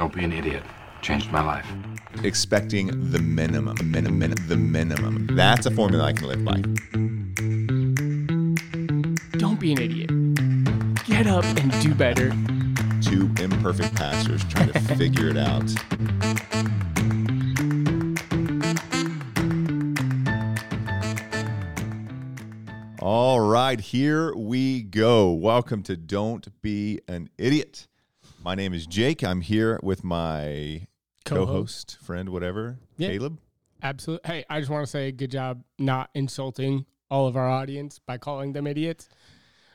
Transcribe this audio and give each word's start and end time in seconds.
Don't 0.00 0.14
be 0.14 0.24
an 0.24 0.32
idiot. 0.32 0.62
Changed 1.02 1.30
my 1.30 1.42
life. 1.42 1.70
expecting 2.24 3.10
the 3.10 3.18
minimum, 3.18 3.76
minimum, 3.84 4.32
the 4.48 4.56
minimum. 4.56 5.26
That's 5.36 5.66
a 5.66 5.70
formula 5.70 6.04
I 6.04 6.14
can 6.14 6.26
live 6.26 6.42
by. 6.42 6.62
Don't 9.38 9.60
be 9.60 9.72
an 9.72 9.78
idiot. 9.78 10.08
Get 11.04 11.26
up 11.26 11.44
and 11.44 11.70
do 11.82 11.94
better. 11.94 12.30
Two 13.02 13.30
imperfect 13.42 13.94
pastors 13.94 14.42
trying 14.44 14.72
to 14.72 14.80
figure 14.96 15.28
it 15.28 15.36
out. 15.36 15.68
All 23.00 23.40
right, 23.40 23.78
here 23.78 24.34
we 24.34 24.80
go. 24.80 25.30
Welcome 25.30 25.82
to 25.82 25.94
Don't 25.98 26.48
Be 26.62 27.00
an 27.06 27.28
Idiot. 27.36 27.86
My 28.42 28.54
name 28.54 28.72
is 28.72 28.86
Jake. 28.86 29.22
I'm 29.22 29.40
here 29.42 29.78
with 29.82 30.02
my 30.02 30.86
Co-host. 31.24 31.46
co-host, 31.96 31.98
friend, 32.02 32.28
whatever, 32.30 32.78
Yeah. 32.96 33.08
Caleb. 33.10 33.38
Absolutely. 33.82 34.28
Hey, 34.30 34.44
I 34.48 34.60
just 34.60 34.70
want 34.70 34.84
to 34.84 34.90
say 34.90 35.12
good 35.12 35.30
job 35.30 35.62
not 35.78 36.10
insulting 36.14 36.86
all 37.10 37.26
of 37.26 37.36
our 37.36 37.48
audience 37.48 37.98
by 37.98 38.18
calling 38.18 38.52
them 38.52 38.66
idiots 38.66 39.08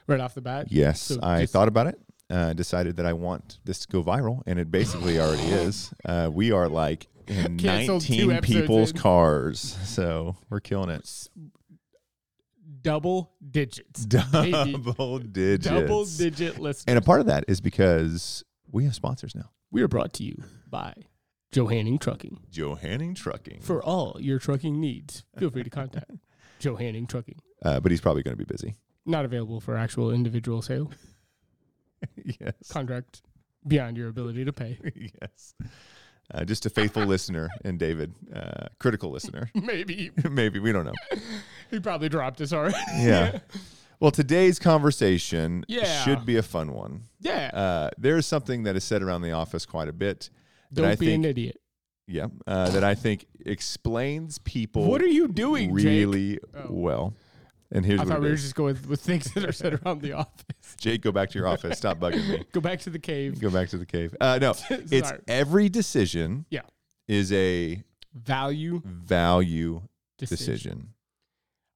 right 0.07 0.19
off 0.19 0.33
the 0.35 0.41
bat. 0.41 0.67
Yes, 0.71 1.01
So 1.01 1.19
I 1.21 1.41
just- 1.41 1.53
thought 1.53 1.67
about 1.67 1.87
it. 1.87 1.99
Uh, 2.27 2.53
decided 2.53 2.95
that 2.95 3.05
I 3.05 3.13
want 3.13 3.59
this 3.65 3.79
to 3.81 3.87
go 3.87 4.03
viral, 4.03 4.41
and 4.47 4.57
it 4.57 4.71
basically 4.71 5.19
already 5.19 5.43
is. 5.43 5.93
Uh, 6.03 6.27
we 6.33 6.51
are 6.51 6.67
like 6.67 7.07
in 7.27 7.57
Canceled 7.59 8.09
19 8.09 8.41
people's 8.41 8.89
in. 8.91 8.97
cars, 8.97 9.59
so 9.83 10.35
we're 10.49 10.59
killing 10.59 10.89
it. 10.89 11.27
Double 12.81 13.31
digits. 13.51 14.05
Double 14.07 15.19
digits. 15.19 15.67
Double 15.67 16.05
digit 16.05 16.57
listeners. 16.59 16.85
And 16.87 16.97
a 16.97 17.01
part 17.01 17.19
of 17.19 17.27
that 17.27 17.45
is 17.47 17.61
because 17.61 18.43
we 18.71 18.83
have 18.85 18.95
sponsors 18.95 19.35
now. 19.35 19.49
we 19.71 19.81
are 19.81 19.87
brought 19.87 20.13
to 20.13 20.23
you 20.23 20.43
by 20.69 20.93
Johanning 21.51 21.97
Trucking. 21.97 22.39
Johanning 22.49 23.13
Trucking. 23.15 23.61
For 23.61 23.81
all 23.83 24.17
your 24.19 24.39
trucking 24.39 24.79
needs, 24.79 25.23
feel 25.37 25.49
free 25.49 25.63
to 25.63 25.69
contact 25.69 26.11
Johanning 26.59 27.07
Trucking. 27.07 27.39
Uh, 27.63 27.79
but 27.79 27.91
he's 27.91 28.01
probably 28.01 28.23
going 28.23 28.37
to 28.37 28.43
be 28.43 28.51
busy. 28.51 28.75
Not 29.05 29.25
available 29.25 29.59
for 29.61 29.77
actual 29.77 30.11
individual 30.11 30.61
sale. 30.61 30.91
yes. 32.39 32.53
Contract 32.69 33.21
beyond 33.67 33.97
your 33.97 34.09
ability 34.09 34.45
to 34.45 34.53
pay. 34.53 34.79
yes. 35.21 35.53
Uh, 36.33 36.43
just 36.43 36.65
a 36.65 36.69
faithful 36.71 37.03
listener, 37.05 37.49
and 37.63 37.77
David, 37.77 38.13
uh, 38.35 38.67
critical 38.79 39.11
listener. 39.11 39.49
Maybe 39.53 40.09
Maybe 40.29 40.57
we 40.59 40.71
don't 40.71 40.85
know. 40.85 41.19
he 41.69 41.79
probably 41.79 42.09
dropped 42.09 42.41
us 42.41 42.51
already. 42.51 42.75
Yeah. 42.97 43.39
Well, 43.99 44.11
today's 44.11 44.59
conversation 44.59 45.65
Yeah. 45.67 46.03
should 46.03 46.25
be 46.25 46.35
a 46.37 46.43
fun 46.43 46.73
one. 46.73 47.03
yeah. 47.19 47.49
Uh, 47.53 47.89
there's 47.97 48.25
something 48.25 48.63
that 48.63 48.75
is 48.75 48.83
said 48.83 49.01
around 49.01 49.21
the 49.21 49.31
office 49.31 49.65
quite 49.65 49.87
a 49.87 49.93
bit. 49.93 50.29
Don't 50.73 50.85
I 50.85 50.95
be 50.95 51.05
think, 51.07 51.23
an 51.23 51.29
idiot. 51.29 51.57
Yeah, 52.07 52.27
uh, 52.45 52.69
that 52.71 52.83
I 52.83 52.93
think 52.93 53.25
explains 53.45 54.37
people. 54.39 54.85
What 54.85 55.01
are 55.01 55.07
you 55.07 55.27
doing, 55.27 55.73
really 55.73 56.39
Oh. 56.53 56.67
well? 56.69 57.13
And 57.71 57.83
here's 57.85 57.99
I 57.99 58.05
thought 58.05 58.21
we 58.21 58.29
were 58.29 58.35
just 58.35 58.53
going 58.53 58.75
with, 58.75 58.87
with 58.87 59.01
things 59.01 59.33
that 59.33 59.43
are 59.43 59.51
said 59.51 59.73
around 59.83 60.01
the 60.03 60.13
office. 60.13 60.45
Jake, 60.79 61.01
go 61.01 61.11
back 61.11 61.31
to 61.31 61.39
your 61.39 61.47
office. 61.47 61.77
Stop 61.79 61.97
bugging 61.99 62.27
me. 62.29 62.43
Go 62.51 62.61
back 62.61 62.79
to 62.81 62.89
the 62.91 62.99
cave. 62.99 63.39
Go 63.41 63.49
back 63.49 63.69
to 63.69 63.77
the 63.77 63.85
cave. 63.87 64.15
Uh, 64.21 64.37
no, 64.39 64.53
it's 64.69 65.11
every 65.27 65.67
decision 65.69 66.45
Yeah. 66.51 66.61
is 67.07 67.31
a 67.33 67.81
Value 68.13 68.81
value 68.85 69.81
decision. 70.17 70.37
decision. 70.53 70.89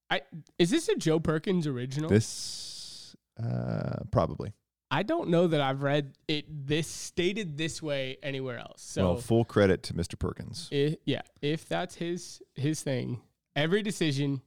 I 0.09 0.21
is 0.57 0.69
this 0.69 0.89
a 0.89 0.95
Joe 0.95 1.19
Perkins 1.19 1.67
original? 1.67 2.09
This 2.09 3.15
uh, 3.41 4.03
probably. 4.11 4.53
I 4.91 5.03
don't 5.03 5.29
know 5.29 5.45
that 5.47 5.61
I've 5.61 5.83
read 5.83 6.13
it 6.27 6.45
this 6.67 6.87
stated 6.87 7.57
this 7.57 7.79
way 7.81 8.17
anywhere 8.23 8.57
else. 8.57 8.81
So 8.81 9.03
well, 9.05 9.15
full 9.17 9.45
credit 9.45 9.83
to 9.83 9.93
Mr. 9.93 10.17
Perkins. 10.17 10.67
i- 10.73 10.97
yeah, 11.05 11.21
if 11.41 11.67
that's 11.69 11.95
his 11.95 12.41
his 12.55 12.81
thing, 12.81 13.21
every 13.55 13.83
decision 13.83 14.41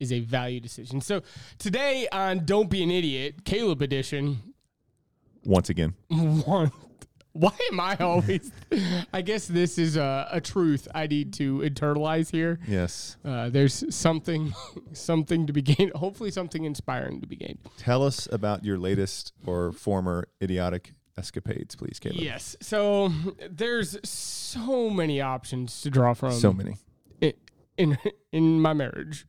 is 0.00 0.12
a 0.12 0.20
value 0.20 0.58
decision. 0.60 1.00
So 1.00 1.22
today 1.58 2.08
on 2.10 2.44
Don't 2.44 2.68
Be 2.68 2.82
an 2.82 2.90
Idiot, 2.90 3.44
Caleb 3.44 3.80
edition, 3.80 4.54
Once 5.44 5.70
again, 5.70 5.94
one. 6.08 6.72
Why 7.36 7.52
am 7.70 7.80
I 7.80 7.96
always? 7.96 8.50
I 9.12 9.22
guess 9.22 9.46
this 9.46 9.78
is 9.78 9.96
a, 9.96 10.28
a 10.30 10.40
truth 10.40 10.88
I 10.94 11.06
need 11.06 11.32
to 11.34 11.58
internalize 11.58 12.30
here. 12.30 12.58
yes. 12.66 13.16
Uh, 13.24 13.50
there's 13.50 13.94
something, 13.94 14.54
something 14.92 15.46
to 15.46 15.52
be 15.52 15.62
gained. 15.62 15.92
Hopefully, 15.92 16.30
something 16.30 16.64
inspiring 16.64 17.20
to 17.20 17.26
be 17.26 17.36
gained. 17.36 17.58
Tell 17.78 18.02
us 18.02 18.28
about 18.32 18.64
your 18.64 18.78
latest 18.78 19.32
or 19.44 19.72
former 19.72 20.28
idiotic 20.42 20.92
escapades, 21.18 21.74
please, 21.74 21.98
Caleb. 21.98 22.18
Yes. 22.20 22.56
So 22.60 23.12
there's 23.50 23.98
so 24.08 24.90
many 24.90 25.20
options 25.20 25.80
to 25.82 25.90
draw 25.90 26.14
from. 26.14 26.32
So 26.32 26.52
many. 26.52 26.76
in 27.20 27.34
in, 27.76 27.98
in 28.32 28.60
my 28.60 28.72
marriage. 28.72 29.26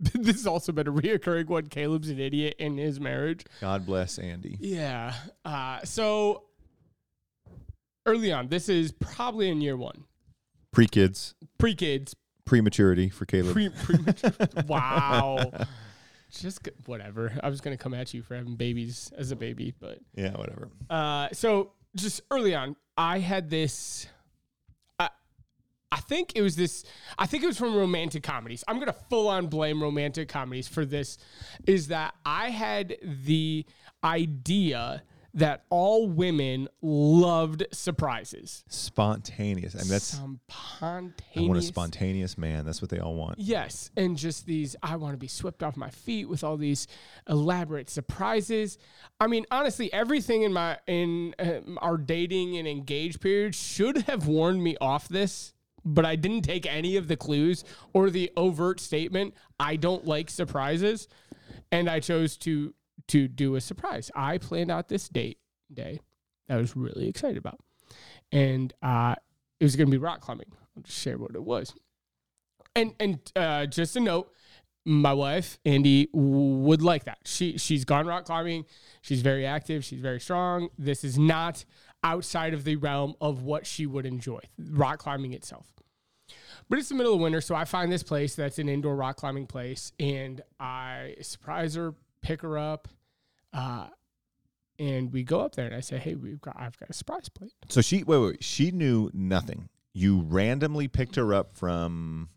this 0.00 0.36
has 0.36 0.46
also 0.46 0.72
been 0.72 0.88
a 0.88 0.92
reoccurring 0.92 1.46
one. 1.46 1.66
Caleb's 1.66 2.08
an 2.08 2.18
idiot 2.18 2.54
in 2.58 2.78
his 2.78 2.98
marriage. 2.98 3.44
God 3.60 3.84
bless 3.84 4.18
Andy. 4.18 4.56
Yeah. 4.60 5.14
Uh, 5.44 5.80
so 5.84 6.44
early 8.06 8.32
on, 8.32 8.48
this 8.48 8.68
is 8.68 8.92
probably 8.92 9.48
in 9.50 9.60
year 9.60 9.76
one, 9.76 10.04
Pre 10.72 10.86
kids, 10.86 11.34
pre 11.58 11.74
kids, 11.74 12.14
prematurity 12.44 13.08
for 13.08 13.26
Caleb. 13.26 13.52
pre 13.52 13.68
premature. 13.82 14.32
wow. 14.66 15.50
Just 16.30 16.62
g- 16.64 16.70
whatever. 16.86 17.32
I 17.42 17.48
was 17.48 17.60
gonna 17.60 17.76
come 17.76 17.92
at 17.92 18.14
you 18.14 18.22
for 18.22 18.36
having 18.36 18.54
babies 18.54 19.12
as 19.18 19.32
a 19.32 19.36
baby, 19.36 19.74
but 19.80 19.98
yeah, 20.14 20.30
whatever. 20.36 20.68
Uh, 20.88 21.28
so 21.32 21.72
just 21.96 22.20
early 22.30 22.54
on, 22.54 22.76
I 22.96 23.18
had 23.18 23.50
this. 23.50 24.06
I, 25.00 25.08
I 25.90 25.98
think 25.98 26.32
it 26.36 26.42
was 26.42 26.54
this. 26.54 26.84
I 27.18 27.26
think 27.26 27.42
it 27.42 27.48
was 27.48 27.58
from 27.58 27.74
romantic 27.74 28.22
comedies. 28.22 28.62
I'm 28.68 28.78
gonna 28.78 28.92
full 28.92 29.26
on 29.26 29.48
blame 29.48 29.82
romantic 29.82 30.28
comedies 30.28 30.68
for 30.68 30.84
this. 30.84 31.18
Is 31.66 31.88
that 31.88 32.14
I 32.24 32.50
had 32.50 32.96
the 33.02 33.66
idea 34.04 35.02
that 35.34 35.64
all 35.70 36.08
women 36.08 36.68
loved 36.82 37.64
surprises. 37.72 38.64
Spontaneous. 38.68 39.74
I 39.74 39.78
mean, 39.80 39.88
that's. 39.88 40.04
Some 40.04 40.40
I 40.50 40.92
want 40.92 41.12
a 41.58 41.62
spontaneous. 41.62 41.66
spontaneous 41.66 42.38
man. 42.38 42.64
That's 42.64 42.82
what 42.82 42.90
they 42.90 42.98
all 42.98 43.14
want. 43.14 43.38
Yes, 43.38 43.90
and 43.96 44.16
just 44.16 44.46
these 44.46 44.76
I 44.82 44.96
want 44.96 45.14
to 45.14 45.18
be 45.18 45.28
swept 45.28 45.62
off 45.62 45.76
my 45.76 45.90
feet 45.90 46.28
with 46.28 46.42
all 46.42 46.56
these 46.56 46.86
elaborate 47.28 47.90
surprises. 47.90 48.78
I 49.20 49.26
mean, 49.26 49.46
honestly, 49.50 49.92
everything 49.92 50.42
in 50.42 50.52
my 50.52 50.78
in 50.86 51.34
um, 51.38 51.78
our 51.80 51.96
dating 51.96 52.56
and 52.56 52.66
engaged 52.66 53.20
period 53.20 53.54
should 53.54 53.98
have 54.02 54.26
warned 54.26 54.62
me 54.62 54.76
off 54.80 55.08
this, 55.08 55.52
but 55.84 56.04
I 56.04 56.16
didn't 56.16 56.42
take 56.42 56.66
any 56.66 56.96
of 56.96 57.08
the 57.08 57.16
clues 57.16 57.64
or 57.92 58.10
the 58.10 58.30
overt 58.36 58.80
statement, 58.80 59.34
I 59.58 59.76
don't 59.76 60.06
like 60.06 60.30
surprises, 60.30 61.08
and 61.70 61.88
I 61.88 62.00
chose 62.00 62.36
to 62.38 62.74
to 63.10 63.28
do 63.28 63.54
a 63.54 63.60
surprise. 63.60 64.10
I 64.14 64.38
planned 64.38 64.70
out 64.70 64.88
this 64.88 65.08
date 65.08 65.38
day 65.72 66.00
that 66.48 66.54
I 66.54 66.60
was 66.60 66.76
really 66.76 67.08
excited 67.08 67.36
about. 67.36 67.60
And 68.32 68.72
uh 68.82 69.14
it 69.60 69.64
was 69.64 69.76
going 69.76 69.86
to 69.86 69.90
be 69.90 69.98
rock 69.98 70.20
climbing. 70.20 70.46
I'll 70.76 70.82
just 70.82 70.98
share 70.98 71.18
what 71.18 71.34
it 71.34 71.44
was. 71.44 71.74
And 72.74 72.94
and 72.98 73.18
uh, 73.36 73.66
just 73.66 73.96
a 73.96 74.00
note, 74.00 74.32
my 74.84 75.12
wife 75.12 75.58
Andy 75.64 76.08
would 76.12 76.82
like 76.82 77.04
that. 77.04 77.18
She 77.24 77.58
she's 77.58 77.84
gone 77.84 78.06
rock 78.06 78.24
climbing. 78.24 78.64
She's 79.02 79.22
very 79.22 79.44
active. 79.44 79.84
She's 79.84 80.00
very 80.00 80.20
strong. 80.20 80.70
This 80.78 81.04
is 81.04 81.18
not 81.18 81.64
outside 82.02 82.54
of 82.54 82.64
the 82.64 82.76
realm 82.76 83.14
of 83.20 83.42
what 83.42 83.66
she 83.66 83.86
would 83.86 84.06
enjoy. 84.06 84.40
Rock 84.58 85.00
climbing 85.00 85.34
itself. 85.34 85.66
But 86.68 86.78
it's 86.78 86.88
the 86.88 86.94
middle 86.94 87.14
of 87.14 87.20
winter, 87.20 87.40
so 87.40 87.56
I 87.56 87.64
find 87.64 87.90
this 87.90 88.04
place 88.04 88.36
that's 88.36 88.60
an 88.60 88.68
indoor 88.68 88.94
rock 88.94 89.16
climbing 89.16 89.48
place, 89.48 89.92
and 89.98 90.40
I 90.60 91.16
surprise 91.20 91.74
her, 91.74 91.94
pick 92.22 92.42
her 92.42 92.56
up, 92.56 92.86
uh, 93.52 93.88
and 94.78 95.12
we 95.12 95.22
go 95.22 95.40
up 95.40 95.54
there, 95.54 95.66
and 95.66 95.74
I 95.74 95.80
say, 95.80 95.98
"Hey, 95.98 96.14
we've 96.14 96.40
got 96.40 96.56
I've 96.58 96.78
got 96.78 96.90
a 96.90 96.94
surprise 96.94 97.28
plate." 97.28 97.52
So 97.68 97.80
she, 97.80 98.02
wait, 98.02 98.18
wait, 98.18 98.44
she 98.44 98.70
knew 98.70 99.10
nothing. 99.12 99.68
You 99.92 100.20
randomly 100.22 100.88
picked 100.88 101.16
her 101.16 101.34
up 101.34 101.52
from. 101.52 102.30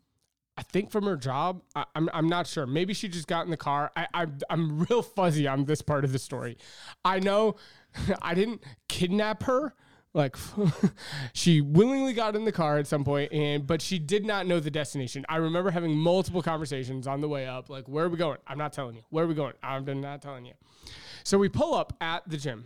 I 0.56 0.62
think 0.62 0.92
from 0.92 1.06
her 1.06 1.16
job. 1.18 1.64
I, 1.76 1.86
I'm 1.96 2.10
I'm 2.14 2.28
not 2.28 2.46
sure. 2.46 2.68
Maybe 2.68 2.94
she 2.94 3.08
just 3.08 3.28
got 3.28 3.46
in 3.46 3.52
the 3.52 3.58
car. 3.58 3.92
I, 3.96 4.08
I 4.14 4.26
I'm 4.50 4.86
real 4.90 5.02
fuzzy 5.02 5.48
on 5.48 5.66
this 5.66 5.82
part 5.82 6.04
of 6.04 6.12
the 6.12 6.20
story. 6.20 6.58
I 7.04 7.20
know 7.20 7.56
I 8.22 8.34
didn't 8.34 8.64
kidnap 8.88 9.44
her. 9.44 9.74
Like 10.14 10.38
she 11.34 11.62
willingly 11.62 12.14
got 12.14 12.36
in 12.36 12.46
the 12.46 12.52
car 12.52 12.78
at 12.78 12.86
some 12.86 13.04
point, 13.04 13.34
and 13.34 13.66
but 13.66 13.82
she 13.82 13.98
did 13.98 14.26
not 14.26 14.46
know 14.46 14.60
the 14.60 14.70
destination. 14.70 15.26
I 15.28 15.38
remember 15.38 15.72
having 15.72 15.96
multiple 15.96 16.44
conversations 16.44 17.08
on 17.08 17.20
the 17.20 17.28
way 17.28 17.48
up. 17.48 17.70
Like, 17.70 17.88
where 17.88 18.06
are 18.06 18.10
we 18.10 18.18
going? 18.18 18.38
I'm 18.46 18.60
not 18.60 18.74
telling 18.74 18.96
you. 18.96 19.02
Where 19.10 19.26
are 19.26 19.28
we 19.28 19.34
going? 19.34 19.54
I'm 19.64 19.86
not 20.02 20.22
telling 20.22 20.46
you. 20.46 20.54
So 21.24 21.40
we 21.40 21.50
pull 21.50 21.74
up 21.74 21.96
at 22.00 22.30
the 22.30 22.38
gym, 22.38 22.66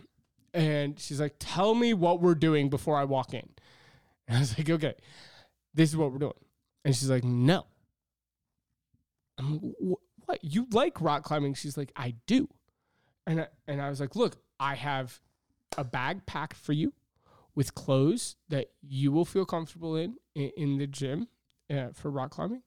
and 0.52 1.00
she's 1.00 1.20
like, 1.20 1.36
"Tell 1.38 1.74
me 1.74 1.94
what 1.94 2.20
we're 2.20 2.34
doing 2.34 2.68
before 2.68 2.98
I 2.98 3.04
walk 3.04 3.32
in." 3.32 3.48
And 4.26 4.36
I 4.36 4.40
was 4.40 4.58
like, 4.58 4.68
"Okay, 4.68 4.94
this 5.72 5.88
is 5.88 5.96
what 5.96 6.12
we're 6.12 6.18
doing." 6.18 6.34
And 6.84 6.94
she's 6.94 7.10
like, 7.10 7.24
"No." 7.24 7.64
I'm 9.38 9.52
like, 9.52 9.98
what? 10.26 10.44
You 10.44 10.66
like 10.72 11.00
rock 11.00 11.22
climbing? 11.22 11.54
She's 11.54 11.76
like, 11.76 11.92
I 11.96 12.14
do. 12.26 12.48
And 13.26 13.42
I, 13.42 13.46
and 13.66 13.80
I 13.80 13.88
was 13.88 14.00
like, 14.00 14.16
look, 14.16 14.36
I 14.58 14.74
have 14.74 15.18
a 15.76 15.84
bag 15.84 16.26
packed 16.26 16.56
for 16.56 16.72
you 16.72 16.92
with 17.58 17.74
clothes 17.74 18.36
that 18.48 18.68
you 18.80 19.10
will 19.10 19.24
feel 19.24 19.44
comfortable 19.44 19.96
in 19.96 20.14
in, 20.36 20.52
in 20.56 20.78
the 20.78 20.86
gym 20.86 21.26
uh, 21.68 21.88
for 21.92 22.08
rock 22.08 22.30
climbing. 22.30 22.62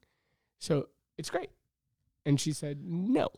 So 0.58 0.88
it's 1.16 1.30
great. 1.30 1.48
And 2.26 2.38
she 2.38 2.52
said, 2.52 2.80
no. 2.84 3.30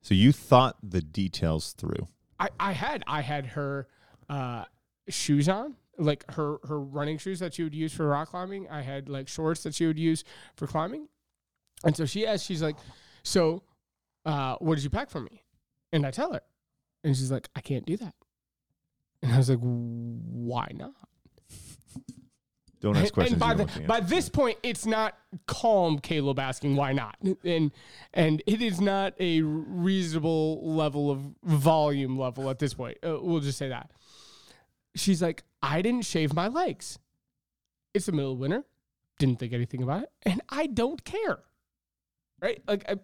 So 0.00 0.14
you 0.14 0.32
thought 0.32 0.76
the 0.82 1.00
details 1.00 1.74
through. 1.74 2.08
I, 2.40 2.48
I 2.58 2.72
had 2.72 3.04
I 3.06 3.20
had 3.20 3.46
her 3.46 3.86
uh, 4.28 4.64
shoes 5.08 5.48
on, 5.48 5.76
like 5.96 6.28
her 6.32 6.58
her 6.64 6.80
running 6.80 7.18
shoes 7.18 7.38
that 7.38 7.54
she 7.54 7.62
would 7.62 7.74
use 7.74 7.92
for 7.92 8.08
rock 8.08 8.30
climbing. 8.30 8.68
I 8.68 8.82
had 8.82 9.08
like 9.08 9.28
shorts 9.28 9.62
that 9.62 9.76
she 9.76 9.86
would 9.86 10.00
use 10.00 10.24
for 10.56 10.66
climbing, 10.66 11.06
and 11.84 11.96
so 11.96 12.04
she 12.04 12.26
asked, 12.26 12.44
she's 12.44 12.62
like, 12.62 12.76
"So, 13.22 13.62
uh, 14.24 14.56
what 14.56 14.74
did 14.74 14.82
you 14.84 14.90
pack 14.90 15.08
for 15.08 15.20
me?" 15.20 15.44
And 15.92 16.04
I 16.04 16.10
tell 16.10 16.32
her, 16.32 16.42
and 17.04 17.16
she's 17.16 17.30
like, 17.30 17.48
"I 17.54 17.60
can't 17.60 17.86
do 17.86 17.96
that." 17.96 18.14
And 19.26 19.34
I 19.34 19.38
was 19.38 19.50
like, 19.50 19.58
"Why 19.60 20.68
not?" 20.72 20.92
Don't 22.80 22.96
ask 22.96 23.12
questions. 23.12 23.32
and 23.32 23.40
by 23.40 23.54
the, 23.54 23.64
don't 23.64 23.66
want 23.66 23.82
to 23.82 23.88
by 23.88 24.00
this 24.00 24.28
point, 24.28 24.58
it's 24.62 24.86
not 24.86 25.18
calm 25.46 25.98
Caleb 25.98 26.38
asking 26.38 26.76
why 26.76 26.92
not, 26.92 27.16
and 27.42 27.72
and 28.14 28.42
it 28.46 28.62
is 28.62 28.80
not 28.80 29.14
a 29.18 29.42
reasonable 29.42 30.76
level 30.76 31.10
of 31.10 31.22
volume 31.42 32.16
level 32.16 32.48
at 32.50 32.60
this 32.60 32.74
point. 32.74 32.98
Uh, 33.04 33.18
we'll 33.20 33.40
just 33.40 33.58
say 33.58 33.68
that. 33.68 33.90
She's 34.94 35.20
like, 35.20 35.42
I 35.60 35.82
didn't 35.82 36.04
shave 36.04 36.32
my 36.32 36.46
legs. 36.46 37.00
It's 37.94 38.06
the 38.06 38.12
middle 38.12 38.32
of 38.32 38.38
winter. 38.38 38.62
Didn't 39.18 39.40
think 39.40 39.52
anything 39.52 39.82
about 39.82 40.04
it, 40.04 40.10
and 40.22 40.40
I 40.50 40.68
don't 40.68 41.04
care. 41.04 41.40
Right? 42.40 42.62
Like, 42.68 42.88
I, 42.88 42.96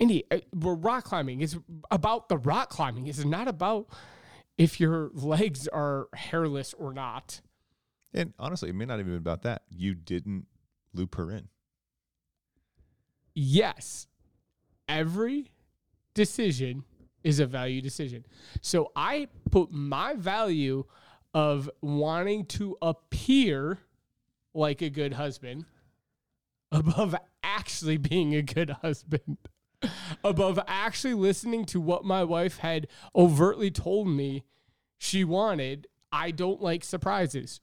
Andy, 0.00 0.24
uh, 0.30 0.38
we're 0.54 0.74
rock 0.76 1.04
climbing. 1.04 1.42
It's 1.42 1.58
about 1.90 2.30
the 2.30 2.38
rock 2.38 2.70
climbing. 2.70 3.08
It's 3.08 3.22
not 3.22 3.48
about 3.48 3.88
if 4.58 4.78
your 4.80 5.10
legs 5.14 5.66
are 5.68 6.08
hairless 6.14 6.74
or 6.74 6.92
not. 6.92 7.40
and 8.12 8.34
honestly, 8.38 8.68
it 8.68 8.74
may 8.74 8.84
not 8.84 8.98
even 9.00 9.12
be 9.12 9.16
about 9.16 9.42
that. 9.42 9.62
You 9.70 9.94
didn't 9.94 10.46
loop 10.92 11.14
her 11.14 11.30
in. 11.30 11.48
yes, 13.34 14.06
every 14.88 15.52
decision 16.14 16.84
is 17.22 17.40
a 17.40 17.46
value 17.46 17.80
decision. 17.80 18.24
So 18.62 18.90
I 18.96 19.28
put 19.50 19.70
my 19.70 20.14
value 20.14 20.84
of 21.34 21.70
wanting 21.80 22.46
to 22.46 22.76
appear 22.82 23.78
like 24.54 24.82
a 24.82 24.90
good 24.90 25.12
husband 25.14 25.66
above 26.72 27.14
actually 27.42 27.96
being 27.98 28.34
a 28.34 28.42
good 28.42 28.70
husband. 28.82 29.38
Above 30.24 30.58
actually 30.66 31.14
listening 31.14 31.64
to 31.66 31.80
what 31.80 32.04
my 32.04 32.24
wife 32.24 32.58
had 32.58 32.88
overtly 33.14 33.70
told 33.70 34.08
me 34.08 34.44
she 34.98 35.22
wanted. 35.24 35.86
I 36.10 36.30
don't 36.32 36.60
like 36.60 36.82
surprises. 36.84 37.60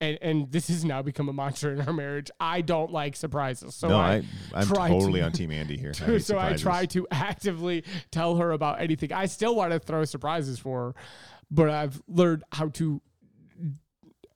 And 0.00 0.16
and 0.22 0.52
this 0.52 0.68
has 0.68 0.84
now 0.84 1.02
become 1.02 1.28
a 1.28 1.32
mantra 1.32 1.72
in 1.72 1.80
our 1.80 1.92
marriage. 1.92 2.30
I 2.38 2.60
don't 2.60 2.92
like 2.92 3.16
surprises. 3.16 3.74
So 3.74 3.88
no, 3.88 3.98
I, 3.98 4.22
I, 4.54 4.60
I'm 4.60 4.66
try 4.66 4.88
to- 4.88 4.94
totally 4.94 5.20
on 5.20 5.32
Team 5.32 5.50
Andy 5.50 5.76
here. 5.76 5.92
I 6.00 6.04
hate 6.04 6.24
so 6.24 6.38
I 6.38 6.54
try 6.54 6.86
to 6.86 7.06
actively 7.10 7.84
tell 8.12 8.36
her 8.36 8.52
about 8.52 8.80
anything. 8.80 9.12
I 9.12 9.26
still 9.26 9.56
want 9.56 9.72
to 9.72 9.80
throw 9.80 10.04
surprises 10.04 10.58
for 10.58 10.78
her, 10.86 10.94
but 11.50 11.68
I've 11.68 12.00
learned 12.06 12.44
how 12.52 12.68
to 12.68 13.02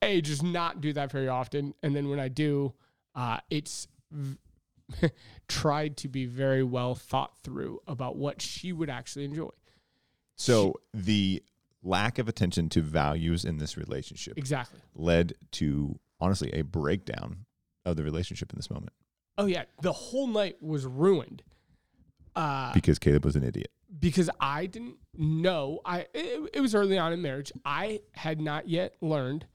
a 0.03 0.21
just 0.21 0.43
not 0.43 0.81
do 0.81 0.93
that 0.95 1.13
very 1.13 1.29
often, 1.29 1.75
and 1.83 1.95
then 1.95 2.09
when 2.09 2.19
I 2.19 2.27
do, 2.27 2.75
uh, 3.15 3.39
it's 3.49 3.87
v- 4.11 4.37
tried 5.49 5.97
to 5.99 6.09
be 6.09 6.27
very 6.27 6.63
well 6.63 6.95
thought 6.95 7.37
through 7.43 7.81
about 7.87 8.17
what 8.17 8.41
she 8.43 8.73
would 8.73 8.91
actually 8.91 9.25
enjoy. 9.25 9.51
So 10.37 10.81
the 10.95 11.43
lack 11.83 12.19
of 12.19 12.29
attention 12.29 12.69
to 12.71 12.81
values 12.81 13.45
in 13.45 13.59
this 13.59 13.77
relationship 13.77 14.39
Exactly. 14.39 14.81
led 14.95 15.35
to 15.53 15.99
honestly 16.21 16.51
a 16.53 16.63
breakdown 16.63 17.45
of 17.85 17.97
the 17.97 18.03
relationship 18.05 18.53
in 18.53 18.57
this 18.59 18.71
moment 18.71 18.93
Oh 19.39 19.47
yeah, 19.47 19.65
the 19.81 19.93
whole 19.93 20.27
night 20.27 20.63
was 20.63 20.85
ruined. 20.87 21.43
Uh, 22.37 22.73
because 22.75 22.99
Caleb 22.99 23.25
was 23.25 23.35
an 23.37 23.43
idiot. 23.45 23.71
because 23.99 24.29
I 24.41 24.67
didn't 24.67 24.97
know. 25.17 25.81
I 25.85 26.07
it, 26.15 26.51
it 26.55 26.61
was 26.61 26.75
early 26.75 26.99
on 26.99 27.13
in 27.13 27.21
marriage. 27.23 27.51
I 27.65 28.01
had 28.13 28.41
not 28.41 28.69
yet 28.69 28.95
learned 29.01 29.47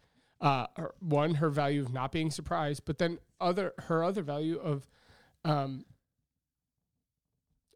uh, 0.42 0.68
her- 0.75 0.94
one 1.00 1.36
her 1.36 1.50
value 1.50 1.81
of 1.81 1.94
not 1.94 2.12
being 2.12 2.30
surprised, 2.31 2.84
but 2.86 2.98
then 2.98 3.19
other 3.39 3.74
her 3.88 4.04
other 4.04 4.22
value 4.24 4.57
of 4.60 4.88
um 5.47 5.85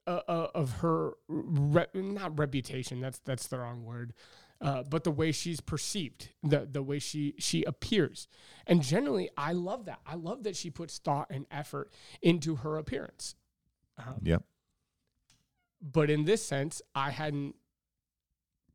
uh, 0.08 0.20
uh, 0.28 0.48
of 0.56 0.72
her 0.80 1.12
re- 1.28 1.86
not 1.94 2.38
reputation. 2.38 3.00
That's 3.00 3.20
that's 3.20 3.48
the 3.48 3.60
wrong 3.60 3.84
word. 3.84 4.14
Uh, 4.60 4.84
but 4.84 5.04
the 5.04 5.12
way 5.12 5.32
she's 5.32 5.60
perceived, 5.60 6.30
the 6.44 6.68
the 6.72 6.84
way 6.84 7.00
she 7.00 7.34
she 7.40 7.64
appears, 7.64 8.28
and 8.68 8.82
generally, 8.84 9.30
I 9.38 9.54
love 9.54 9.86
that. 9.86 10.00
I 10.06 10.16
love 10.16 10.44
that 10.44 10.56
she 10.56 10.70
puts 10.70 10.98
thought 11.00 11.28
and 11.32 11.46
effort 11.50 11.92
into 12.22 12.58
her 12.58 12.78
appearance. 12.78 13.36
Um, 13.98 14.20
Yep. 14.24 14.44
but 15.82 16.10
in 16.10 16.26
this 16.26 16.44
sense, 16.46 16.82
I 16.94 17.10
hadn't 17.12 17.56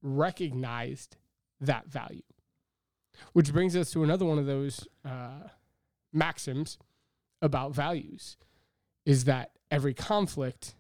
recognized 0.03 1.17
that 1.61 1.87
value. 1.89 2.23
Which 3.33 3.53
brings 3.53 3.75
us 3.77 3.91
to 3.93 4.03
another 4.03 4.25
one 4.25 4.39
of 4.39 4.47
those 4.47 4.87
uh, 5.05 5.49
maxims 6.13 6.79
about 7.41 7.75
values 7.75 8.37
is 9.07 9.25
that 9.25 9.53
every 9.71 9.95
conflict 9.95 10.75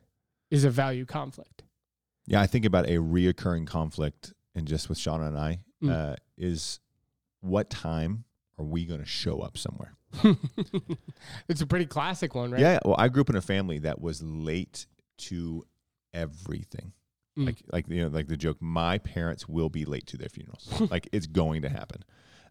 is 0.50 0.64
a 0.64 0.70
value 0.70 1.06
conflict. 1.06 1.62
Yeah, 2.26 2.40
I 2.42 2.46
think 2.46 2.64
about 2.66 2.86
a 2.86 2.96
reoccurring 2.98 3.66
conflict, 3.66 4.34
and 4.54 4.66
just 4.68 4.88
with 4.88 4.98
Shauna 4.98 5.28
and 5.28 5.38
I, 5.38 5.60
Mm. 5.82 5.90
uh, 5.92 6.16
is 6.38 6.80
what 7.40 7.68
time 7.70 8.24
are 8.58 8.64
we 8.64 8.86
going 8.86 9.00
to 9.00 9.06
show 9.06 9.40
up 9.40 9.56
somewhere? 9.58 9.94
it's 11.48 11.60
a 11.60 11.66
pretty 11.66 11.86
classic 11.86 12.34
one, 12.34 12.50
right? 12.50 12.60
Yeah. 12.60 12.78
Well, 12.84 12.96
I 12.98 13.08
grew 13.08 13.20
up 13.20 13.30
in 13.30 13.36
a 13.36 13.42
family 13.42 13.78
that 13.80 14.00
was 14.00 14.22
late 14.22 14.86
to 15.18 15.64
everything. 16.14 16.92
Mm. 17.38 17.46
Like, 17.46 17.62
like 17.72 17.88
you 17.88 18.02
know, 18.02 18.08
like 18.08 18.28
the 18.28 18.36
joke. 18.36 18.56
My 18.60 18.98
parents 18.98 19.46
will 19.48 19.68
be 19.68 19.84
late 19.84 20.06
to 20.06 20.16
their 20.16 20.28
funerals. 20.30 20.68
like 20.90 21.08
it's 21.12 21.26
going 21.26 21.62
to 21.62 21.68
happen. 21.68 22.02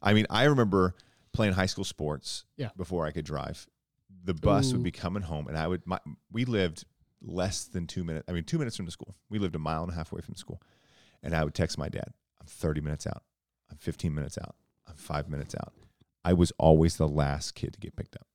I 0.01 0.13
mean, 0.13 0.27
I 0.29 0.43
remember 0.43 0.93
playing 1.33 1.53
high 1.53 1.65
school 1.65 1.83
sports. 1.83 2.45
Yeah. 2.57 2.69
Before 2.77 3.05
I 3.05 3.11
could 3.11 3.25
drive, 3.25 3.67
the 4.23 4.33
bus 4.33 4.69
Ooh. 4.69 4.73
would 4.73 4.83
be 4.83 4.91
coming 4.91 5.23
home, 5.23 5.47
and 5.47 5.57
I 5.57 5.67
would. 5.67 5.85
My, 5.85 5.99
we 6.31 6.45
lived 6.45 6.85
less 7.21 7.65
than 7.65 7.87
two 7.87 8.03
minutes. 8.03 8.25
I 8.27 8.31
mean, 8.31 8.43
two 8.43 8.57
minutes 8.57 8.75
from 8.75 8.85
the 8.85 8.91
school. 8.91 9.15
We 9.29 9.39
lived 9.39 9.55
a 9.55 9.59
mile 9.59 9.83
and 9.83 9.91
a 9.91 9.95
half 9.95 10.11
away 10.11 10.21
from 10.21 10.33
the 10.33 10.39
school, 10.39 10.61
and 11.23 11.35
I 11.35 11.43
would 11.43 11.53
text 11.53 11.77
my 11.77 11.89
dad. 11.89 12.13
I'm 12.39 12.47
30 12.47 12.81
minutes 12.81 13.07
out. 13.07 13.23
I'm 13.71 13.77
15 13.77 14.13
minutes 14.13 14.37
out. 14.37 14.55
I'm 14.87 14.95
five 14.95 15.29
minutes 15.29 15.55
out. 15.55 15.73
I 16.23 16.33
was 16.33 16.51
always 16.57 16.97
the 16.97 17.07
last 17.07 17.55
kid 17.55 17.73
to 17.73 17.79
get 17.79 17.95
picked 17.95 18.15
up 18.15 18.25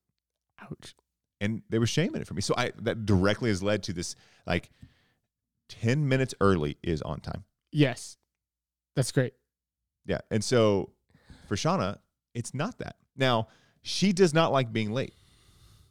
Ouch. 0.60 0.94
and 1.40 1.62
they 1.68 1.78
were 1.78 1.86
shaming 1.86 2.20
it 2.20 2.26
for 2.26 2.34
me. 2.34 2.40
So 2.40 2.54
I 2.56 2.72
that 2.82 3.04
directly 3.04 3.50
has 3.50 3.62
led 3.62 3.82
to 3.84 3.92
this 3.92 4.14
like 4.46 4.70
ten 5.68 6.08
minutes 6.08 6.34
early 6.40 6.78
is 6.82 7.02
on 7.02 7.20
time. 7.20 7.44
Yes. 7.72 8.16
That's 8.96 9.12
great. 9.12 9.34
Yeah, 10.06 10.18
and 10.30 10.42
so 10.42 10.90
for 11.48 11.56
Shauna, 11.56 11.98
it's 12.34 12.54
not 12.54 12.78
that. 12.78 12.96
Now 13.16 13.48
she 13.82 14.12
does 14.12 14.34
not 14.34 14.52
like 14.52 14.72
being 14.72 14.92
late. 14.92 15.14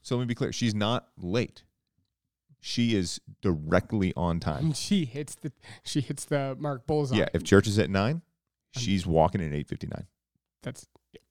So 0.01 0.15
let 0.15 0.21
me 0.21 0.27
be 0.27 0.35
clear: 0.35 0.51
she's 0.51 0.75
not 0.75 1.07
late. 1.17 1.63
She 2.61 2.95
is 2.95 3.21
directly 3.41 4.13
on 4.15 4.39
time. 4.39 4.73
She 4.79 5.05
hits 5.05 5.35
the 5.35 5.51
she 5.83 6.01
hits 6.01 6.25
the 6.25 6.55
mark 6.59 6.85
bullseye. 6.85 7.17
Yeah, 7.17 7.29
if 7.33 7.43
church 7.43 7.67
is 7.67 7.79
at 7.79 7.89
nine, 7.89 8.21
she's 8.75 9.05
walking 9.05 9.41
in 9.41 9.53
at 9.53 9.55
eight 9.55 9.67
fifty 9.67 9.87
nine. 9.87 10.07
That's 10.63 10.87
yeah. 11.13 11.21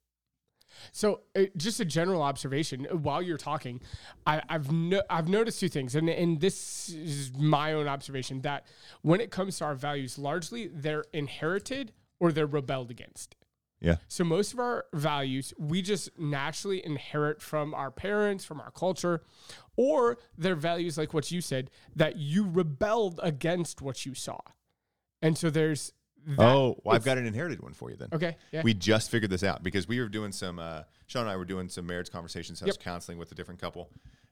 so. 0.93 1.21
Uh, 1.37 1.45
just 1.57 1.81
a 1.81 1.85
general 1.85 2.23
observation 2.23 2.87
uh, 2.91 2.97
while 2.97 3.21
you're 3.21 3.37
talking, 3.37 3.81
I, 4.27 4.43
I've 4.49 4.73
no, 4.73 5.03
I've 5.11 5.29
noticed 5.29 5.61
two 5.61 5.69
things, 5.69 5.95
and 5.95 6.09
and 6.09 6.41
this 6.41 6.89
is 6.89 7.33
my 7.37 7.75
own 7.75 7.89
observation 7.89 8.41
that 8.43 8.67
when 9.03 9.21
it 9.21 9.31
comes 9.31 9.59
to 9.59 9.65
our 9.67 9.75
values, 9.75 10.19
largely 10.19 10.69
they're 10.69 11.05
inherited 11.13 11.93
or 12.21 12.33
they're 12.33 12.47
rebelled 12.47 12.91
against. 12.91 13.37
Yeah. 13.81 13.97
So 14.09 14.25
most 14.25 14.53
of 14.53 14.59
our 14.59 14.87
values 14.93 15.55
we 15.59 15.83
just 15.83 16.19
naturally 16.19 16.85
inherit 16.85 17.41
from 17.41 17.75
our 17.75 17.91
parents, 17.91 18.45
from 18.45 18.61
our 18.61 18.71
culture, 18.73 19.23
or 19.77 20.19
they're 20.37 20.57
values 20.57 20.99
like 20.99 21.15
what 21.15 21.31
you 21.31 21.41
said 21.41 21.71
that 21.95 22.17
you 22.17 22.49
rebelled 22.49 23.21
against 23.23 23.81
what 23.81 24.05
you 24.05 24.15
saw, 24.15 24.41
and 25.23 25.37
so 25.39 25.51
there's. 25.51 25.93
That, 26.27 26.41
Oh, 26.41 26.79
well, 26.85 26.95
I've 26.97 27.05
got 27.05 27.17
an 27.17 27.27
inherited 27.27 27.63
one 27.63 27.73
for 27.73 27.91
you 27.91 27.97
then. 27.97 28.09
Okay. 28.13 28.37
Yeah. 28.51 28.63
We 28.63 28.75
just 28.75 29.11
figured 29.11 29.31
this 29.31 29.45
out 29.45 29.63
because 29.63 29.87
we 29.89 30.01
were 30.01 30.09
doing 30.09 30.33
some. 30.33 30.59
Uh, 30.59 30.83
Sean 31.07 31.23
and 31.23 31.31
I 31.31 31.37
were 31.37 31.45
doing 31.47 31.69
some 31.71 31.87
marriage 31.87 32.11
conversations. 32.11 32.61
I 32.61 32.67
was 32.67 32.75
Yep. 32.77 32.83
counseling 32.85 33.17
with 33.19 33.31
a 33.33 33.35
different 33.35 33.61
couple, 33.61 33.89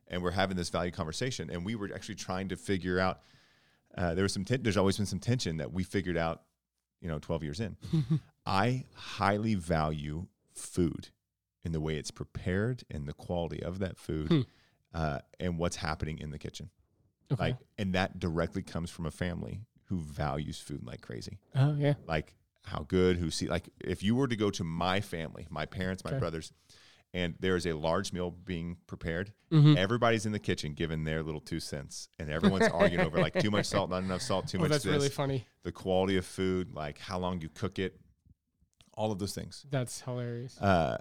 and 0.09 0.23
we're 0.23 0.33
having 0.33 0.57
this 0.57 0.69
value 0.69 0.91
conversation. 0.91 1.49
And 1.49 1.65
we 1.65 1.75
were 1.77 1.89
actually 1.95 2.17
trying 2.17 2.49
to 2.49 2.57
figure 2.57 2.99
out. 2.99 3.21
Uh, 3.97 4.15
there 4.15 4.25
was 4.25 4.33
some. 4.33 4.45
Ten- 4.45 4.63
there's 4.63 4.77
always 4.77 4.97
been 4.99 5.07
some 5.07 5.21
tension 5.21 5.57
that 5.59 5.73
we 5.73 5.85
figured 5.85 6.17
out. 6.19 6.43
You 7.01 7.09
know, 7.09 7.19
12 7.21 7.45
years 7.45 7.61
in, 7.61 7.77
I 8.47 8.85
highly 8.95 9.55
value 9.55 10.27
food 10.55 11.09
in 11.65 11.73
the 11.73 11.81
way 11.81 11.97
it's 11.97 12.11
prepared 12.13 12.85
and 12.91 13.07
the 13.09 13.13
quality 13.13 13.63
of 13.63 13.81
that 13.81 13.99
food, 13.99 14.29
Hmm. 14.29 14.41
uh, 14.95 15.19
and 15.41 15.59
what's 15.59 15.77
happening 15.77 16.19
in 16.19 16.31
the 16.31 16.39
kitchen. 16.39 16.71
okay. 17.33 17.43
Like, 17.43 17.57
and 17.77 17.93
that 17.95 18.21
directly 18.21 18.63
comes 18.63 18.89
from 18.91 19.05
a 19.05 19.11
family 19.11 19.63
who 19.87 19.99
values 19.99 20.61
food 20.61 20.85
like 20.85 21.01
crazy 21.01 21.39
oh 21.55 21.75
yeah. 21.77 21.95
like 22.07 22.35
how 22.63 22.85
good, 22.89 23.17
who 23.17 23.31
see 23.31 23.47
like 23.49 23.69
if 23.81 24.03
you 24.03 24.15
were 24.17 24.27
to 24.29 24.37
go 24.37 24.51
to 24.51 24.65
my 24.65 25.01
family, 25.01 25.47
my 25.51 25.67
parents, 25.67 26.05
my 26.05 26.11
Okay. 26.11 26.19
brothers, 26.21 26.53
and 27.15 27.35
there 27.41 27.57
is 27.57 27.67
a 27.67 27.73
large 27.73 28.13
meal 28.13 28.31
being 28.31 28.77
prepared, 28.87 29.33
Mhm. 29.51 29.77
everybody's 29.77 30.25
in 30.27 30.33
the 30.33 30.39
kitchen 30.39 30.73
giving 30.75 31.03
their 31.05 31.23
little 31.23 31.41
two 31.41 31.59
cents, 31.61 32.09
and 32.19 32.31
everyone's 32.31 32.67
arguing 32.69 33.05
over 33.07 33.19
like 33.21 33.35
too 33.41 33.51
much 33.51 33.67
salt, 33.67 33.91
not 33.91 34.03
enough 34.05 34.23
salt, 34.23 34.47
too 34.49 34.59
Oh, 34.59 34.63
much 34.63 34.71
that's 34.71 34.85
this, 34.85 34.93
really 34.93 35.09
funny. 35.09 35.47
the 35.63 35.73
quality 35.73 36.17
of 36.17 36.25
food, 36.27 36.73
like 36.73 36.99
how 36.99 37.19
long 37.19 37.41
you 37.41 37.49
cook 37.49 37.79
it, 37.81 38.01
all 38.97 39.13
of 39.13 39.19
those 39.19 39.35
things. 39.35 39.65
That's 39.71 40.01
hilarious. 40.01 40.61
Uh, 40.61 40.99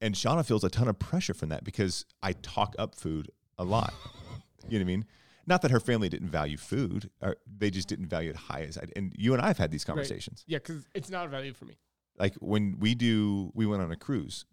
and 0.00 0.14
Shauna 0.14 0.44
feels 0.44 0.64
a 0.64 0.68
ton 0.68 0.88
of 0.88 0.98
pressure 0.98 1.34
from 1.34 1.48
that 1.48 1.64
because 1.64 2.04
I 2.22 2.32
talk 2.32 2.74
up 2.78 2.94
food 2.94 3.30
a 3.58 3.64
lot. 3.64 3.92
you 4.68 4.78
know 4.78 4.78
what 4.78 4.80
I 4.80 4.84
mean? 4.84 5.04
Not 5.46 5.62
that 5.62 5.70
her 5.70 5.80
family 5.80 6.08
didn't 6.08 6.28
value 6.28 6.58
food, 6.58 7.10
or 7.22 7.36
they 7.46 7.70
just 7.70 7.88
didn't 7.88 8.08
value 8.08 8.30
it 8.30 8.36
high 8.36 8.62
as 8.62 8.76
I. 8.76 8.82
And 8.94 9.14
you 9.16 9.32
and 9.32 9.42
I 9.42 9.46
have 9.46 9.56
had 9.56 9.70
these 9.70 9.84
conversations. 9.84 10.44
yeah, 10.46 10.58
because 10.58 10.86
it's 10.94 11.08
not 11.08 11.24
a 11.24 11.28
value 11.28 11.54
for 11.54 11.64
me. 11.64 11.78
Like 12.18 12.34
when 12.36 12.76
we 12.78 12.94
do, 12.94 13.50
we 13.54 13.64
went 13.64 13.82
on 13.82 13.90
a 13.90 13.96
cruise. 13.96 14.44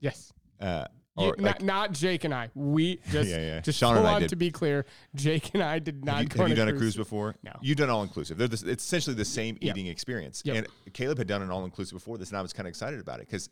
Yes. 0.00 0.32
Uh, 0.60 0.84
You- 1.16 1.26
or 1.26 1.36
like, 1.38 1.60
not, 1.60 1.62
not 1.62 1.92
Jake 1.92 2.24
and 2.24 2.34
I. 2.34 2.50
We 2.54 2.96
just 3.10 3.28
Yeah, 3.30 3.36
yeah. 3.38 3.60
just 3.60 3.78
Sean 3.78 3.96
and 3.96 4.06
I 4.06 4.14
on 4.14 4.20
did. 4.22 4.30
to 4.30 4.36
be 4.36 4.50
clear, 4.50 4.84
Jake 5.14 5.52
and 5.54 5.62
I 5.62 5.78
did 5.78 6.04
not 6.04 6.16
have 6.16 6.22
you, 6.24 6.28
go 6.28 6.38
have 6.42 6.48
you 6.48 6.54
a 6.54 6.56
done 6.56 6.68
a 6.68 6.72
cruise. 6.72 6.80
cruise 6.80 6.96
before? 6.96 7.36
No. 7.44 7.52
You've 7.62 7.76
done 7.78 7.88
all 7.90 8.02
inclusive. 8.02 8.36
They're 8.38 8.48
the, 8.48 8.70
it's 8.70 8.84
essentially 8.84 9.14
the 9.14 9.24
same 9.24 9.56
Yep. 9.60 9.76
eating 9.76 9.86
experience. 9.86 10.42
Yep. 10.44 10.56
And 10.84 10.94
Caleb 10.94 11.18
had 11.18 11.26
done 11.28 11.42
an 11.42 11.50
all 11.50 11.64
inclusive 11.64 11.94
before 11.96 12.18
this, 12.18 12.30
and 12.30 12.38
I 12.38 12.42
was 12.42 12.52
kind 12.52 12.66
of 12.66 12.70
excited 12.70 12.98
about 13.00 13.20
it 13.20 13.26
because 13.28 13.48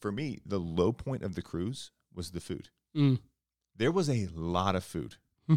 for 0.00 0.12
me, 0.12 0.40
the 0.44 0.58
low 0.58 0.92
point 0.92 1.22
of 1.22 1.34
the 1.34 1.42
cruise 1.42 1.90
was 2.14 2.30
the 2.32 2.40
food. 2.40 2.68
Mm. 2.96 3.18
There 3.76 3.92
was 3.92 4.10
a 4.10 4.28
lot 4.34 4.76
of 4.76 4.84
food. 4.84 5.16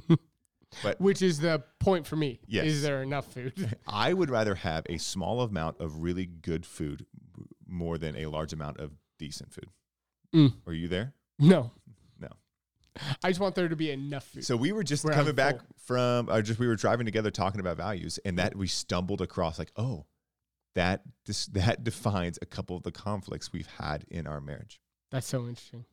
But- 0.82 1.00
Which 1.00 1.22
is 1.22 1.40
the 1.40 1.64
point 1.80 2.08
for 2.08 2.16
me. 2.16 2.40
Yes. 2.48 2.66
Is 2.66 2.82
there 2.82 3.04
enough 3.04 3.28
food? 3.32 3.78
I 3.88 4.12
would 4.12 4.32
rather 4.32 4.56
have 4.56 4.86
a 4.90 4.98
small 4.98 5.42
amount 5.42 5.80
of 5.80 6.02
really 6.02 6.26
good 6.26 6.66
food 6.66 7.06
more 7.68 8.00
than 8.00 8.16
a 8.16 8.26
large 8.26 8.54
amount 8.54 8.80
of 8.80 8.92
decent 9.20 9.54
food. 9.54 9.70
Mm. 10.34 10.54
Are 10.66 10.74
you 10.74 10.88
there? 10.88 11.14
No. 11.40 11.72
No. 12.20 12.30
I 13.24 13.30
just 13.30 13.40
want 13.40 13.56
there 13.56 13.68
to 13.68 13.76
be 13.76 13.92
enough 13.92 14.24
food. 14.26 14.46
So 14.46 14.56
we 14.56 14.72
were 14.72 14.84
just 14.84 15.08
coming 15.08 15.36
back 15.36 15.58
full. 15.58 15.66
from, 15.78 16.30
or 16.30 16.42
just 16.42 16.60
we 16.60 16.68
were 16.68 16.76
driving 16.76 17.06
together 17.06 17.32
talking 17.32 17.60
about 17.60 17.78
values, 17.78 18.20
and 18.24 18.38
that 18.40 18.56
we 18.56 18.68
stumbled 18.68 19.22
across 19.22 19.58
like, 19.60 19.72
oh, 19.76 20.06
that 20.76 21.02
this, 21.26 21.46
that 21.54 21.84
defines 21.84 22.38
a 22.42 22.46
couple 22.46 22.76
of 22.78 22.84
the 22.84 22.92
conflicts 22.92 23.52
we've 23.52 23.70
had 23.80 24.06
in 24.10 24.28
our 24.28 24.40
marriage. 24.42 24.80
That's 25.12 25.28
so 25.28 25.40
interesting. 25.48 25.86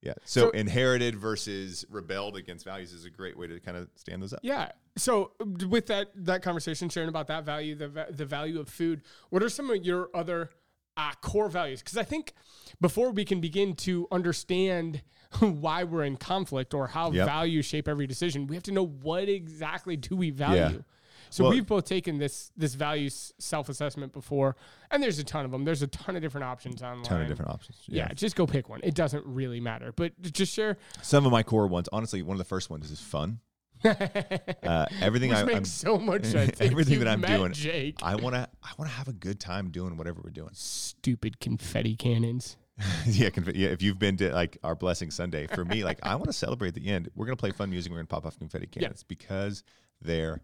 Yeah. 0.00 0.14
So, 0.24 0.42
So- 0.42 0.50
inherited 0.50 1.16
versus 1.16 1.84
rebelled 1.90 2.36
against 2.36 2.64
values 2.64 2.92
is 2.92 3.04
a 3.04 3.10
great 3.10 3.36
way 3.36 3.48
to 3.48 3.58
kind 3.60 3.76
of 3.76 3.88
stand 3.96 4.22
those 4.22 4.32
up. 4.32 4.40
Yeah. 4.42 4.70
So 4.96 5.32
uh, 5.40 5.66
with 5.68 5.86
that 5.86 6.08
that 6.14 6.42
conversation, 6.42 6.88
sharing 6.88 7.08
about 7.08 7.26
that 7.28 7.44
value, 7.44 7.74
the 7.74 8.06
the 8.10 8.24
value 8.24 8.60
of 8.60 8.68
food, 8.68 9.02
what 9.30 9.42
are 9.42 9.48
some 9.48 9.70
of 9.70 9.84
your 9.84 10.08
other 10.14 10.50
uh, 10.98 11.12
core 11.22 11.48
values? 11.48 11.80
Because 11.80 11.96
I 11.96 12.02
think 12.04 12.34
before 12.80 13.10
we 13.10 13.24
can 13.24 13.40
begin 13.40 13.74
to 13.76 14.06
understand 14.12 15.02
why 15.40 15.84
we're 15.84 16.04
in 16.04 16.16
conflict 16.16 16.74
or 16.74 16.86
how 16.88 17.10
Yep. 17.12 17.26
values 17.26 17.64
shape 17.66 17.88
every 17.88 18.06
decision, 18.06 18.46
we 18.46 18.56
have 18.56 18.62
to 18.64 18.72
know 18.72 18.84
what 18.86 19.28
exactly 19.28 19.96
do 19.96 20.16
we 20.16 20.30
value. 20.30 20.82
So 21.30 21.44
Well- 21.44 21.52
we've 21.52 21.66
both 21.66 21.84
taken 21.84 22.16
this 22.18 22.50
this 22.56 22.74
value 22.74 23.10
self 23.10 23.68
assessment 23.68 24.12
before, 24.14 24.56
and 24.90 25.02
there's 25.02 25.18
a 25.18 25.24
ton 25.24 25.44
of 25.44 25.50
them. 25.50 25.64
There's 25.64 25.82
a 25.82 25.86
ton 25.86 26.16
of 26.16 26.22
different 26.22 26.44
options 26.46 26.82
online. 26.82 27.04
ton 27.04 27.20
of 27.20 27.28
different 27.28 27.50
options. 27.50 27.78
Yeah. 27.86 28.12
just 28.14 28.34
go 28.34 28.46
pick 28.46 28.68
one. 28.70 28.80
It 28.82 28.94
doesn't 28.94 29.24
really 29.26 29.60
matter, 29.60 29.92
but 29.92 30.18
just 30.22 30.54
share. 30.54 30.78
Some 31.02 31.26
of 31.26 31.32
my 31.32 31.42
core 31.42 31.66
ones, 31.66 31.88
honestly, 31.92 32.22
one 32.22 32.34
of 32.34 32.38
the 32.38 32.44
first 32.44 32.70
ones 32.70 32.90
is 32.90 33.00
fun. 33.00 33.40
Uh, 34.62 34.86
everything 35.00 35.30
Which 35.30 35.38
I, 35.38 35.52
I'm, 35.52 35.64
so 35.64 35.98
much 35.98 36.24
sense. 36.36 36.60
Everything 36.60 36.98
that 36.98 37.08
I'm 37.08 37.20
doing, 37.22 37.52
Jake. 37.52 37.96
I 38.02 38.16
want 38.16 38.34
to, 38.34 38.48
I 38.62 38.70
want 38.76 38.90
to 38.90 38.96
have 38.96 39.08
a 39.08 39.12
good 39.12 39.40
time 39.40 39.70
doing 39.70 39.96
whatever 39.96 40.20
we're 40.22 40.30
doing. 40.30 40.50
stupid 40.52 41.40
confetti 41.40 41.96
cannons. 41.96 42.56
yeah, 43.06 43.30
conf- 43.30 43.56
yeah. 43.56 43.68
If 43.68 43.82
you've 43.82 43.98
been 43.98 44.16
to 44.18 44.32
like 44.32 44.58
our 44.62 44.74
blessing 44.74 45.10
Sunday, 45.10 45.46
for 45.46 45.64
me, 45.64 45.84
like 45.84 45.98
I 46.02 46.14
want 46.16 46.26
to 46.26 46.32
celebrate 46.32 46.74
the 46.74 46.86
end. 46.86 47.08
We're 47.14 47.26
gonna 47.26 47.36
play 47.36 47.50
fun 47.50 47.70
music. 47.70 47.90
We're 47.90 47.98
gonna 47.98 48.06
pop 48.08 48.26
off 48.26 48.38
confetti 48.38 48.68
Yeah. 48.74 48.82
cannons 48.82 49.02
because 49.04 49.64
they're 50.02 50.40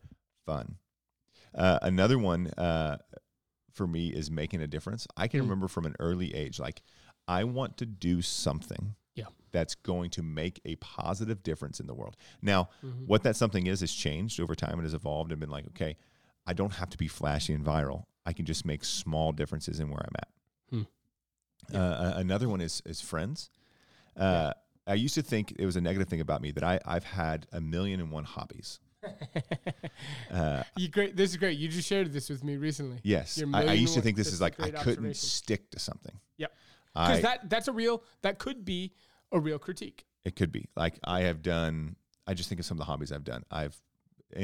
fun. 0.46 0.76
Uh, 1.54 1.78
another 1.82 2.18
one 2.18 2.48
uh, 2.58 2.96
for 3.72 3.86
me 3.86 4.08
is 4.08 4.30
making 4.30 4.62
a 4.62 4.66
difference. 4.66 5.06
I 5.16 5.28
can 5.28 5.40
Mm. 5.40 5.44
remember 5.44 5.68
from 5.68 5.84
an 5.86 5.94
early 6.00 6.34
age, 6.34 6.58
like 6.58 6.82
I 7.28 7.44
want 7.44 7.76
to 7.78 7.86
do 7.86 8.20
something. 8.22 8.94
Yeah. 9.14 9.26
That's 9.52 9.74
going 9.76 10.10
to 10.10 10.22
make 10.22 10.60
a 10.64 10.74
positive 10.76 11.42
difference 11.42 11.78
in 11.80 11.86
the 11.86 11.94
world. 11.94 12.16
Now, 12.42 12.70
Mhm. 12.82 13.06
what 13.06 13.22
that 13.22 13.36
something 13.36 13.66
is 13.66 13.80
has 13.80 13.92
changed 13.92 14.40
over 14.40 14.54
time 14.54 14.74
and 14.74 14.82
has 14.82 14.94
evolved 14.94 15.30
and 15.30 15.40
been 15.40 15.50
like, 15.50 15.66
okay, 15.68 15.96
I 16.46 16.52
don't 16.54 16.74
have 16.74 16.90
to 16.90 16.98
be 16.98 17.06
flashy 17.08 17.52
and 17.54 17.64
viral. 17.64 18.04
I 18.26 18.32
can 18.32 18.44
just 18.46 18.64
make 18.64 18.84
small 18.84 19.32
differences 19.32 19.78
in 19.80 19.88
where 19.90 20.00
I'm 20.02 20.14
at. 20.16 20.28
Hmm. 20.70 21.76
Uh, 21.76 22.12
another 22.16 22.48
one 22.48 22.60
is 22.60 22.82
is 22.84 23.00
friends. 23.00 23.50
Uh, 24.16 24.52
I 24.86 24.94
used 24.94 25.14
to 25.14 25.22
think 25.22 25.52
it 25.58 25.64
was 25.64 25.76
a 25.76 25.80
negative 25.80 26.08
thing 26.08 26.20
about 26.20 26.42
me 26.42 26.50
that 26.50 26.64
I 26.64 26.80
I've 26.84 27.04
had 27.04 27.46
a 27.52 27.60
million 27.60 28.00
and 28.00 28.10
one 28.10 28.24
hobbies. 28.24 28.80
Uh, 30.30 30.62
you 30.76 30.88
great. 30.88 31.16
This 31.16 31.30
is 31.30 31.36
great. 31.36 31.58
You 31.58 31.68
just 31.68 31.86
shared 31.88 32.12
this 32.12 32.28
with 32.28 32.42
me 32.42 32.56
recently. 32.56 32.98
yes, 33.02 33.40
I, 33.52 33.66
I 33.66 33.72
used 33.74 33.94
to 33.94 34.00
think 34.00 34.16
this 34.16 34.32
is 34.32 34.40
like 34.40 34.60
I 34.60 34.70
couldn't 34.70 35.14
stick 35.16 35.70
to 35.70 35.78
something. 35.78 36.18
Yep. 36.38 36.52
I, 36.94 37.08
Because 37.08 37.22
that 37.22 37.50
that's 37.50 37.68
a 37.68 37.72
real 37.72 38.02
that 38.22 38.38
could 38.38 38.64
be 38.64 38.92
a 39.32 39.38
real 39.40 39.58
critique. 39.58 40.04
It 40.24 40.36
could 40.36 40.52
be 40.52 40.68
like 40.76 40.98
I 41.04 41.22
have 41.22 41.42
done. 41.42 41.96
I 42.26 42.34
just 42.34 42.48
think 42.48 42.58
of 42.60 42.64
some 42.66 42.76
of 42.76 42.78
the 42.80 42.84
hobbies 42.86 43.12
I've 43.12 43.24
done. 43.24 43.44
I've 43.50 43.76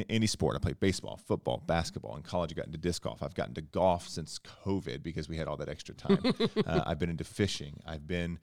any 0.09 0.27
sport. 0.27 0.55
I 0.55 0.59
played 0.61 0.79
baseball, 0.79 1.17
football, 1.27 1.63
basketball. 1.67 2.17
In 2.17 2.23
college, 2.23 2.53
I 2.53 2.55
got 2.55 2.67
into 2.67 2.79
disc 2.79 3.03
golf. 3.03 3.23
I've 3.23 3.35
gotten 3.35 3.55
to 3.55 3.63
golf 3.63 4.07
since 4.09 4.39
COVID 4.67 5.03
because 5.03 5.29
we 5.29 5.37
had 5.37 5.49
all 5.49 5.57
that 5.57 5.69
extra 5.69 5.95
time. 5.95 6.21
uh, 6.67 6.83
I've 6.87 6.99
been 6.99 7.11
into 7.11 7.25
fishing. 7.25 7.81
I've 7.87 8.07
been 8.07 8.39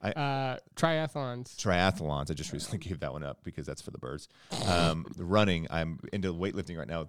Uh, 0.00 0.56
triathlons. 0.76 1.56
triathlons. 1.56 2.30
I 2.30 2.34
just 2.34 2.52
recently 2.52 2.78
gave 2.86 3.00
that 3.00 3.12
one 3.12 3.22
up 3.22 3.42
because 3.44 3.66
that's 3.66 3.80
for 3.82 3.90
the 3.90 3.98
birds. 3.98 4.28
Um, 4.66 5.06
the 5.16 5.24
running. 5.24 5.66
I'm 5.70 5.98
into 6.12 6.32
weightlifting 6.34 6.76
right 6.78 6.88
now, 6.88 7.06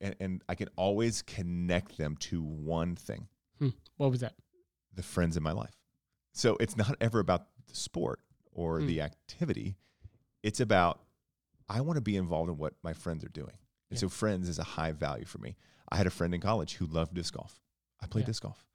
and, 0.00 0.14
and 0.20 0.42
I 0.48 0.54
can 0.54 0.68
always 0.76 1.22
connect 1.22 1.96
them 1.96 2.16
to 2.20 2.42
one 2.42 2.96
thing: 2.96 3.28
Hmm. 3.58 3.70
What 3.96 4.10
was 4.10 4.20
that? 4.20 4.34
the 4.94 5.02
friends 5.02 5.38
in 5.38 5.42
my 5.42 5.52
life. 5.52 5.74
So 6.32 6.56
it's 6.60 6.76
not 6.76 6.96
ever 7.00 7.18
about 7.20 7.46
the 7.68 7.74
sport 7.74 8.20
or 8.52 8.80
Hmm. 8.80 8.86
the 8.86 9.00
activity. 9.02 9.76
It's 10.42 10.60
about 10.60 11.00
I 11.68 11.80
want 11.80 11.96
to 11.96 12.02
be 12.02 12.16
involved 12.16 12.50
in 12.50 12.58
what 12.58 12.74
my 12.82 12.92
friends 12.92 13.24
are 13.24 13.28
doing. 13.30 13.56
And 13.88 13.96
Yeah. 13.96 14.00
so 14.00 14.08
friends 14.10 14.48
is 14.48 14.58
a 14.58 14.64
high 14.64 14.92
value 14.92 15.24
for 15.24 15.38
me. 15.38 15.56
I 15.90 15.96
had 15.96 16.06
a 16.06 16.10
friend 16.10 16.34
in 16.34 16.40
college 16.40 16.74
who 16.74 16.86
loved 16.86 17.14
disc 17.14 17.32
golf. 17.34 17.62
I 18.00 18.06
played 18.06 18.22
Yeah. 18.22 18.26
disc 18.26 18.42
golf. 18.42 18.66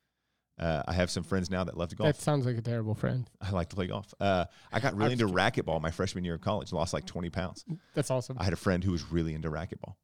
Uh, 0.58 0.82
I 0.88 0.94
have 0.94 1.12
some 1.12 1.24
friends 1.24 1.52
now 1.52 1.64
that 1.66 1.78
love 1.78 1.90
to 1.90 1.96
golf. 1.96 2.16
That 2.16 2.22
sounds 2.24 2.46
like 2.48 2.58
a 2.58 2.62
terrible 2.62 2.96
friend. 2.96 3.30
I 3.40 3.52
like 3.52 3.70
to 3.70 3.76
play 3.76 3.86
golf. 3.88 4.12
Uh, 4.20 4.46
I 4.72 4.80
got 4.80 4.96
really 4.96 5.12
into 5.14 5.28
racquetball 5.28 5.80
my 5.82 5.92
freshman 5.92 6.24
year 6.24 6.34
of 6.36 6.42
college. 6.42 6.72
Lost 6.74 6.94
like 6.94 7.06
20 7.06 7.30
pounds. 7.30 7.64
That's 7.94 8.10
awesome. 8.10 8.38
I 8.40 8.44
had 8.46 8.54
a 8.54 8.58
friend 8.58 8.84
who 8.84 8.92
was 8.92 9.12
really 9.12 9.36
into 9.36 9.50
racquetball. 9.52 9.96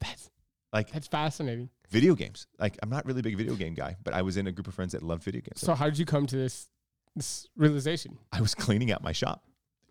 That's 0.00 0.28
Like 0.72 0.90
that's 0.90 1.06
fascinating. 1.08 1.70
video 1.90 2.14
games. 2.16 2.46
Like 2.58 2.78
I'm 2.82 2.90
not 2.90 3.04
really 3.06 3.20
a 3.20 3.22
big 3.22 3.36
video 3.36 3.54
game 3.54 3.74
guy, 3.74 3.96
but 4.02 4.14
I 4.14 4.22
was 4.22 4.36
in 4.36 4.46
a 4.48 4.52
group 4.52 4.66
of 4.66 4.74
friends 4.74 4.92
that 4.92 5.02
loved 5.02 5.22
video 5.22 5.42
games. 5.42 5.60
So 5.60 5.74
how 5.74 5.84
did 5.86 5.98
you 5.98 6.06
come 6.06 6.26
to 6.26 6.36
this 6.36 6.68
this 7.16 7.46
realization? 7.56 8.18
I 8.32 8.40
was 8.40 8.54
cleaning 8.54 8.90
out 8.92 9.02
my 9.02 9.12
shop 9.12 9.44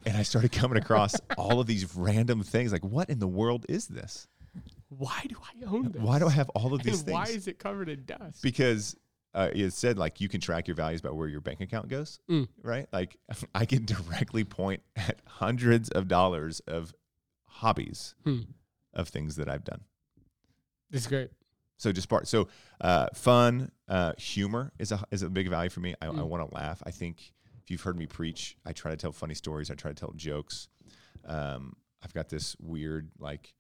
and 0.06 0.16
I 0.18 0.24
started 0.24 0.52
coming 0.52 0.78
across 0.78 1.16
all 1.38 1.60
of 1.60 1.68
these 1.68 1.96
random 1.96 2.44
things. 2.44 2.72
Like, 2.72 2.84
what 2.84 3.10
in 3.10 3.20
the 3.20 3.28
world 3.28 3.66
is 3.70 3.88
this? 3.88 4.28
Why 4.90 5.24
do 5.28 5.36
I 5.42 5.66
own 5.66 5.92
this? 5.92 6.02
Why 6.02 6.18
do 6.20 6.28
I 6.28 6.32
have 6.32 6.50
all 6.50 6.74
of 6.74 6.82
And 6.82 6.90
these 6.90 7.04
why 7.04 7.26
is 7.26 7.48
it 7.48 7.60
covered 7.60 7.90
in 7.90 8.06
dust? 8.06 8.42
Because 8.42 8.96
uh, 9.36 9.50
it 9.54 9.72
said 9.74 9.98
like 10.00 10.20
you 10.20 10.28
can 10.28 10.42
track 10.42 10.68
your 10.68 10.76
values 10.76 11.02
by 11.02 11.12
where 11.12 11.28
your 11.28 11.42
bank 11.42 11.62
account 11.62 11.88
goes, 11.90 12.20
Mm. 12.30 12.48
right? 12.64 12.88
Like 12.92 13.16
I 13.56 13.66
can 13.66 13.86
directly 13.86 14.44
point 14.44 14.82
at 14.96 15.22
hundreds 15.28 15.90
of 15.90 16.08
dollars 16.08 16.60
of 16.62 16.94
hobbies 17.46 18.16
Hmm. 18.24 18.40
of 18.94 19.10
things 19.10 19.36
that 19.36 19.48
I've 19.50 19.64
done. 19.64 19.82
This 20.90 21.02
is 21.02 21.08
great. 21.08 21.30
So 21.80 21.92
just 21.92 22.10
part. 22.10 22.28
So 22.28 22.48
uh, 22.82 23.08
fun, 23.16 23.72
uh, 23.88 24.14
humor 24.18 24.72
is 24.78 24.92
a 24.92 25.04
is 25.12 25.24
a 25.24 25.30
big 25.30 25.50
value 25.50 25.70
for 25.72 25.80
me. 25.80 25.96
I, 26.02 26.08
I 26.08 26.10
Mm. 26.12 26.28
want 26.28 26.48
to 26.48 26.54
laugh. 26.56 26.84
I 26.86 26.92
think 26.92 27.32
if 27.64 27.72
you've 27.72 27.82
heard 27.82 27.98
me 27.98 28.06
preach, 28.06 28.58
I 28.66 28.74
try 28.74 28.92
to 28.92 28.98
tell 28.98 29.12
funny 29.14 29.34
stories. 29.34 29.72
I 29.72 29.76
try 29.76 29.92
to 29.92 29.96
tell 29.96 30.12
jokes. 30.12 30.68
Um, 31.26 31.76
I've 32.04 32.14
got 32.14 32.30
this 32.30 32.56
weird 32.60 33.10
like 33.18 33.54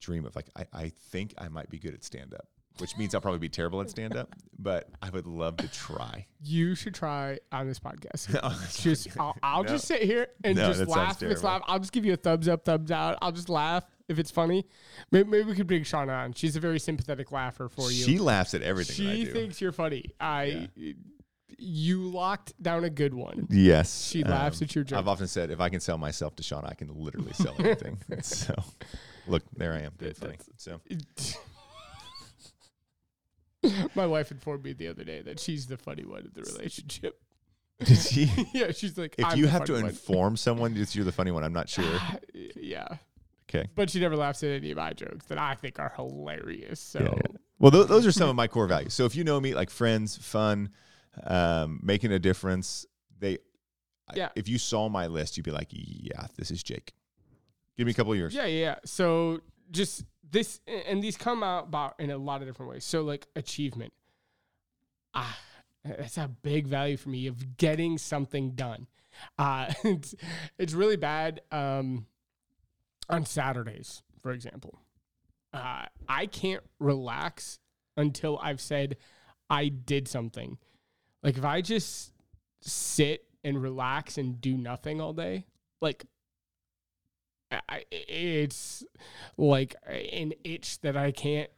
dream 0.00 0.26
of 0.26 0.36
like 0.36 0.50
I, 0.54 0.66
I 0.72 0.88
think 1.10 1.34
I 1.38 1.48
might 1.48 1.70
be 1.70 1.78
good 1.78 1.94
at 1.94 2.04
stand 2.04 2.34
up, 2.34 2.46
which 2.78 2.96
means 2.96 3.14
I'll 3.14 3.20
probably 3.20 3.38
be 3.38 3.48
terrible 3.48 3.80
at 3.80 3.88
stand 3.90 4.16
up, 4.16 4.34
but 4.58 4.88
I 5.00 5.10
would 5.10 5.26
love 5.26 5.56
to 5.58 5.68
try. 5.68 6.26
You 6.42 6.74
should 6.74 6.94
try 6.94 7.38
on 7.52 7.66
this 7.68 7.78
podcast. 7.78 8.34
On 8.42 8.52
this 8.60 8.78
just 8.82 9.08
podcast. 9.10 9.20
I'll, 9.20 9.36
I'll 9.58 9.62
No. 9.62 9.68
just 9.70 9.86
sit 9.86 10.02
here 10.02 10.26
and 10.42 10.56
No, 10.56 10.72
just 10.72 10.88
laugh 10.88 11.22
if 11.22 11.30
it's 11.30 11.42
laugh. 11.44 11.62
I'll 11.66 11.78
just 11.78 11.92
give 11.92 12.04
you 12.04 12.12
a 12.14 12.16
thumbs 12.16 12.48
up, 12.48 12.64
thumbs 12.64 12.90
out. 12.90 13.16
I'll 13.22 13.32
just 13.32 13.48
laugh 13.48 13.84
if 14.08 14.18
it's 14.18 14.30
funny. 14.30 14.66
Maybe, 15.12 15.28
maybe 15.30 15.44
we 15.44 15.54
could 15.54 15.66
bring 15.66 15.82
Shauna 15.82 16.24
on. 16.24 16.32
She's 16.34 16.56
a 16.56 16.60
very 16.60 16.78
sympathetic 16.80 17.30
laugher 17.32 17.68
for 17.68 17.90
you. 17.90 18.04
She 18.04 18.18
laughs 18.18 18.54
at 18.54 18.62
everything 18.62 18.94
she 18.96 19.24
thinks 19.26 19.60
you're 19.60 19.72
funny. 19.72 20.06
I 20.20 20.68
you 21.56 22.10
locked 22.10 22.60
down 22.60 22.82
a 22.82 22.90
good 22.90 23.14
one. 23.14 23.46
yes, 23.48 24.08
She 24.10 24.24
laughs 24.24 24.60
Um, 24.60 24.64
at 24.64 24.74
your 24.74 24.82
joke. 24.84 24.98
I've 24.98 25.06
often 25.08 25.28
said 25.28 25.50
if 25.52 25.60
I 25.60 25.68
can 25.68 25.78
sell 25.78 25.96
myself 25.96 26.34
to 26.36 26.42
Sean, 26.42 26.64
I 26.66 26.74
can 26.74 26.88
literally 26.92 27.32
sell 27.32 27.54
anything. 27.60 27.96
so, 28.22 28.54
look, 29.28 29.44
there 29.56 29.72
I 29.72 29.82
am, 29.82 29.92
That- 29.98 30.16
funny. 30.16 30.38
So. 30.56 30.80
My 33.94 34.06
wife 34.06 34.30
informed 34.30 34.64
me 34.64 34.72
the 34.72 34.88
other 34.88 35.04
day 35.04 35.22
that 35.22 35.40
she's 35.40 35.66
the 35.66 35.76
funny 35.76 36.04
one 36.04 36.20
in 36.20 36.30
the 36.34 36.42
relationship. 36.42 37.20
Did 37.84 37.98
she? 37.98 38.30
yeah, 38.54 38.70
she's 38.70 38.96
like, 38.96 39.14
If 39.18 39.24
"I'm 39.24 39.38
you 39.38 39.46
have 39.46 39.64
to 39.64 39.72
one." 39.74 39.86
inform 39.86 40.36
someone 40.36 40.74
that 40.74 40.94
you're 40.94 41.04
the 41.04 41.12
funny 41.12 41.30
one, 41.32 41.42
I'm 41.44 41.52
not 41.52 41.68
sure. 41.68 41.98
yeah, 42.56 42.86
Okay. 43.48 43.68
but 43.74 43.90
she 43.90 44.00
never 44.00 44.16
laughs 44.16 44.42
at 44.42 44.50
any 44.50 44.70
of 44.70 44.76
my 44.76 44.92
jokes 44.92 45.26
that 45.26 45.38
I 45.38 45.54
think 45.54 45.78
are 45.80 45.92
hilarious. 45.96 46.78
So 46.80 47.00
Yeah, 47.00 47.06
yeah. 47.16 47.36
Well, 47.58 47.70
th- 47.72 47.86
those 47.88 48.06
are 48.06 48.12
some 48.12 48.28
of 48.28 48.36
my 48.36 48.46
core 48.48 48.66
values. 48.66 48.94
So 48.94 49.04
if 49.06 49.14
you 49.16 49.24
know 49.24 49.40
me, 49.40 49.54
like 49.54 49.70
friends, 49.70 50.16
fun, 50.16 50.70
um, 51.24 51.80
making 51.82 52.12
a 52.12 52.18
difference, 52.18 52.86
they. 53.18 53.38
I- 54.08 54.16
Yeah. 54.16 54.28
If 54.36 54.48
you 54.48 54.58
saw 54.58 54.88
my 54.88 55.06
list, 55.06 55.36
you'd 55.36 55.44
be 55.44 55.50
like, 55.50 55.68
"Yeah, 55.70 56.26
this 56.36 56.50
is 56.50 56.62
Jake." 56.62 56.92
Give 57.76 57.86
me 57.86 57.90
a 57.90 57.94
couple 57.94 58.12
of 58.12 58.18
years. 58.18 58.34
Yeah. 58.34 58.46
yeah. 58.46 58.76
So 58.84 59.40
just 59.70 60.04
this, 60.34 60.60
and 60.66 61.02
these 61.02 61.16
come 61.16 61.42
out 61.42 61.68
about 61.68 61.94
in 61.98 62.10
a 62.10 62.18
lot 62.18 62.42
of 62.42 62.48
different 62.48 62.70
ways. 62.70 62.84
So 62.84 63.02
like 63.02 63.26
achievement, 63.36 63.92
ah, 65.14 65.38
that's 65.84 66.18
a 66.18 66.28
big 66.28 66.66
value 66.66 66.96
for 66.96 67.08
me 67.08 67.26
of 67.26 67.56
getting 67.56 67.96
something 67.96 68.50
done. 68.50 68.88
Uh, 69.38 69.72
it's 69.84 70.14
it's 70.58 70.74
really 70.74 70.96
bad 70.96 71.40
um, 71.50 72.06
on 73.08 73.24
Saturdays, 73.24 74.02
for 74.20 74.32
example. 74.32 74.80
Uh, 75.52 75.84
I 76.08 76.26
can't 76.26 76.64
relax 76.80 77.60
until 77.96 78.38
I've 78.42 78.60
said 78.60 78.96
I 79.48 79.68
did 79.68 80.08
something. 80.08 80.58
Like 81.22 81.38
if 81.38 81.44
I 81.44 81.60
just 81.60 82.12
sit 82.60 83.24
and 83.44 83.62
relax 83.62 84.18
and 84.18 84.40
do 84.40 84.56
nothing 84.56 85.00
all 85.00 85.12
day, 85.12 85.46
like 85.80 86.06
I, 87.68 87.84
it's 87.90 88.84
like 89.36 89.74
an 89.86 90.32
itch 90.44 90.80
that 90.80 90.96
I 90.96 91.12
can't 91.12 91.50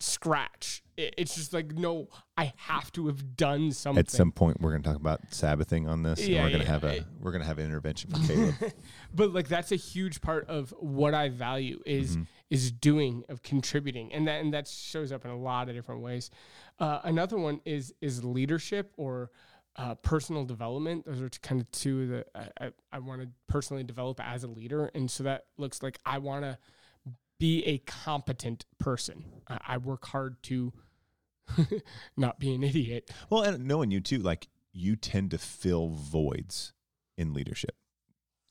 scratch. 0.00 0.82
It's 0.96 1.36
just 1.36 1.52
like 1.52 1.72
no, 1.72 2.08
I 2.36 2.52
have 2.56 2.90
to 2.92 3.06
have 3.06 3.36
done 3.36 3.70
something. 3.70 4.00
At 4.00 4.10
some 4.10 4.32
point, 4.32 4.60
we're 4.60 4.70
going 4.70 4.82
to 4.82 4.88
talk 4.88 4.98
about 4.98 5.20
Sabbathing 5.30 5.88
on 5.88 6.02
this. 6.02 6.20
and 6.20 6.34
we're 6.34 6.50
going 6.50 6.52
to 6.52 6.58
yeah. 6.58 6.64
have 6.64 6.84
a 6.84 7.04
we're 7.20 7.30
going 7.30 7.42
to 7.42 7.46
have 7.46 7.58
an 7.58 7.66
intervention 7.66 8.10
from 8.10 8.26
Caleb. 8.26 8.54
but 9.14 9.32
like 9.32 9.48
that's 9.48 9.70
a 9.70 9.76
huge 9.76 10.20
part 10.20 10.48
of 10.48 10.74
what 10.78 11.14
I 11.14 11.28
value 11.28 11.80
is 11.86 12.18
is 12.50 12.72
doing 12.72 13.24
of 13.28 13.42
contributing, 13.42 14.12
and 14.12 14.26
that 14.26 14.40
and 14.40 14.52
that 14.54 14.66
shows 14.66 15.12
up 15.12 15.24
in 15.24 15.30
a 15.30 15.38
lot 15.38 15.68
of 15.68 15.74
different 15.74 16.00
ways. 16.00 16.30
Uh, 16.80 17.00
another 17.04 17.38
one 17.38 17.60
is 17.64 17.94
is 18.00 18.24
leadership 18.24 18.92
or 18.96 19.30
uh, 19.78 19.94
personal 19.94 20.44
development. 20.44 21.06
Those 21.06 21.22
are 21.22 21.28
kind 21.40 21.60
of 21.60 21.70
two 21.70 22.08
that 22.08 22.26
I, 22.34 22.66
I, 22.66 22.70
I 22.92 22.98
want 22.98 23.22
to 23.22 23.28
personally 23.46 23.84
develop 23.84 24.20
as 24.20 24.42
a 24.44 24.48
leader, 24.48 24.90
and 24.94 25.10
so 25.10 25.22
that 25.24 25.46
looks 25.56 25.82
like 25.82 25.98
I 26.04 26.18
want 26.18 26.44
to 26.44 26.58
be 27.38 27.64
a 27.64 27.78
competent 27.78 28.66
person. 28.78 29.24
I, 29.48 29.58
I 29.68 29.76
work 29.78 30.04
hard 30.06 30.42
to 30.44 30.72
not 32.16 32.38
be 32.38 32.54
an 32.54 32.62
idiot. 32.62 33.10
well, 33.30 33.42
and 33.42 33.66
knowing 33.66 33.90
you 33.90 34.00
too, 34.00 34.18
like 34.18 34.48
you 34.72 34.96
tend 34.96 35.30
to 35.30 35.38
fill 35.38 35.88
voids 35.88 36.72
in 37.16 37.32
leadership 37.34 37.74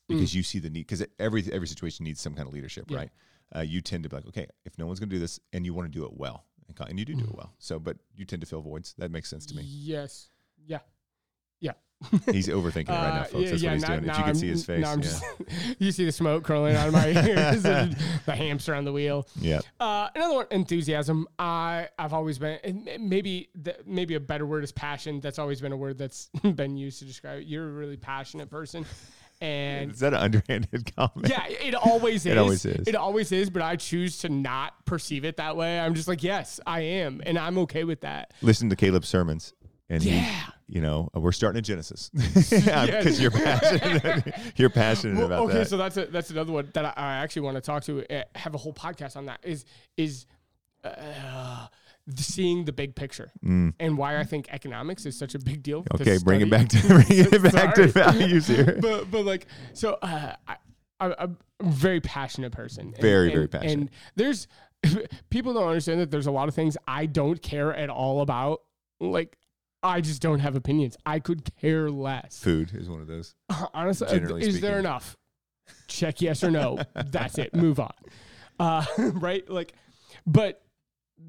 because 0.10 0.34
you 0.36 0.43
see 0.43 0.60
the 0.60 0.69
need. 0.69 0.88
Because 0.88 1.05
every 1.19 1.43
every 1.51 1.67
situation 1.67 2.05
needs 2.05 2.22
some 2.22 2.34
kind 2.34 2.48
of 2.48 2.53
leadership, 2.53 2.86
Yeah. 2.89 2.98
right? 2.98 3.10
Uh, 3.55 3.62
you 3.62 3.79
tend 3.81 4.03
to 4.03 4.10
be 4.10 4.15
like, 4.15 4.27
okay, 4.27 4.46
if 4.65 4.77
no 4.77 4.86
one's 4.86 5.00
going 5.00 5.10
to 5.10 5.15
do 5.15 5.19
this, 5.19 5.39
and 5.53 5.65
you 5.65 5.74
want 5.74 5.91
to 5.91 6.00
do 6.00 6.05
it 6.05 6.12
well, 6.15 6.46
and 6.67 6.89
and 6.89 7.00
you 7.00 7.05
do 7.05 7.13
do 7.15 7.24
it 7.25 7.36
well. 7.36 7.53
So, 7.60 7.79
but 7.79 7.98
you 8.15 8.25
tend 8.25 8.41
to 8.41 8.46
fill 8.48 8.62
voids. 8.62 8.93
That 8.98 9.12
makes 9.12 9.29
sense 9.29 9.46
to 9.48 9.55
me. 9.55 9.63
Yes. 9.65 10.29
Yeah. 10.65 10.79
Yeah. 12.12 12.20
He's 12.32 12.48
overthinking 12.48 12.89
it 12.89 12.89
right 12.89 13.13
now, 13.13 13.22
Uh, 13.22 13.24
folks. 13.24 13.50
That's 13.50 13.63
what 13.63 13.74
he's 13.74 13.82
now- 13.82 13.88
doing. 13.98 14.10
If 14.10 14.18
you 14.18 14.24
can 14.24 14.36
see 14.36 14.48
his 14.50 14.66
face, 14.66 14.82
now 14.82 14.92
yeah. 14.92 14.98
just- 15.01 15.24
you 15.80 15.92
see 15.92 16.06
the 16.06 16.12
smoke 16.12 16.44
curling 16.44 16.75
out 16.75 16.88
of 16.88 16.94
my 16.94 17.08
ears, 17.27 17.63
the 17.63 18.36
hamster 18.36 18.75
on 18.75 18.86
the 18.86 18.94
wheel. 18.94 19.27
yeah. 19.39 19.62
Uh, 19.80 20.08
another 20.16 20.36
one, 20.36 20.46
enthusiasm. 20.51 21.27
I 21.39 21.89
I've 21.98 22.13
always 22.13 22.38
been, 22.38 22.88
maybe 23.00 23.50
the, 23.56 23.75
maybe 23.86 24.13
a 24.13 24.20
better 24.20 24.46
word 24.46 24.63
is 24.63 24.72
passion. 24.72 25.20
That's 25.22 25.39
always 25.39 25.60
been 25.60 25.72
a 25.72 25.77
word 25.77 25.98
that's 25.98 26.30
been 26.54 26.77
used 26.77 27.00
to 27.00 27.06
describe. 27.06 27.42
it. 27.42 27.48
You're 27.48 27.68
a 27.68 27.72
really 27.72 27.98
passionate 27.98 28.50
person, 28.51 28.86
and 29.42 29.92
Is 29.92 30.00
that 30.00 30.13
an 30.13 30.20
underhanded 30.20 30.96
comment? 30.96 31.30
yeah, 31.30 31.46
it 31.48 31.74
always 31.75 32.25
is. 32.25 32.31
It 32.31 32.38
always 32.38 32.64
is. 32.66 32.88
It 32.88 32.96
always 32.96 33.31
is. 33.31 33.50
But 33.50 33.62
I 33.64 33.75
choose 33.75 34.20
to 34.20 34.29
not 34.29 34.86
perceive 34.86 35.25
it 35.25 35.38
that 35.38 35.55
way. 35.57 35.79
I'm 35.79 35.94
just 35.96 36.07
like, 36.07 36.22
yes, 36.24 36.60
I 36.66 36.81
am, 36.81 37.22
and 37.25 37.38
I'm 37.40 37.57
okay 37.60 37.83
with 37.83 38.01
that. 38.01 38.33
Listen 38.42 38.70
to 38.70 38.75
Caleb's 38.75 39.07
sermons, 39.07 39.53
and 39.89 40.03
he, 40.03 40.11
Yeah. 40.11 40.45
you 40.67 40.81
know, 40.81 41.09
we're 41.13 41.31
starting 41.31 41.57
at 41.59 41.63
Genesis 41.63 42.09
because 42.13 43.19
you're 43.21 43.31
passionate. 43.31 44.33
you're 44.57 44.69
passionate 44.69 45.17
Well, 45.17 45.25
about 45.27 45.43
okay, 45.45 45.53
that. 45.53 45.59
Okay, 45.61 45.69
so 45.69 45.77
that's 45.77 45.97
a, 45.97 46.05
that's 46.07 46.29
another 46.29 46.51
one 46.51 46.69
that 46.73 46.85
I, 46.85 46.93
I 46.95 47.13
actually 47.17 47.43
want 47.43 47.55
to 47.55 47.61
talk 47.61 47.83
to. 47.83 48.05
Uh, 48.13 48.23
have 48.35 48.53
a 48.55 48.57
whole 48.57 48.73
podcast 48.73 49.15
on 49.15 49.25
that. 49.27 49.39
Is 49.43 49.65
is 49.95 50.25
uh, 50.83 51.67
seeing 52.15 52.65
the 52.65 52.71
big 52.71 52.95
picture 52.95 53.29
and 53.43 53.97
why 53.97 54.17
I 54.17 54.23
think 54.23 54.47
economics 54.51 55.05
is 55.05 55.17
such 55.17 55.35
a 55.35 55.39
big 55.39 55.61
deal. 55.63 55.83
Mm. 55.83 56.01
okay, 56.01 56.17
bring 56.23 56.41
it 56.41 56.50
back 56.50 56.69
to 56.69 56.79
bring 56.87 57.05
it 57.09 57.53
back 57.53 57.75
to 57.75 57.87
values 57.87 58.47
here. 58.47 58.77
but 58.81 59.09
but 59.11 59.25
like 59.25 59.47
so 59.73 59.97
uh, 60.01 60.35
I, 60.47 60.55
I'm 61.00 61.13
a 61.19 61.29
very 61.63 62.01
passionate 62.01 62.51
person. 62.51 62.87
And- 62.87 62.97
Very, 62.97 63.27
and- 63.27 63.33
very 63.35 63.47
passionate. 63.47 63.71
And 63.73 63.89
there's 64.15 64.47
people 65.29 65.53
don't 65.53 65.67
understand 65.67 66.00
that 66.01 66.11
there's 66.11 66.27
a 66.27 66.31
lot 66.31 66.47
of 66.47 66.55
things 66.55 66.77
I 66.87 67.05
don't 67.07 67.41
care 67.41 67.73
at 67.73 67.89
all 67.89 68.21
about. 68.21 68.61
Like 69.00 69.37
I 69.83 70.01
just 70.01 70.22
don't 70.22 70.40
have 70.40 70.55
opinions. 70.55 70.98
I 71.05 71.20
could 71.20 71.44
care 71.59 71.90
less. 71.90 72.40
Food 72.40 72.72
is 72.74 72.90
one 72.90 73.01
of 73.01 73.07
those. 73.07 73.35
Honestly, 73.74 74.07
uh, 74.07 74.11
Generally 74.11 74.48
is 74.48 74.61
there 74.61 74.79
enough? 74.79 75.16
Check 75.87 76.22
yes 76.22 76.44
or 76.44 76.51
no. 76.51 76.79
That's 76.94 77.37
it. 77.37 77.55
Move 77.55 77.79
on. 77.79 77.94
Uh, 78.59 78.83
right? 79.13 79.48
Like, 79.50 79.74
but 80.25 80.63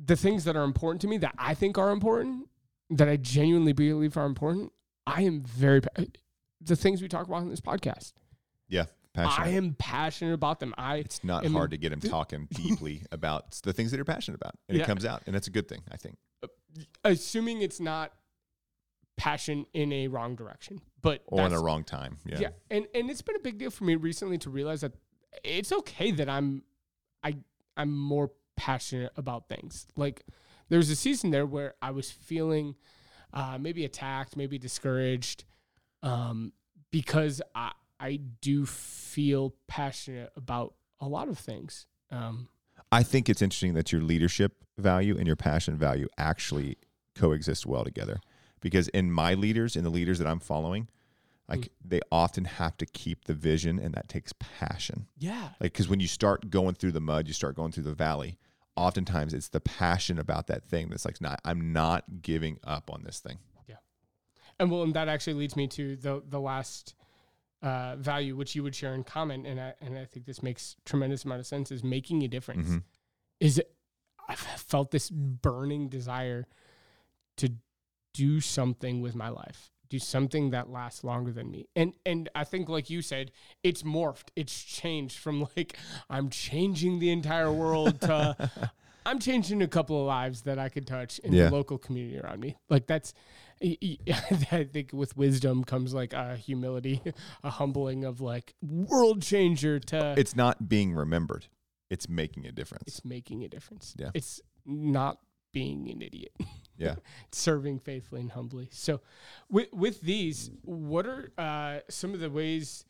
the 0.04 0.16
things 0.16 0.44
that 0.44 0.56
are 0.56 0.64
important 0.64 1.00
to 1.02 1.08
me 1.08 1.18
that 1.18 1.34
I 1.38 1.54
think 1.54 1.78
are 1.78 1.90
important, 1.90 2.48
that 2.90 3.08
I 3.08 3.16
genuinely 3.16 3.72
believe 3.72 4.16
are 4.16 4.26
important, 4.26 4.72
I 5.06 5.22
am 5.22 5.42
very. 5.42 5.80
The 6.60 6.76
things 6.76 7.00
we 7.02 7.08
talk 7.08 7.26
about 7.26 7.42
in 7.42 7.50
this 7.50 7.60
podcast, 7.60 8.12
Yeah, 8.68 8.86
passionate. 9.14 9.46
I 9.46 9.50
am 9.50 9.74
passionate 9.78 10.32
about 10.34 10.58
them. 10.60 10.74
I 10.76 10.96
it's 10.96 11.22
not 11.22 11.44
am- 11.44 11.52
hard 11.52 11.70
to 11.70 11.76
get 11.76 11.92
him 11.92 12.00
talking 12.00 12.48
deeply 12.52 13.02
about 13.12 13.52
the 13.62 13.72
things 13.72 13.90
that 13.90 13.96
you're 13.96 14.04
passionate 14.04 14.36
about, 14.36 14.54
and 14.68 14.76
Yeah. 14.76 14.84
it 14.84 14.86
comes 14.86 15.04
out, 15.04 15.22
and 15.26 15.34
that's 15.34 15.46
a 15.46 15.50
good 15.52 15.68
thing, 15.68 15.82
I 15.92 15.96
think. 15.96 16.16
assuming 17.04 17.62
it's 17.62 17.80
not 17.80 18.12
passion 19.18 19.66
in 19.74 19.92
a 19.92 20.08
wrong 20.08 20.34
direction, 20.36 20.80
but 21.02 21.22
Or 21.26 21.44
in 21.44 21.52
a 21.52 21.60
wrong 21.60 21.84
time. 21.84 22.16
Yeah. 22.24 22.38
yeah 22.40 22.48
and 22.70 22.86
and 22.94 23.10
it's 23.10 23.20
been 23.20 23.36
a 23.36 23.40
big 23.40 23.58
deal 23.58 23.70
for 23.70 23.84
me 23.84 23.96
recently 23.96 24.38
to 24.38 24.48
realize 24.50 24.80
that 24.80 24.92
it's 25.44 25.70
okay 25.72 26.10
that 26.12 26.28
i'm 26.28 26.62
i 27.22 27.36
i'm 27.76 27.94
more 27.96 28.30
passionate 28.56 29.12
about 29.16 29.48
things 29.48 29.86
like 29.94 30.24
there 30.68 30.78
was 30.78 30.88
a 30.90 30.96
season 30.96 31.30
there 31.30 31.46
where 31.46 31.74
i 31.82 31.90
was 31.90 32.10
feeling 32.10 32.74
uh 33.34 33.56
maybe 33.60 33.84
attacked 33.84 34.36
maybe 34.36 34.58
discouraged 34.58 35.44
um 36.02 36.52
because 36.90 37.42
i 37.54 37.70
i 38.00 38.18
do 38.40 38.64
feel 38.66 39.54
passionate 39.68 40.30
about 40.36 40.74
a 41.00 41.06
lot 41.06 41.28
of 41.28 41.38
things 41.38 41.86
um 42.10 42.48
I 42.90 43.02
think 43.02 43.28
it's 43.28 43.42
interesting 43.42 43.74
that 43.74 43.92
your 43.92 44.00
leadership 44.00 44.64
value 44.78 45.16
and 45.18 45.26
your 45.26 45.36
passion 45.36 45.76
value 45.76 46.08
actually 46.16 46.78
coexist 47.14 47.66
well 47.66 47.84
together. 47.84 48.18
Because 48.60 48.88
in 48.88 49.10
my 49.10 49.34
leaders, 49.34 49.76
in 49.76 49.84
the 49.84 49.90
leaders 49.90 50.18
that 50.18 50.26
I'm 50.28 50.40
following, 50.40 50.88
like 51.48 51.70
they 51.82 52.00
often 52.12 52.44
have 52.44 52.76
to 52.78 52.86
keep 52.86 53.24
the 53.24 53.34
vision, 53.34 53.78
and 53.78 53.94
that 53.94 54.08
takes 54.08 54.32
passion. 54.38 55.06
yeah 55.18 55.50
Like, 55.60 55.72
because 55.72 55.88
when 55.88 56.00
you 56.00 56.08
start 56.08 56.50
going 56.50 56.74
through 56.74 56.92
the 56.92 57.00
mud, 57.00 57.26
you 57.26 57.32
start 57.34 57.56
going 57.56 57.72
through 57.72 57.84
the 57.84 57.94
valley. 57.94 58.38
Oftentimes, 58.76 59.32
it's 59.34 59.48
the 59.48 59.60
passion 59.60 60.18
about 60.18 60.46
that 60.48 60.64
thing 60.64 60.88
that's 60.90 61.04
like, 61.04 61.20
not, 61.20 61.40
I'm 61.44 61.72
not 61.72 62.22
giving 62.22 62.58
up 62.64 62.90
on 62.92 63.02
this 63.02 63.18
thing. 63.18 63.38
Yeah. 63.66 63.76
And 64.60 64.70
well, 64.70 64.82
and 64.82 64.94
that 64.94 65.08
actually 65.08 65.34
leads 65.34 65.56
me 65.56 65.66
to 65.68 65.96
the 65.96 66.22
the 66.28 66.38
last 66.40 66.94
uh, 67.62 67.96
value 67.96 68.36
which 68.36 68.54
you 68.54 68.62
would 68.62 68.74
share 68.74 68.94
in 68.94 69.02
common, 69.02 69.46
and 69.46 69.58
I 69.60 69.74
and 69.80 69.98
I 69.98 70.04
think 70.04 70.26
this 70.26 70.42
makes 70.42 70.76
tremendous 70.84 71.24
amount 71.24 71.40
of 71.40 71.46
sense 71.46 71.72
is 71.72 71.82
making 71.82 72.22
a 72.22 72.28
difference. 72.28 72.68
Mhm. 72.68 72.82
Is 73.40 73.60
I've 74.28 74.38
felt 74.38 74.90
this 74.90 75.08
burning 75.10 75.88
desire 75.88 76.46
to 77.38 77.52
do 78.24 78.40
something 78.40 79.00
with 79.00 79.14
my 79.14 79.28
life, 79.28 79.70
do 79.88 79.98
something 79.98 80.50
that 80.50 80.68
lasts 80.70 81.04
longer 81.04 81.32
than 81.32 81.50
me, 81.50 81.68
and 81.76 81.92
and 82.04 82.28
I 82.34 82.44
think 82.44 82.68
like 82.68 82.90
you 82.90 83.00
said, 83.02 83.30
it's 83.62 83.82
morphed, 83.84 84.28
it's 84.36 84.56
changed 84.62 85.18
from 85.18 85.36
like 85.56 85.76
I'm 86.10 86.28
changing 86.30 86.98
the 86.98 87.10
entire 87.10 87.52
world 87.52 88.00
to. 88.02 88.50
I'm 89.06 89.20
changing 89.20 89.62
a 89.62 89.68
couple 89.68 89.98
of 89.98 90.06
lives 90.06 90.42
that 90.42 90.58
I 90.58 90.68
could 90.68 90.86
touch 90.86 91.18
in 91.20 91.32
Yeah. 91.32 91.44
the 91.48 91.52
local 91.56 91.78
community 91.78 92.18
around 92.20 92.40
me. 92.40 92.56
Like 92.68 92.86
that's, 92.86 93.14
I 93.64 94.68
think 94.70 94.90
with 94.92 95.16
wisdom 95.16 95.64
comes 95.64 95.94
like 95.94 96.12
a 96.12 96.36
humility, 96.36 97.00
a 97.42 97.48
humbling 97.48 98.04
of 98.04 98.20
like 98.20 98.52
world 98.60 99.22
changer 99.22 99.80
to 99.92 100.14
It's 100.18 100.36
not 100.36 100.68
being 100.68 100.92
remembered, 100.92 101.46
it's 101.88 102.06
making 102.06 102.44
a 102.46 102.52
difference. 102.52 102.84
it's 102.86 103.02
making 103.04 103.44
a 103.44 103.48
difference. 103.48 103.94
Yeah. 103.98 104.10
It's 104.12 104.42
not 104.66 105.20
being 105.54 105.88
an 105.90 106.02
idiot. 106.02 106.32
Yeah. 106.78 106.94
Serving 107.32 107.80
faithfully 107.80 108.20
and 108.22 108.30
humbly. 108.30 108.68
So 108.72 109.00
with 109.50 109.72
with 109.72 110.00
these, 110.00 110.50
what 110.62 111.06
are 111.06 111.32
uh, 111.36 111.80
some 111.90 112.14
of 112.14 112.20
the 112.20 112.30
ways 112.30 112.84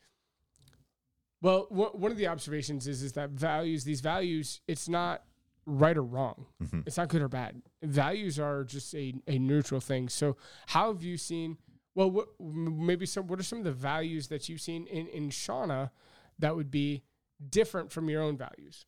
well, 1.40 1.66
one 1.70 2.10
of 2.10 2.18
the 2.18 2.26
observations 2.26 2.88
is 2.88 3.02
is 3.02 3.12
that 3.12 3.30
values, 3.30 3.84
these 3.84 4.00
values, 4.00 4.60
it's 4.66 4.88
not 4.88 5.22
right 5.66 5.96
or 5.96 6.02
wrong. 6.02 6.46
Mhm. 6.62 6.82
It's 6.86 6.96
not 6.96 7.08
good 7.08 7.22
or 7.22 7.28
bad. 7.28 7.62
Values 7.82 8.38
are 8.40 8.64
just 8.64 8.94
a, 8.94 9.14
a 9.28 9.38
neutral 9.38 9.80
thing. 9.80 10.08
So 10.08 10.36
how 10.66 10.92
have 10.92 11.02
you 11.02 11.16
seen? 11.16 11.58
Well, 11.94 12.10
what, 12.10 12.28
maybe 12.40 13.06
some. 13.06 13.26
What 13.28 13.38
are 13.38 13.44
some 13.44 13.58
of 13.58 13.64
the 13.64 13.72
values 13.72 14.28
that 14.28 14.48
you've 14.48 14.60
seen 14.60 14.86
in 14.86 15.06
in 15.08 15.30
Shauna 15.30 15.90
that 16.38 16.56
would 16.56 16.70
be 16.70 17.02
different 17.50 17.92
from 17.92 18.08
your 18.10 18.22
own 18.22 18.36
values? 18.36 18.86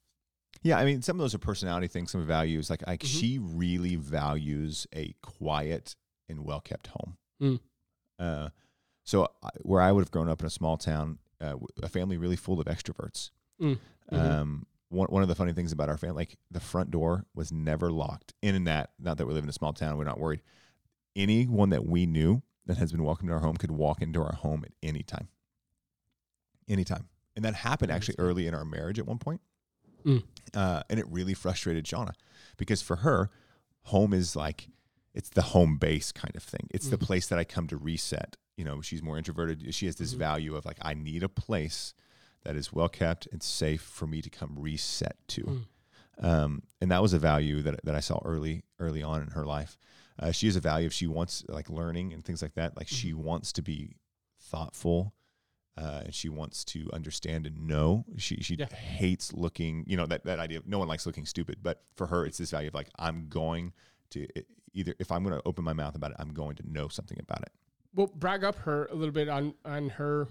Yeah, 0.62 0.78
I 0.78 0.84
mean, 0.84 1.00
some 1.02 1.16
of 1.16 1.20
those 1.20 1.34
are 1.34 1.38
personality 1.38 1.88
things, 1.88 2.10
some 2.10 2.26
values. 2.26 2.68
Like, 2.70 2.86
like 2.86 3.00
Mhm. 3.00 3.06
she 3.20 3.38
really 3.38 3.96
values 3.96 4.86
a 4.94 5.14
quiet 5.22 5.96
and 6.28 6.44
well 6.44 6.60
kept 6.60 6.88
home. 6.88 7.16
Mm. 7.40 7.60
Uh, 8.18 8.50
so, 9.04 9.28
I, 9.42 9.48
where 9.62 9.80
I 9.80 9.90
would 9.90 10.02
have 10.02 10.10
grown 10.10 10.28
up 10.28 10.40
in 10.40 10.46
a 10.46 10.50
small 10.50 10.76
town, 10.76 11.18
uh, 11.40 11.56
a 11.82 11.88
family 11.88 12.18
really 12.18 12.36
full 12.36 12.60
of 12.60 12.66
extroverts. 12.66 13.30
Mm. 13.60 13.78
Mhm. 14.12 14.18
Um, 14.18 14.66
one, 14.90 15.06
one 15.08 15.22
of 15.22 15.28
the 15.28 15.34
funny 15.34 15.52
things 15.52 15.72
about 15.72 15.88
our 15.88 15.96
family, 15.96 16.16
like 16.16 16.38
the 16.50 16.60
front 16.60 16.90
door 16.90 17.24
was 17.34 17.50
never 17.52 17.90
locked. 17.90 18.34
In 18.42 18.54
and 18.54 18.66
that, 18.66 18.90
not 18.98 19.16
that 19.18 19.26
we 19.26 19.32
live 19.32 19.44
in 19.44 19.50
a 19.50 19.54
small 19.54 19.72
town, 19.72 19.96
we're 19.96 20.04
not 20.04 20.18
worried. 20.20 20.42
Anyone 21.16 21.70
that 21.70 21.86
we 21.86 22.06
knew 22.06 22.42
that 22.66 22.76
has 22.76 22.92
been 22.92 23.02
welcomed 23.04 23.28
to 23.28 23.34
our 23.34 23.40
home 23.40 23.56
could 23.56 23.70
walk 23.70 24.02
into 24.02 24.20
our 24.22 24.34
home 24.34 24.62
at 24.64 24.72
any 24.82 25.02
time. 25.02 25.28
Anytime. 26.68 27.08
And 27.34 27.44
that 27.44 27.54
happened 27.54 27.90
actually 27.90 28.16
early 28.18 28.46
in 28.46 28.54
our 28.54 28.64
marriage 28.64 28.98
at 28.98 29.06
one 29.06 29.18
point. 29.18 29.40
Mm. 30.04 30.22
Uh, 30.54 30.82
and 30.90 30.98
it 31.00 31.06
really 31.08 31.34
frustrated 31.34 31.84
Shauna 31.84 32.12
because 32.56 32.82
for 32.82 32.96
her, 32.96 33.30
home 33.84 34.12
is 34.12 34.34
like, 34.36 34.68
it's 35.14 35.28
the 35.30 35.42
home 35.42 35.76
base 35.78 36.12
kind 36.12 36.34
of 36.36 36.42
thing. 36.42 36.68
It's 36.70 36.88
the 36.88 36.96
Mm. 36.98 37.02
place 37.06 37.28
that 37.28 37.38
I 37.38 37.44
come 37.44 37.66
to 37.68 37.76
reset. 37.76 38.36
You 38.56 38.64
know, 38.64 38.80
she's 38.80 39.02
more 39.02 39.16
introverted. 39.18 39.74
She 39.74 39.86
has 39.86 39.96
this 39.96 40.14
Mhm. 40.14 40.18
value 40.18 40.56
of 40.56 40.64
like, 40.64 40.78
I 40.82 40.94
need 40.94 41.22
a 41.22 41.28
place 41.28 41.94
that 42.44 42.56
is 42.56 42.72
well 42.72 42.88
kept 42.88 43.26
and 43.32 43.42
safe 43.42 43.82
for 43.82 44.06
me 44.06 44.22
to 44.22 44.30
come 44.30 44.54
reset 44.58 45.16
to. 45.28 45.42
Mm. 45.42 45.64
Um, 46.24 46.62
and 46.80 46.90
that 46.90 47.00
was 47.02 47.12
a 47.12 47.18
value 47.18 47.62
that, 47.62 47.80
that 47.84 47.94
I 47.94 48.00
saw 48.00 48.20
early, 48.24 48.64
early 48.78 49.02
on 49.02 49.22
in 49.22 49.28
her 49.28 49.46
life. 49.46 49.78
Uh, 50.18 50.30
she 50.32 50.46
has 50.46 50.56
a 50.56 50.60
value 50.60 50.86
if 50.86 50.92
she 50.92 51.06
wants 51.06 51.44
like 51.48 51.70
learning 51.70 52.12
and 52.12 52.22
things 52.24 52.42
like 52.42 52.54
that. 52.54 52.76
Like 52.76 52.88
she 52.88 53.14
wants 53.14 53.52
to 53.54 53.62
be 53.62 53.96
thoughtful, 54.38 55.14
uh, 55.80 56.02
and 56.04 56.14
she 56.14 56.28
wants 56.28 56.64
to 56.66 56.88
understand 56.92 57.46
and 57.46 57.66
know. 57.66 58.04
She 58.18 58.36
she 58.42 58.54
Yeah. 58.56 58.66
hates 58.74 59.32
looking. 59.32 59.84
You 59.86 59.96
know 59.96 60.06
that 60.06 60.24
that 60.24 60.38
idea. 60.38 60.58
Of, 60.58 60.66
no 60.66 60.78
one 60.78 60.88
likes 60.88 61.06
looking 61.06 61.26
stupid, 61.26 61.58
but 61.62 61.82
for 61.96 62.06
her, 62.08 62.26
it's 62.26 62.38
this 62.38 62.50
value 62.50 62.68
of 62.68 62.74
like 62.74 62.88
I'm 62.98 63.28
going 63.28 63.72
to 64.10 64.26
either 64.74 64.94
if 64.98 65.10
I'm 65.10 65.22
going 65.24 65.34
to 65.34 65.42
open 65.46 65.64
my 65.64 65.72
mouth 65.72 65.94
about 65.94 66.10
it, 66.10 66.16
I'm 66.20 66.32
going 66.34 66.56
to 66.56 66.62
know 66.70 66.88
something 66.88 67.18
about 67.20 67.42
it. 67.42 67.52
Well, 67.94 68.06
brag 68.14 68.44
up 68.44 68.56
her 68.60 68.86
a 68.92 68.94
little 68.94 69.12
bit 69.12 69.28
on 69.28 69.54
on 69.64 69.88
her 69.90 70.28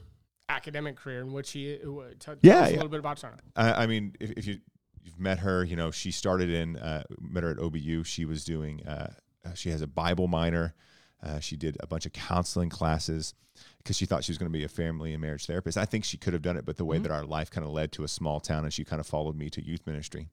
academic 0.47 0.95
career 0.95 1.21
and 1.21 1.31
what 1.33 1.45
she 1.45 1.79
uh, 1.83 1.91
what- 1.91 2.19
tell 2.19 2.35
Yeah, 2.41 2.59
us 2.61 2.69
a 2.69 2.73
little 2.73 2.87
bit 2.89 2.99
about 2.99 3.17
Shauna. 3.17 3.39
I, 3.55 3.83
I 3.83 3.87
mean, 3.87 4.15
if, 4.19 4.31
if 4.31 4.45
you 4.47 4.59
you've 5.03 5.19
met 5.19 5.39
her, 5.39 5.63
you 5.63 5.75
know 5.75 5.91
she 5.91 6.11
started 6.11 6.49
in 6.49 6.77
uh, 6.77 7.03
met 7.19 7.43
her 7.43 7.51
at 7.51 7.57
OBU. 7.57 8.05
She 8.05 8.25
was 8.25 8.43
doing. 8.43 8.85
Uh, 8.85 9.13
uh, 9.45 9.53
she 9.53 9.69
has 9.71 9.81
a 9.81 9.87
Bible 9.87 10.27
minor. 10.27 10.75
Uh, 11.23 11.39
she 11.39 11.55
did 11.57 11.75
a 11.81 11.87
bunch 11.87 12.05
of 12.05 12.13
counseling 12.13 12.69
classes 12.69 13.33
because 13.79 13.95
she 13.97 14.05
thought 14.05 14.23
she 14.23 14.31
was 14.31 14.37
going 14.37 14.51
to 14.51 14.57
be 14.57 14.63
a 14.63 14.69
family 14.69 15.13
and 15.13 15.21
marriage 15.21 15.45
therapist. 15.45 15.77
I 15.77 15.85
think 15.85 16.03
she 16.05 16.17
could 16.17 16.33
have 16.33 16.41
done 16.41 16.57
it, 16.57 16.65
but 16.65 16.77
the 16.77 16.85
way 16.85 16.97
Mhm. 16.99 17.03
that 17.03 17.11
our 17.11 17.25
life 17.25 17.49
kind 17.49 17.65
of 17.65 17.71
led 17.73 17.91
to 17.93 18.03
a 18.03 18.07
small 18.07 18.39
town, 18.39 18.63
and 18.63 18.73
she 18.73 18.83
kind 18.83 18.99
of 18.99 19.07
followed 19.07 19.35
me 19.35 19.49
to 19.49 19.65
youth 19.65 19.85
ministry. 19.87 20.29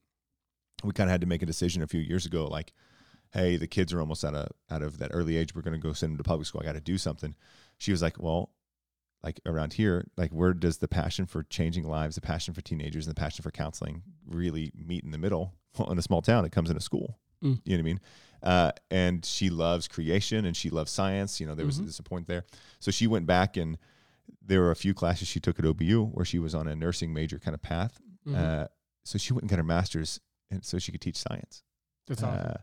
We 0.85 0.93
kind 0.93 1.09
of 1.09 1.13
had 1.13 1.21
to 1.23 1.27
make 1.27 1.43
a 1.43 1.47
decision 1.47 1.83
a 1.83 1.87
few 1.87 2.01
years 2.01 2.27
ago, 2.27 2.47
like, 2.47 2.73
hey, 3.33 3.57
the 3.57 3.67
kids 3.67 3.93
are 3.93 4.01
almost 4.01 4.25
out 4.25 4.35
of 4.35 4.49
out 4.71 4.83
of 4.83 4.99
that 4.99 5.11
early 5.13 5.37
age. 5.37 5.55
We're 5.55 5.63
going 5.63 5.81
to 5.81 5.85
go 5.89 5.93
send 5.93 6.13
them 6.13 6.19
to 6.19 6.25
public 6.25 6.47
school. 6.47 6.61
I 6.61 6.65
got 6.65 6.73
to 6.75 6.81
do 6.81 6.99
something. 6.99 7.35
She 7.79 7.91
was 7.93 8.03
like, 8.03 8.21
well, 8.23 8.53
like 9.23 9.41
around 9.47 9.73
here, 9.75 10.07
like 10.17 10.31
where 10.33 10.53
does 10.53 10.79
the 10.79 10.89
passion 10.89 11.27
for 11.27 11.43
changing 11.45 11.85
lives, 11.85 12.15
the 12.17 12.21
passion 12.21 12.53
for 12.55 12.61
teenagers, 12.61 13.07
and 13.07 13.17
the 13.17 13.19
passion 13.21 13.43
for 13.43 13.51
counseling 13.51 14.03
really 14.27 14.73
meet 14.77 15.03
in 15.05 15.11
the 15.13 15.19
middle? 15.19 15.55
Well, 15.79 15.91
in 15.91 15.99
a 15.99 16.03
small 16.03 16.23
town, 16.23 16.45
it 16.45 16.53
comes 16.53 16.71
in 16.71 16.77
a 16.77 16.81
school. 16.81 17.19
Mm. 17.43 17.61
You 17.65 17.77
know 17.77 17.77
what 17.77 17.79
I 17.79 17.83
mean? 17.83 18.01
Uh, 18.42 18.70
and 18.90 19.25
she 19.25 19.51
loves 19.51 19.88
creation 19.88 20.44
and 20.44 20.57
she 20.57 20.70
loves 20.70 20.90
science. 20.92 21.40
You 21.40 21.46
know, 21.46 21.55
there 21.55 21.66
was 21.66 21.81
Mhm. 21.81 21.87
this 21.87 22.01
point 22.01 22.27
there. 22.27 22.44
So 22.81 22.90
she 22.90 23.07
went 23.07 23.27
back 23.27 23.57
and 23.57 23.79
there 24.42 24.61
were 24.61 24.70
a 24.70 24.77
few 24.77 24.94
classes 24.94 25.27
she 25.29 25.40
took 25.40 25.59
at 25.59 25.64
OBU 25.64 26.05
where 26.12 26.25
she 26.25 26.38
was 26.38 26.55
on 26.55 26.68
a 26.68 26.77
nursing 26.77 27.12
major 27.12 27.38
kind 27.38 27.55
of 27.55 27.62
path. 27.62 28.01
Mhm. 28.27 28.35
Uh, 28.37 28.68
so 29.05 29.18
she 29.18 29.33
went 29.33 29.42
and 29.42 29.51
got 29.51 29.57
her 29.59 29.62
master's, 29.64 30.20
and 30.51 30.64
so 30.64 30.79
she 30.79 30.92
could 30.92 31.01
teach 31.01 31.16
science. 31.16 31.62
That's 32.07 32.22
awesome. 32.22 32.46
Uh, 32.51 32.55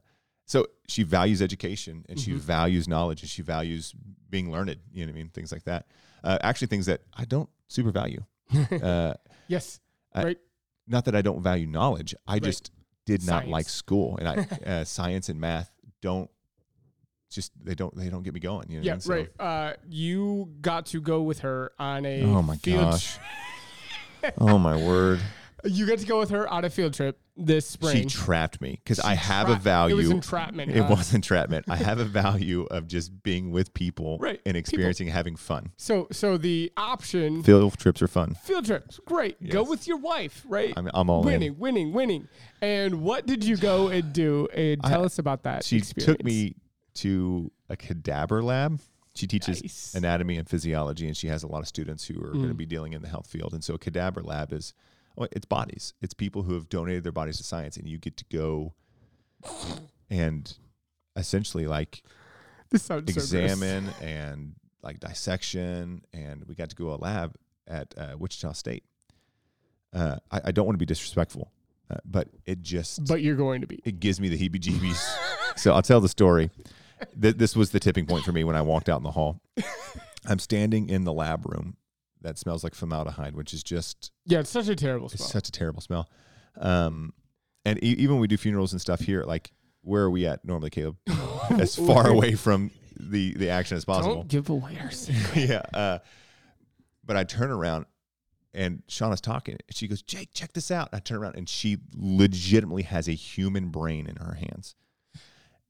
so 0.46 0.68
she 0.88 1.04
values 1.04 1.42
education 1.42 2.06
and 2.10 2.20
she 2.20 2.32
Mhm. 2.34 2.38
values 2.40 2.88
knowledge 2.88 3.22
and 3.22 3.30
she 3.30 3.42
values 3.42 3.94
being 4.30 4.52
learned. 4.52 4.78
You 4.92 5.06
know 5.06 5.12
what 5.12 5.16
I 5.18 5.22
mean? 5.22 5.30
Things 5.30 5.52
like 5.52 5.64
that. 5.64 5.88
Uh, 6.24 6.38
actually, 6.42 6.68
things 6.68 6.86
that 6.86 7.02
I 7.14 7.26
don't 7.26 7.50
super 7.68 7.92
value. 7.92 8.24
Uh, 8.84 9.14
yes. 9.48 9.80
I- 10.14 10.36
not 10.86 11.06
that 11.06 11.16
I 11.16 11.22
don't 11.22 11.42
value 11.42 11.66
knowledge. 11.66 12.14
I 12.28 12.34
Right. 12.34 12.44
just 12.44 12.72
did 13.06 13.26
not 13.26 13.48
like 13.48 13.68
school, 13.70 14.18
and 14.18 14.28
I 14.28 14.48
uh, 14.66 14.84
science 14.86 15.30
and 15.30 15.40
math 15.40 15.70
don't 16.02 16.30
just 17.30 17.52
they 17.64 17.76
don't 17.76 17.96
they 17.96 18.10
don't 18.10 18.24
get 18.24 18.34
me 18.34 18.40
going. 18.40 18.70
You 18.70 18.78
know 18.78 18.84
I 18.84 18.86
Yeah. 18.86 18.92
mean? 18.94 19.02
So- 19.02 19.14
Right. 19.14 19.30
Uh, 19.40 19.74
you 19.90 20.50
got 20.62 20.86
to 20.88 21.02
go 21.02 21.22
with 21.22 21.40
her 21.40 21.72
on 21.80 22.06
a 22.06 22.22
Oh 22.24 22.42
my 22.42 22.56
field 22.58 22.82
gosh. 22.92 23.18
oh 24.38 24.58
my 24.58 24.76
word! 24.76 25.20
You 25.66 25.86
get 25.86 26.00
to 26.00 26.06
go 26.06 26.20
with 26.20 26.30
her 26.32 26.48
on 26.48 26.66
a 26.66 26.70
field 26.70 26.94
trip 26.94 27.20
this 27.38 27.66
spring. 27.68 27.98
She 27.98 28.06
trapped 28.06 28.60
me 28.62 28.80
because 28.84 29.00
I 29.00 29.16
have 29.16 29.50
a 29.50 29.56
value. 29.56 29.96
It 29.96 29.98
was 29.98 30.10
entrapment. 30.12 30.72
It 30.72 30.84
huh? 30.84 30.88
was 30.96 31.14
entrapment. 31.14 31.66
I 31.70 31.76
have 31.78 32.00
a 32.00 32.06
value 32.06 32.64
of 32.70 32.88
just 32.88 33.24
being 33.24 33.50
with 33.52 33.74
people 33.74 34.18
Right. 34.22 34.36
and 34.46 34.56
People. 34.56 34.60
experiencing 34.60 35.08
having 35.08 35.36
fun. 35.36 35.72
So, 35.78 36.08
so 36.12 36.38
the 36.38 36.72
option 36.78 37.42
Field 37.44 37.78
trips 37.78 38.02
are 38.02 38.08
fun. 38.08 38.36
field 38.36 38.66
trips, 38.66 39.00
great. 39.06 39.50
Go 39.50 39.64
with 39.64 39.88
your 39.88 39.98
wife, 39.98 40.44
right? 40.48 40.74
I'm, 40.78 40.90
I'm 40.94 41.10
all 41.10 41.24
winning, 41.24 41.54
in. 41.54 41.60
winning, 41.60 41.94
winning. 41.94 42.28
And 42.62 43.02
what 43.02 43.26
did 43.26 43.44
you 43.44 43.58
go 43.58 43.88
and 43.88 44.14
do? 44.14 44.48
And 44.54 44.82
I- 44.84 44.90
tell 44.90 45.06
us 45.06 45.18
about 45.18 45.44
that. 45.44 45.64
She 45.64 45.78
experience. 45.78 46.18
took 46.18 46.24
me 46.26 46.56
to 46.96 47.52
a 47.70 47.76
cadaver 47.76 48.44
lab. 48.44 48.80
She 49.16 49.28
teaches 49.28 49.62
Nice. 49.62 49.94
anatomy 49.96 50.38
and 50.38 50.50
physiology, 50.50 51.08
and 51.08 51.16
she 51.16 51.28
has 51.28 51.44
a 51.44 51.48
lot 51.48 51.60
of 51.60 51.68
students 51.68 52.06
who 52.06 52.20
are 52.24 52.32
going 52.34 52.48
to 52.48 52.54
Mm. 52.54 52.58
be 52.58 52.66
dealing 52.66 52.94
in 52.94 53.02
the 53.04 53.08
health 53.08 53.28
field. 53.28 53.54
And 53.54 53.64
so, 53.64 53.76
a 53.76 53.78
cadaver 53.78 54.22
lab 54.24 54.52
is 54.52 54.74
it's 55.18 55.46
bodies. 55.46 55.94
It's 56.02 56.14
people 56.14 56.44
who 56.44 56.54
have 56.56 56.70
donated 56.70 57.04
their 57.04 57.12
bodies 57.12 57.38
to 57.38 57.44
science, 57.44 57.78
and 57.78 57.88
you 57.88 57.98
get 57.98 58.18
to 58.18 58.26
go 58.32 58.74
and 60.10 60.54
essentially 61.16 61.68
like 61.68 62.04
This 62.70 62.84
sounds 62.84 63.14
so 63.14 63.20
examine 63.20 63.90
and 64.02 64.56
like 64.82 65.00
dissection. 65.00 66.04
And 66.14 66.44
we 66.48 66.56
got 66.56 66.70
to 66.70 66.76
go 66.76 66.86
to 66.86 66.94
a 66.94 66.96
lab 66.96 67.36
at 67.68 67.94
uh, 67.98 68.16
Wichita 68.18 68.54
State. 68.54 68.84
Uh, 69.94 70.18
I, 70.32 70.42
I 70.46 70.52
don't 70.52 70.66
want 70.66 70.74
to 70.76 70.80
be 70.80 70.86
disrespectful, 70.88 71.52
uh, 71.92 71.98
but 72.04 72.28
it 72.46 72.62
just 72.62 73.06
But 73.08 73.22
you're 73.22 73.36
going 73.36 73.62
to 73.62 73.68
be. 73.68 73.80
it 73.86 74.00
gives 74.00 74.20
me 74.20 74.28
the 74.28 74.38
heebie-jeebies. 74.38 75.18
so 75.56 75.74
I'll 75.74 75.84
tell 75.84 76.02
the 76.02 76.10
story. 76.10 76.50
Th- 77.22 77.36
this 77.36 77.56
was 77.56 77.70
the 77.72 77.80
tipping 77.80 78.06
point 78.08 78.24
for 78.26 78.32
me 78.32 78.44
when 78.44 78.56
I 78.56 78.62
walked 78.62 78.90
out 78.90 78.98
in 78.98 79.04
the 79.04 79.12
hall. 79.12 79.40
I'm 80.26 80.40
standing 80.40 80.90
in 80.90 81.04
the 81.04 81.14
lab 81.14 81.46
room 81.46 81.76
that 82.24 82.38
smells 82.38 82.64
like 82.64 82.74
formaldehyde, 82.76 83.36
which 83.36 83.54
is 83.54 83.64
just 83.64 84.12
Yeah, 84.26 84.40
it's 84.40 84.50
such 84.50 84.68
a 84.68 84.76
terrible 84.76 85.06
it's 85.08 85.16
smell. 85.18 85.30
such 85.30 85.48
a 85.50 85.52
terrible 85.52 85.82
smell. 85.82 86.10
Um, 86.60 87.14
and 87.66 87.82
e- 87.84 87.96
even 88.00 88.16
when 88.16 88.22
we 88.22 88.28
do 88.28 88.38
funerals 88.38 88.72
and 88.72 88.82
stuff 88.82 89.00
here, 89.02 89.24
like 89.24 89.52
where 89.82 90.04
are 90.04 90.10
we 90.10 90.26
at 90.26 90.44
normally, 90.46 90.70
Caleb? 90.70 90.98
as 91.60 91.76
far 91.76 92.08
away 92.10 92.34
from 92.36 92.72
the 93.00 93.34
the 93.34 93.50
action 93.50 93.76
as 93.78 93.86
possible. 93.86 94.16
Don't 94.16 94.28
give 94.28 94.50
away 94.50 94.78
our 94.82 94.92
secret. 94.92 95.50
yeah. 95.50 95.62
Uh, 95.74 96.00
but 97.06 97.18
I 97.18 97.24
turn 97.26 97.52
around 97.52 97.86
and 98.54 98.84
Shauna's 98.88 99.20
talking. 99.20 99.56
And 99.68 99.76
she 99.76 99.88
goes, 99.88 100.02
Jake, 100.02 100.30
check 100.34 100.54
this 100.54 100.72
out. 100.72 100.90
I 100.94 101.00
turn 101.00 101.18
around 101.18 101.36
and 101.36 101.50
she 101.50 101.78
legitimately 101.94 102.84
has 102.84 103.08
a 103.10 103.14
human 103.14 103.70
brain 103.70 104.08
in 104.08 104.16
her 104.18 104.36
hands. 104.36 104.76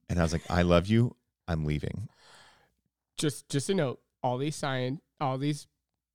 And 0.10 0.20
I 0.20 0.24
was 0.24 0.34
like, 0.34 0.44
I 0.50 0.62
love 0.64 0.86
you. 0.88 1.16
I'm 1.48 1.66
leaving. 1.66 2.08
just, 3.18 3.50
just 3.50 3.70
a 3.70 3.74
note. 3.74 4.00
All 4.22 4.38
these 4.38 4.56
science, 4.56 5.02
all 5.20 5.38
these 5.38 5.68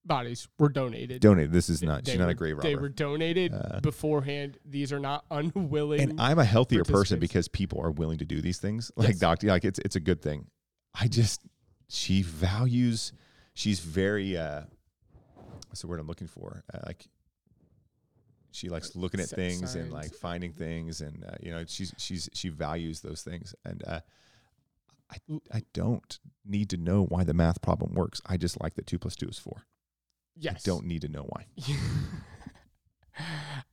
bodies 0.09 0.49
were 0.59 0.69
donated. 0.69 1.21
Donated. 1.23 1.53
This 1.53 1.69
is 1.69 1.83
not, 1.83 2.05
They 2.05 2.13
she's 2.13 2.19
not 2.19 2.29
a 2.31 2.35
grave 2.35 2.57
robber. 2.57 2.69
They 2.69 2.75
were 2.75 2.89
donated 2.89 3.53
Uh, 3.55 3.79
beforehand. 3.81 4.59
These 4.65 4.93
are 4.93 4.99
not 4.99 5.25
unwilling. 5.31 6.01
and 6.01 6.21
I'm 6.21 6.39
a 6.41 6.45
healthier 6.45 6.83
person 6.85 7.21
because 7.21 7.47
people 7.47 7.81
are 7.81 7.91
willing 7.93 8.19
to 8.19 8.25
do 8.25 8.41
these 8.41 8.59
things. 8.59 8.91
Like 8.97 9.11
Yes. 9.11 9.19
doctor, 9.21 9.47
like 9.47 9.65
it's 9.65 9.79
it's 9.81 9.95
a 9.97 10.01
good 10.01 10.21
thing. 10.23 10.47
I 10.95 11.07
just 11.07 11.43
she 11.89 12.23
values. 12.23 13.13
She's 13.55 13.79
very. 13.81 14.37
uh 14.37 14.63
What's 15.69 15.83
the 15.83 15.87
word 15.87 16.01
I'm 16.01 16.07
looking 16.07 16.27
for? 16.29 16.65
Uh, 16.73 16.79
like 16.87 17.07
she 18.51 18.69
likes 18.71 18.97
looking 18.97 19.21
at 19.21 19.29
things 19.29 19.75
and 19.75 19.93
like 19.93 20.15
finding 20.15 20.53
things, 20.53 21.01
and 21.03 21.23
uh, 21.25 21.33
you 21.41 21.51
know 21.51 21.65
she's 21.67 21.93
she's 21.99 22.29
she 22.33 22.49
values 22.49 23.01
those 23.03 23.23
things. 23.23 23.55
And 23.65 23.83
uh 23.87 24.01
I 25.11 25.17
I 25.53 25.63
don't 25.75 26.19
need 26.45 26.71
to 26.71 26.77
know 26.79 27.05
why 27.05 27.25
the 27.25 27.35
math 27.35 27.61
problem 27.61 27.95
works. 27.95 28.21
I 28.27 28.37
just 28.39 28.61
like 28.63 28.75
that 28.75 28.87
two 28.87 28.99
plus 28.99 29.15
two 29.17 29.29
is 29.29 29.39
four. 29.39 29.65
Yes. 30.39 30.57
I 30.57 30.61
don't 30.65 30.87
need 30.87 31.03
to 31.03 31.09
know 31.09 31.23
why. 31.29 31.47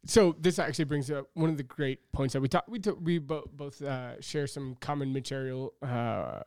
so 0.06 0.36
this 0.40 0.60
actually 0.60 0.86
brings 0.86 1.10
up 1.12 1.28
one 1.34 1.50
of 1.50 1.58
the 1.58 1.64
great 1.64 2.12
points 2.12 2.34
that 2.34 2.42
we 2.42 2.48
talk. 2.48 2.66
We 2.68 2.80
talk, 2.80 2.98
we 3.02 3.20
bo- 3.20 3.50
both 3.54 3.82
uh, 3.82 4.20
share 4.22 4.48
some 4.48 4.76
common 4.80 5.14
material 5.14 5.74
uh, 5.82 6.42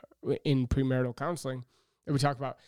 in 0.45 0.67
premarital 0.67 1.17
counseling 1.17 1.65
that 2.07 2.13
we 2.13 2.19
talk 2.19 2.37
about. 2.39 2.59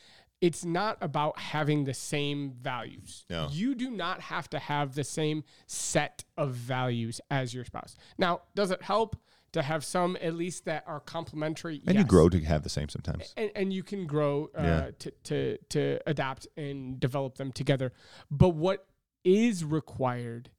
it's 0.41 0.65
not 0.65 0.97
about 1.03 1.39
having 1.39 1.85
the 1.85 1.93
same 1.95 2.53
values. 2.61 3.25
No. 3.29 3.49
You 3.51 3.75
do 3.75 3.91
not 3.91 4.21
have 4.23 4.49
to 4.51 4.59
have 4.59 4.95
the 4.95 5.05
same 5.05 5.45
set 5.67 6.25
of 6.39 6.53
values 6.55 7.21
as 7.31 7.53
your 7.53 7.65
spouse. 7.65 7.95
Now, 8.17 8.43
does 8.55 8.71
it 8.71 8.83
help 8.83 9.17
to 9.53 9.63
have 9.63 9.85
some 9.85 10.17
at 10.21 10.35
least 10.35 10.65
that 10.67 10.85
are 10.87 11.01
complementary? 11.01 11.83
And 11.87 11.99
you 11.99 12.05
grow 12.05 12.29
to 12.29 12.41
have 12.41 12.63
the 12.63 12.69
same 12.69 12.89
sometimes. 12.89 13.33
and, 13.37 13.51
and 13.55 13.73
you 13.73 13.83
can 13.83 14.07
grow 14.07 14.51
uh, 14.57 14.63
Yeah. 14.63 14.91
to, 15.01 15.11
to 15.25 15.59
to 15.71 16.01
adapt 16.07 16.47
and 16.57 16.99
develop 17.01 17.37
them 17.37 17.53
together. 17.53 17.93
But 18.31 18.51
what 18.51 18.87
is 19.25 19.65
required 19.65 20.51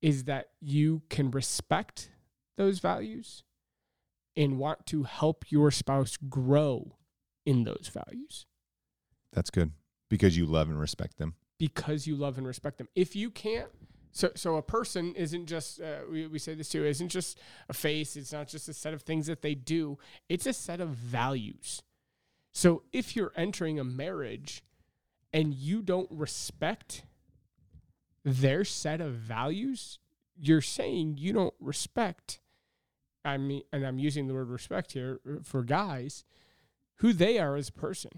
is 0.00 0.24
that 0.24 0.48
you 0.60 1.02
can 1.08 1.30
respect 1.30 2.10
those 2.56 2.80
values 2.80 3.44
and 4.36 4.58
want 4.58 4.86
to 4.86 5.04
help 5.04 5.44
your 5.50 5.70
spouse 5.70 6.16
grow 6.16 6.96
in 7.46 7.64
those 7.64 7.90
values 7.92 8.46
That's 9.32 9.50
good 9.50 9.72
because 10.08 10.36
you 10.36 10.46
love 10.46 10.68
and 10.68 10.80
respect 10.80 11.18
them. 11.18 11.34
because 11.58 12.06
you 12.06 12.16
love 12.16 12.38
and 12.38 12.46
respect 12.46 12.78
them. 12.78 12.88
If 12.96 13.14
you 13.14 13.30
can't, 13.30 13.68
so 14.12 14.30
so 14.34 14.56
a 14.56 14.62
person 14.62 15.14
isn't 15.14 15.46
just 15.46 15.80
uh, 15.80 16.00
we 16.10 16.26
we 16.26 16.38
say 16.38 16.54
this 16.54 16.68
too 16.68 16.84
isn't 16.84 17.08
just 17.08 17.40
a 17.68 17.72
face. 17.72 18.16
It's 18.16 18.32
not 18.32 18.48
just 18.48 18.68
a 18.68 18.74
set 18.74 18.94
of 18.94 19.02
things 19.02 19.26
that 19.26 19.42
they 19.42 19.54
do. 19.54 19.98
It's 20.28 20.46
a 20.46 20.52
set 20.52 20.80
of 20.80 20.90
values. 20.90 21.82
So 22.52 22.82
if 22.92 23.16
you're 23.16 23.32
entering 23.34 23.80
a 23.80 23.84
marriage 23.84 24.62
and 25.32 25.54
you 25.54 25.80
don't 25.80 26.08
respect 26.10 27.04
their 28.24 28.64
set 28.64 29.00
of 29.00 29.14
values, 29.14 29.98
you're 30.36 30.60
saying 30.60 31.16
you 31.18 31.32
don't 31.32 31.54
respect. 31.58 32.40
I 33.24 33.38
mean, 33.38 33.62
and 33.72 33.86
I'm 33.86 33.98
using 33.98 34.26
the 34.26 34.34
word 34.34 34.50
respect 34.50 34.92
here 34.92 35.20
uh, 35.26 35.36
for 35.42 35.62
guys, 35.62 36.24
who 36.96 37.12
they 37.14 37.38
are 37.38 37.56
as 37.56 37.70
a 37.70 37.72
person. 37.72 38.10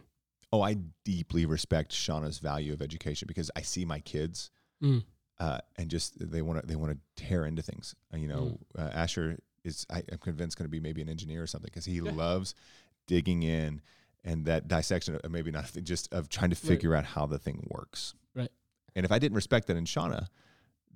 Oh, 0.53 0.63
I 0.63 0.79
deeply 1.05 1.47
respect 1.47 1.93
Shauna's 1.93 2.39
value 2.39 2.73
of 2.73 2.83
education 2.83 3.27
because 3.27 3.51
I 3.55 3.63
see 3.63 3.85
my 3.85 4.01
kids 4.01 4.51
Mm. 4.83 5.05
Uh, 5.41 5.59
and 5.77 5.91
just 5.91 6.15
they 6.19 6.43
want 6.43 6.61
to 6.61 6.67
they 6.67 6.77
want 6.77 6.93
to 6.93 7.23
tear 7.25 7.45
into 7.45 7.63
things. 7.63 7.95
Uh, 8.13 8.17
you 8.17 8.29
know, 8.29 8.59
uh, 8.79 8.91
Asher 8.93 9.39
is 9.65 9.87
I, 9.91 10.03
I'm 10.13 10.19
convinced 10.19 10.57
going 10.59 10.67
to 10.67 10.71
be 10.71 10.81
maybe 10.81 11.03
an 11.03 11.09
engineer 11.09 11.43
or 11.43 11.47
something 11.47 11.71
because 11.73 11.85
he 11.87 11.95
Yeah. 11.97 12.13
loves 12.13 12.55
digging 13.07 13.43
in 13.43 13.81
and 14.25 14.47
that 14.47 14.69
dissection 14.69 15.19
of 15.23 15.31
maybe 15.31 15.51
not 15.51 15.71
just 15.83 16.13
of 16.13 16.29
trying 16.29 16.51
to 16.51 16.57
figure 16.57 16.95
out 16.95 17.05
how 17.05 17.27
the 17.27 17.39
thing 17.39 17.67
works. 17.71 18.15
Right. 18.35 18.51
And 18.97 19.05
if 19.05 19.13
I 19.13 19.19
didn't 19.19 19.35
respect 19.37 19.67
that 19.67 19.77
in 19.77 19.85
Shauna, 19.85 20.29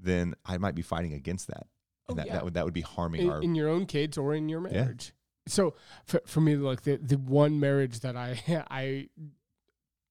then 0.00 0.34
I 0.46 0.56
might 0.58 0.74
be 0.74 0.82
fighting 0.82 1.12
against 1.14 1.48
that. 1.48 1.66
And 2.08 2.10
Oh, 2.10 2.14
that, 2.14 2.26
yeah. 2.26 2.32
that 2.34 2.44
would 2.44 2.54
that 2.54 2.64
would 2.64 2.74
be 2.74 2.80
harming 2.80 3.22
in, 3.22 3.30
our 3.30 3.42
in 3.42 3.54
your 3.54 3.68
own 3.68 3.84
kids 3.86 4.16
or 4.16 4.34
in 4.34 4.48
your 4.48 4.60
marriage. 4.60 5.12
So 5.46 5.74
for, 6.04 6.20
for 6.26 6.40
me, 6.42 6.56
like 6.56 6.82
the, 6.82 6.96
the 6.98 7.16
one 7.18 7.58
marriage 7.58 8.00
that 8.00 8.16
I 8.16 8.40
I 8.70 9.08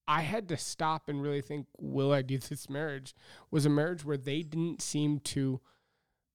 I 0.08 0.22
had 0.22 0.48
to 0.50 0.58
stop 0.58 1.10
and 1.10 1.22
really 1.22 1.42
think, 1.42 1.68
will 1.80 2.12
I 2.14 2.22
do 2.22 2.38
this 2.50 2.70
marriage? 2.70 3.14
Was 3.52 3.66
a 3.66 3.70
marriage 3.70 4.06
where 4.06 4.18
they 4.18 4.42
didn't 4.42 4.82
seem 4.82 5.20
to 5.20 5.60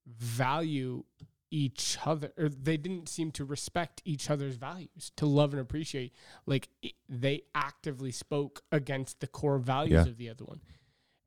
value 0.07 1.05
each 1.51 1.99
other, 2.07 2.33
or 2.39 2.49
they 2.49 2.77
didn't 2.79 3.09
seem 3.09 3.31
to 3.31 3.45
respect 3.45 4.01
each 4.05 4.31
other's 4.31 4.57
values, 4.57 5.13
to 5.17 5.27
love 5.27 5.53
and 5.53 5.61
appreciate. 5.61 6.13
Like 6.47 6.69
it, 6.83 6.93
they 7.09 7.43
actively 7.55 8.11
spoke 8.11 8.63
against 8.73 9.21
the 9.21 9.27
core 9.27 9.59
values 9.59 9.93
Yeah. 10.07 10.11
of 10.11 10.17
the 10.17 10.31
other 10.31 10.45
one. 10.45 10.61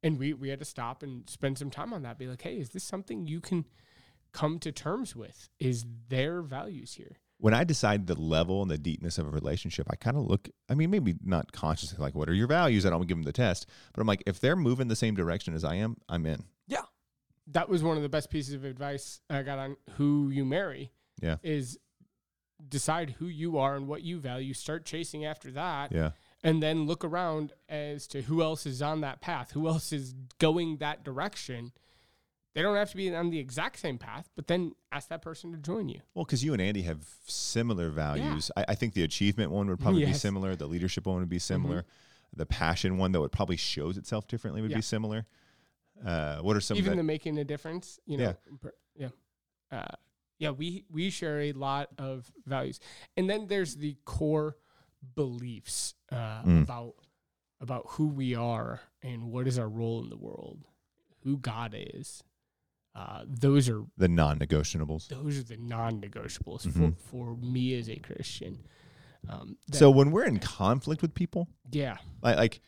And 0.02 0.20
we, 0.20 0.34
we 0.34 0.50
had 0.50 0.60
to 0.60 0.66
stop 0.66 1.04
and 1.04 1.30
spend 1.30 1.58
some 1.58 1.70
time 1.72 1.94
on 1.94 2.04
that. 2.04 2.18
Be 2.18 2.28
like, 2.28 2.42
hey, 2.42 2.56
is 2.58 2.70
this 2.70 2.84
something 2.84 3.28
you 3.28 3.40
can 3.40 3.66
come 4.34 4.60
to 4.60 4.72
terms 4.72 5.16
with? 5.16 5.50
Is 5.60 5.86
their 6.10 6.42
values 6.42 6.94
here? 6.94 7.18
When 7.46 7.54
I 7.54 7.64
decide 7.64 8.08
the 8.08 8.20
level 8.20 8.64
and 8.64 8.72
the 8.72 8.78
deepness 8.80 9.20
of 9.20 9.28
a 9.28 9.30
relationship, 9.30 9.86
I 9.92 9.96
kind 9.98 10.18
of 10.18 10.24
look, 10.26 10.50
I 10.68 10.74
mean, 10.74 10.90
maybe 10.90 11.14
not 11.24 11.52
consciously, 11.52 12.00
like, 12.00 12.16
what 12.16 12.28
are 12.28 12.34
your 12.34 12.48
values? 12.48 12.88
I 12.88 12.90
don't 12.90 13.06
give 13.06 13.18
them 13.18 13.24
the 13.24 13.32
test, 13.32 13.68
but 13.94 14.02
I'm 14.02 14.08
like, 14.08 14.24
if 14.26 14.40
they're 14.40 14.56
moving 14.56 14.88
the 14.88 14.96
same 14.96 15.14
direction 15.14 15.54
as 15.54 15.64
I 15.64 15.76
am, 15.76 15.96
I'm 16.10 16.26
in. 16.26 16.46
Yeah. 16.68 16.82
That 17.46 17.70
was 17.70 17.84
one 17.84 17.98
of 17.98 18.02
the 18.02 18.10
best 18.10 18.32
pieces 18.32 18.56
of 18.56 18.64
advice 18.66 19.22
I 19.30 19.44
got 19.44 19.60
on 19.60 19.78
who 19.92 20.32
you 20.32 20.44
marry. 20.44 20.92
Yeah. 21.22 21.36
Is 21.44 21.78
decide 22.68 23.12
who 23.20 23.28
you 23.28 23.60
are 23.60 23.76
and 23.76 23.88
what 23.88 24.02
you 24.02 24.20
value, 24.20 24.56
start 24.56 24.84
chasing 24.84 25.24
after 25.24 25.52
that, 25.52 25.92
Yeah. 25.92 26.12
and 26.44 26.64
then 26.64 26.88
look 26.88 27.06
around 27.06 27.54
as 27.70 28.08
to 28.08 28.24
who 28.24 28.42
else 28.42 28.66
is 28.66 28.82
on 28.82 29.02
that 29.02 29.22
path, 29.22 29.52
who 29.52 29.68
else 29.68 29.94
is 29.94 30.16
going 30.40 30.78
that 30.78 31.04
direction. 31.04 31.74
They 32.56 32.62
don't 32.62 32.76
have 32.78 32.90
to 32.92 32.96
be 32.98 33.14
on 33.14 33.30
the 33.30 33.38
exact 33.40 33.78
same 33.80 33.98
path, 33.98 34.30
but 34.36 34.48
then 34.48 34.72
ask 34.92 35.10
that 35.10 35.22
person 35.22 35.52
to 35.52 35.58
join 35.58 35.90
you. 35.90 36.00
Well, 36.16 36.26
because 36.26 36.44
you 36.44 36.54
and 36.54 36.62
Andy 36.62 36.82
have 36.84 37.06
similar 37.28 37.90
values. 37.90 38.50
I, 38.56 38.66
I 38.70 38.76
think 38.76 38.94
the 38.94 39.04
achievement 39.04 39.52
one 39.52 39.68
would 39.68 39.80
probably 39.80 40.06
be 40.06 40.14
similar. 40.14 40.56
The 40.56 40.66
leadership 40.66 41.06
one 41.06 41.20
would 41.20 41.30
be 41.30 41.38
similar. 41.40 41.86
The 42.34 42.46
passion 42.46 42.98
one 42.98 43.12
though, 43.12 43.24
it 43.26 43.32
probably 43.32 43.58
shows 43.58 43.98
itself 43.98 44.28
differently 44.28 44.62
would 44.62 44.72
Yeah. 44.72 44.78
be 44.78 44.82
similar. 44.82 45.26
Uh, 46.06 46.40
what 46.40 46.56
are 46.58 46.62
some 46.62 46.76
of 46.76 46.80
even 46.80 46.92
that, 46.92 46.98
the 46.98 47.04
making 47.04 47.38
a 47.38 47.44
difference 47.46 48.00
you 48.06 48.18
know 48.18 48.36
per- 48.60 48.74
yeah 48.98 49.08
uh, 49.72 49.86
yeah 50.40 50.50
we 50.50 50.84
we 50.92 51.10
share 51.10 51.40
a 51.40 51.54
lot 51.54 51.88
of 51.98 52.30
values 52.46 52.82
and 53.16 53.30
then 53.30 53.48
there's 53.48 53.78
the 53.78 53.96
core 54.04 54.58
beliefs 55.16 55.96
uh, 56.12 56.44
Mm. 56.44 56.64
about 56.64 56.96
about 57.62 57.84
who 57.92 58.08
we 58.10 58.36
are 58.36 58.82
and 59.02 59.32
what 59.32 59.48
is 59.48 59.58
our 59.58 59.70
role 59.70 60.04
in 60.04 60.10
the 60.10 60.18
world 60.18 60.66
who 61.24 61.38
god 61.38 61.74
is 61.78 62.22
uh, 62.96 63.24
those 63.28 63.68
are 63.70 63.84
the 63.98 64.08
non-negotiables? 64.08 65.08
those 65.10 65.38
are 65.40 65.44
the 65.44 65.58
non-negotiables 65.58 66.66
Mhm. 66.68 66.96
for 66.98 67.10
for 67.10 67.36
me 67.38 67.78
as 67.78 67.90
a 67.90 67.98
christian 67.98 68.64
um, 69.28 69.58
that- 69.68 69.78
So 69.78 69.90
when 69.90 70.12
we're 70.12 70.26
in 70.26 70.40
conflict 70.40 71.02
with 71.02 71.14
people, 71.14 71.48
yeah 71.72 71.98
like, 72.22 72.38
like 72.38 72.62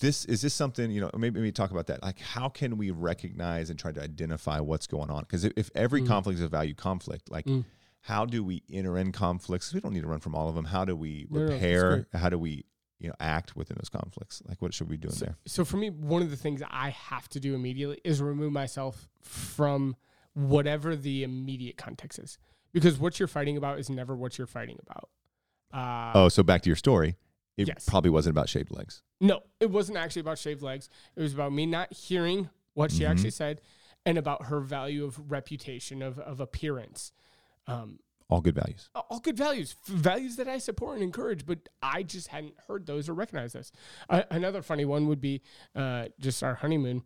this 0.00 0.24
is 0.24 0.40
this 0.40 0.54
something 0.54 0.90
you 0.90 1.00
know 1.00 1.10
maybe, 1.16 1.38
maybe 1.38 1.52
talk 1.52 1.70
about 1.70 1.86
that 1.88 2.02
like 2.02 2.18
how 2.18 2.48
can 2.48 2.78
we 2.78 2.90
recognize 2.90 3.68
and 3.68 3.78
try 3.78 3.92
to 3.92 4.02
identify 4.02 4.58
what's 4.58 4.86
going 4.86 5.10
on 5.10 5.20
because 5.22 5.44
if, 5.44 5.52
if 5.56 5.70
every 5.74 6.00
Mm. 6.02 6.06
conflict 6.08 6.38
is 6.38 6.44
a 6.44 6.48
value 6.48 6.74
conflict 6.74 7.30
like 7.30 7.44
Mm. 7.46 7.64
how 8.02 8.24
do 8.24 8.42
we 8.42 8.62
enter 8.70 8.96
in 8.96 9.12
conflicts 9.12 9.72
we 9.74 9.80
don't 9.80 9.92
need 9.92 10.00
to 10.00 10.06
run 10.06 10.20
from 10.20 10.34
all 10.34 10.48
of 10.48 10.54
them 10.54 10.64
how 10.66 10.84
do 10.86 10.96
we 10.96 11.26
No, 11.30 11.40
no, 11.40 11.52
repair 11.52 12.06
how 12.14 12.30
do 12.30 12.38
we 12.38 12.64
you 13.02 13.08
know 13.08 13.14
act 13.20 13.56
within 13.56 13.76
those 13.78 13.88
conflicts 13.88 14.40
like 14.48 14.62
what 14.62 14.72
should 14.72 14.88
we 14.88 14.96
be 14.96 15.02
doing 15.02 15.12
so, 15.14 15.24
there 15.26 15.36
so 15.44 15.64
for 15.64 15.76
me, 15.76 15.90
one 15.90 16.22
of 16.22 16.30
the 16.30 16.36
things 16.36 16.62
I 16.70 16.90
have 16.90 17.28
to 17.30 17.40
do 17.40 17.54
immediately 17.54 18.00
is 18.04 18.22
remove 18.22 18.52
myself 18.52 19.08
from 19.20 19.96
whatever 20.34 20.94
the 20.96 21.24
immediate 21.24 21.76
context 21.76 22.18
is, 22.18 22.38
because 22.72 22.98
what 22.98 23.18
you're 23.18 23.26
fighting 23.28 23.56
about 23.56 23.78
is 23.80 23.90
never 23.90 24.14
what 24.16 24.38
you're 24.38 24.46
fighting 24.46 24.78
about. 24.86 25.08
Uh, 25.74 26.12
oh 26.14 26.28
so 26.28 26.42
back 26.42 26.62
to 26.62 26.68
your 26.70 26.76
story 26.76 27.16
it 27.56 27.66
Yes. 27.68 27.86
probably 27.88 28.10
wasn't 28.10 28.32
about 28.34 28.48
shaved 28.48 28.70
legs 28.70 29.02
No, 29.20 29.40
it 29.60 29.70
wasn't 29.70 29.98
actually 29.98 30.20
about 30.20 30.38
shaved 30.38 30.62
legs. 30.62 30.88
It 31.16 31.20
was 31.22 31.34
about 31.34 31.52
me 31.52 31.66
not 31.66 31.92
hearing 31.92 32.48
what 32.74 32.90
she 32.90 33.00
Mhm. 33.04 33.08
actually 33.10 33.30
said, 33.30 33.60
and 34.06 34.16
about 34.18 34.46
her 34.46 34.60
value 34.60 35.04
of 35.04 35.30
reputation 35.30 36.02
of 36.02 36.18
of 36.18 36.40
appearance. 36.40 37.12
Um, 37.66 37.98
all 38.32 38.40
good 38.40 38.54
values 38.54 38.88
all 39.10 39.20
good 39.20 39.36
values, 39.36 39.76
f- 39.86 39.94
values 39.94 40.36
that 40.36 40.48
I 40.48 40.58
support 40.58 40.94
and 40.94 41.02
encourage, 41.04 41.44
but 41.44 41.58
I 41.82 42.02
just 42.02 42.28
hadn't 42.28 42.54
heard 42.66 42.86
those 42.86 43.08
or 43.08 43.14
recognized 43.14 43.54
those. 43.54 43.70
Uh, 44.08 44.22
another 44.30 44.62
funny 44.62 44.84
one 44.86 45.06
would 45.08 45.20
be 45.20 45.42
uh, 45.76 46.06
just 46.18 46.42
our 46.42 46.54
honeymoon. 46.54 47.02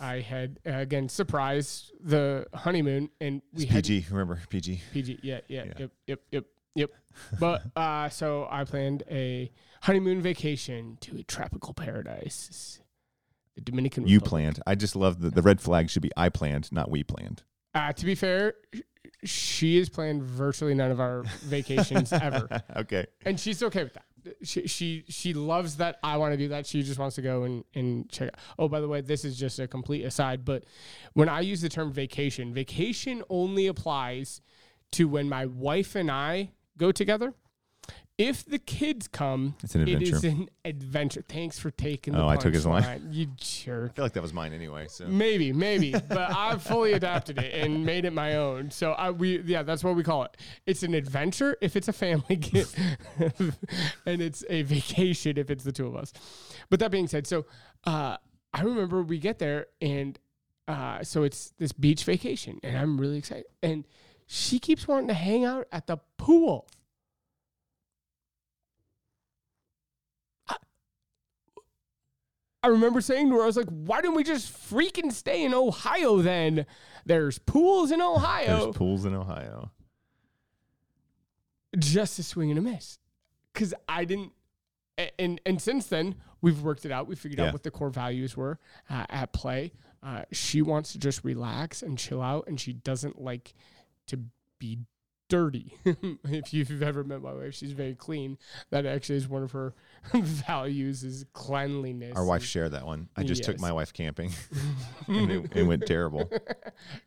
I 0.00 0.20
had 0.20 0.58
uh, 0.66 0.70
again 0.74 1.08
surprised 1.08 1.92
the 2.00 2.46
honeymoon, 2.54 3.10
and 3.20 3.42
we 3.52 3.64
it's 3.64 3.72
had 3.72 3.84
pg 3.84 4.06
remember 4.10 4.40
pg 4.48 4.80
PG. 4.92 5.18
Yeah, 5.22 5.40
yeah, 5.48 5.64
Yeah. 5.64 5.72
yep, 5.78 5.90
yep, 6.06 6.20
yep, 6.32 6.44
yep. 6.74 6.90
but 7.40 7.62
uh, 7.76 8.08
so 8.08 8.46
I 8.50 8.64
planned 8.64 9.02
a 9.10 9.50
honeymoon 9.82 10.20
vacation 10.20 10.98
to 11.02 11.16
a 11.18 11.22
tropical 11.22 11.72
paradise, 11.74 12.80
the 13.54 13.60
Dominican. 13.60 14.06
you 14.06 14.16
Republic. 14.18 14.28
planned 14.30 14.62
i 14.66 14.74
just 14.74 14.94
love 14.96 15.20
the, 15.20 15.30
the 15.30 15.42
red 15.42 15.60
flag 15.60 15.88
should 15.90 16.02
be 16.02 16.10
i 16.16 16.28
planned 16.28 16.70
not 16.72 16.90
we 16.90 17.02
planned 17.04 17.42
Uh, 17.74 17.92
to 17.92 18.04
be 18.06 18.14
fair, 18.14 18.54
she 19.24 19.78
has 19.78 19.88
planned 19.88 20.22
virtually 20.22 20.74
none 20.74 20.90
of 20.90 21.00
our 21.00 21.22
vacations 21.42 22.12
ever. 22.12 22.48
okay 22.76 23.06
and 23.24 23.38
she's 23.38 23.62
okay 23.62 23.84
with 23.84 23.94
that. 23.94 24.04
She 24.42 24.66
she 24.66 25.04
she 25.08 25.32
loves 25.32 25.76
that. 25.76 25.98
I 26.02 26.16
want 26.18 26.32
to 26.32 26.36
do 26.36 26.48
that. 26.48 26.66
She 26.66 26.82
just 26.82 26.98
wants 26.98 27.16
to 27.16 27.22
go 27.22 27.44
and 27.44 27.64
and 27.74 28.10
check. 28.10 28.28
Out. 28.28 28.38
Oh, 28.58 28.68
by 28.68 28.80
the 28.80 28.88
way, 28.88 29.00
this 29.00 29.24
is 29.24 29.38
just 29.38 29.58
a 29.58 29.66
complete 29.66 30.04
aside. 30.04 30.44
But 30.44 30.64
when 31.14 31.28
I 31.28 31.40
use 31.40 31.62
the 31.62 31.68
term 31.68 31.92
vacation, 31.92 32.52
vacation 32.52 33.22
only 33.30 33.66
applies 33.68 34.42
to 34.92 35.08
when 35.08 35.28
my 35.28 35.46
wife 35.46 35.94
and 35.94 36.10
I 36.10 36.50
go 36.76 36.92
together. 36.92 37.32
If 38.18 38.44
the 38.44 38.58
kids 38.58 39.06
come, 39.06 39.54
It's 39.62 39.76
an 39.76 39.82
it 39.88 40.02
is 40.02 40.12
adventure. 40.12 40.28
an 40.42 40.48
adventure. 40.64 41.24
Thanks 41.28 41.56
for 41.60 41.70
taking 41.70 42.14
the 42.14 42.20
Oh, 42.20 42.28
I 42.28 42.36
took 42.36 42.52
his 42.52 42.66
line. 42.66 42.82
punchline, 42.82 43.14
You 43.14 43.26
jerk. 43.36 43.92
i 43.92 43.94
feel 43.94 44.04
like 44.04 44.12
that 44.14 44.22
was 44.22 44.32
mine 44.32 44.52
anyway 44.52 44.86
so 44.88 45.06
Maybe, 45.06 45.52
maybe, 45.52 45.92
but 46.08 46.34
I've 46.36 46.60
fully 46.60 46.94
adapted 46.94 47.38
it 47.38 47.54
and 47.54 47.86
made 47.86 48.04
it 48.04 48.12
my 48.12 48.34
own. 48.36 48.72
So 48.72 48.90
I 48.92 49.10
we 49.12 49.40
yeah, 49.42 49.62
that's 49.62 49.84
what 49.84 49.94
we 49.94 50.02
call 50.02 50.24
it. 50.24 50.36
It's 50.66 50.82
an 50.82 50.94
adventure 50.94 51.56
if 51.60 51.76
it's 51.76 51.86
a 51.86 51.92
family 51.92 52.34
get, 52.40 52.74
and 54.04 54.20
it's 54.20 54.44
a 54.50 54.62
vacation 54.62 55.38
if 55.38 55.48
it's 55.48 55.62
the 55.62 55.72
two 55.72 55.86
of 55.86 55.94
us. 55.94 56.12
But 56.70 56.80
that 56.80 56.90
being 56.90 57.06
said, 57.06 57.24
so 57.26 57.46
uh, 57.84 58.16
I 58.52 58.62
remember 58.62 59.02
we 59.02 59.18
get 59.18 59.38
there 59.38 59.66
and 59.80 60.18
uh, 60.66 61.04
so 61.04 61.22
it's 61.22 61.50
this 61.58 61.70
beach 61.72 62.02
vacation, 62.04 62.58
and 62.64 62.76
I'm 62.76 63.00
really 63.00 63.18
excited. 63.18 63.46
And 63.62 63.86
she 64.26 64.58
keeps 64.58 64.86
wanting 64.88 65.08
to 65.08 65.14
hang 65.14 65.44
out 65.44 65.66
at 65.72 65.86
the 65.86 65.98
pool. 66.18 66.66
I 72.62 72.68
remember 72.68 73.00
saying 73.00 73.28
to 73.30 73.36
her, 73.36 73.42
I 73.42 73.46
was 73.46 73.56
like, 73.56 73.68
why 73.68 74.00
don't 74.00 74.14
we 74.16 74.24
just 74.24 74.52
freaking 74.52 75.12
stay 75.12 75.44
in 75.44 75.54
Ohio 75.54 76.20
then? 76.22 76.66
There's 77.06 77.38
pools 77.38 77.90
in 77.92 78.00
Ohio. 78.02 78.64
There's 78.64 78.76
pools 78.76 79.04
in 79.04 79.14
Ohio. 79.14 79.70
just 81.78 82.18
a 82.18 82.22
swing 82.22 82.50
and 82.50 82.58
a 82.58 82.62
miss. 82.62 82.98
Cause 83.54 83.74
I 83.88 84.04
didn't 84.04 84.32
and 85.18 85.40
and 85.46 85.60
since 85.60 85.86
then 85.86 86.16
we've 86.40 86.60
worked 86.62 86.84
it 86.84 86.92
out. 86.92 87.06
We 87.08 87.14
figured 87.16 87.38
Yeah. 87.38 87.46
out 87.46 87.52
what 87.52 87.62
the 87.62 87.70
core 87.70 87.90
values 87.90 88.36
were 88.36 88.58
uh, 88.90 89.06
at 89.08 89.32
play. 89.32 89.72
Uh, 90.02 90.22
she 90.32 90.62
wants 90.62 90.92
to 90.92 90.98
just 90.98 91.24
relax 91.24 91.82
and 91.82 91.98
chill 91.98 92.22
out, 92.22 92.46
and 92.46 92.60
she 92.60 92.72
doesn't 92.72 93.20
like 93.20 93.52
to 94.06 94.20
be 94.60 94.78
dirty. 95.28 95.74
if 96.24 96.52
you've 96.52 96.82
ever 96.82 97.04
met 97.04 97.22
my 97.22 97.32
wife, 97.32 97.54
she's 97.54 97.72
very 97.72 97.94
clean. 97.94 98.38
That 98.70 98.86
actually 98.86 99.16
is 99.16 99.28
one 99.28 99.42
of 99.42 99.52
her 99.52 99.74
values 100.14 101.04
is 101.04 101.24
cleanliness. 101.32 102.16
Our 102.16 102.24
wife 102.24 102.44
shared 102.44 102.72
that 102.72 102.86
one. 102.86 103.08
I 103.16 103.22
just 103.24 103.44
took 103.44 103.60
my 103.60 103.72
wife 103.72 103.92
camping 103.92 104.32
and 105.06 105.30
it, 105.30 105.56
it 105.56 105.62
went 105.64 105.86
terrible. 105.86 106.30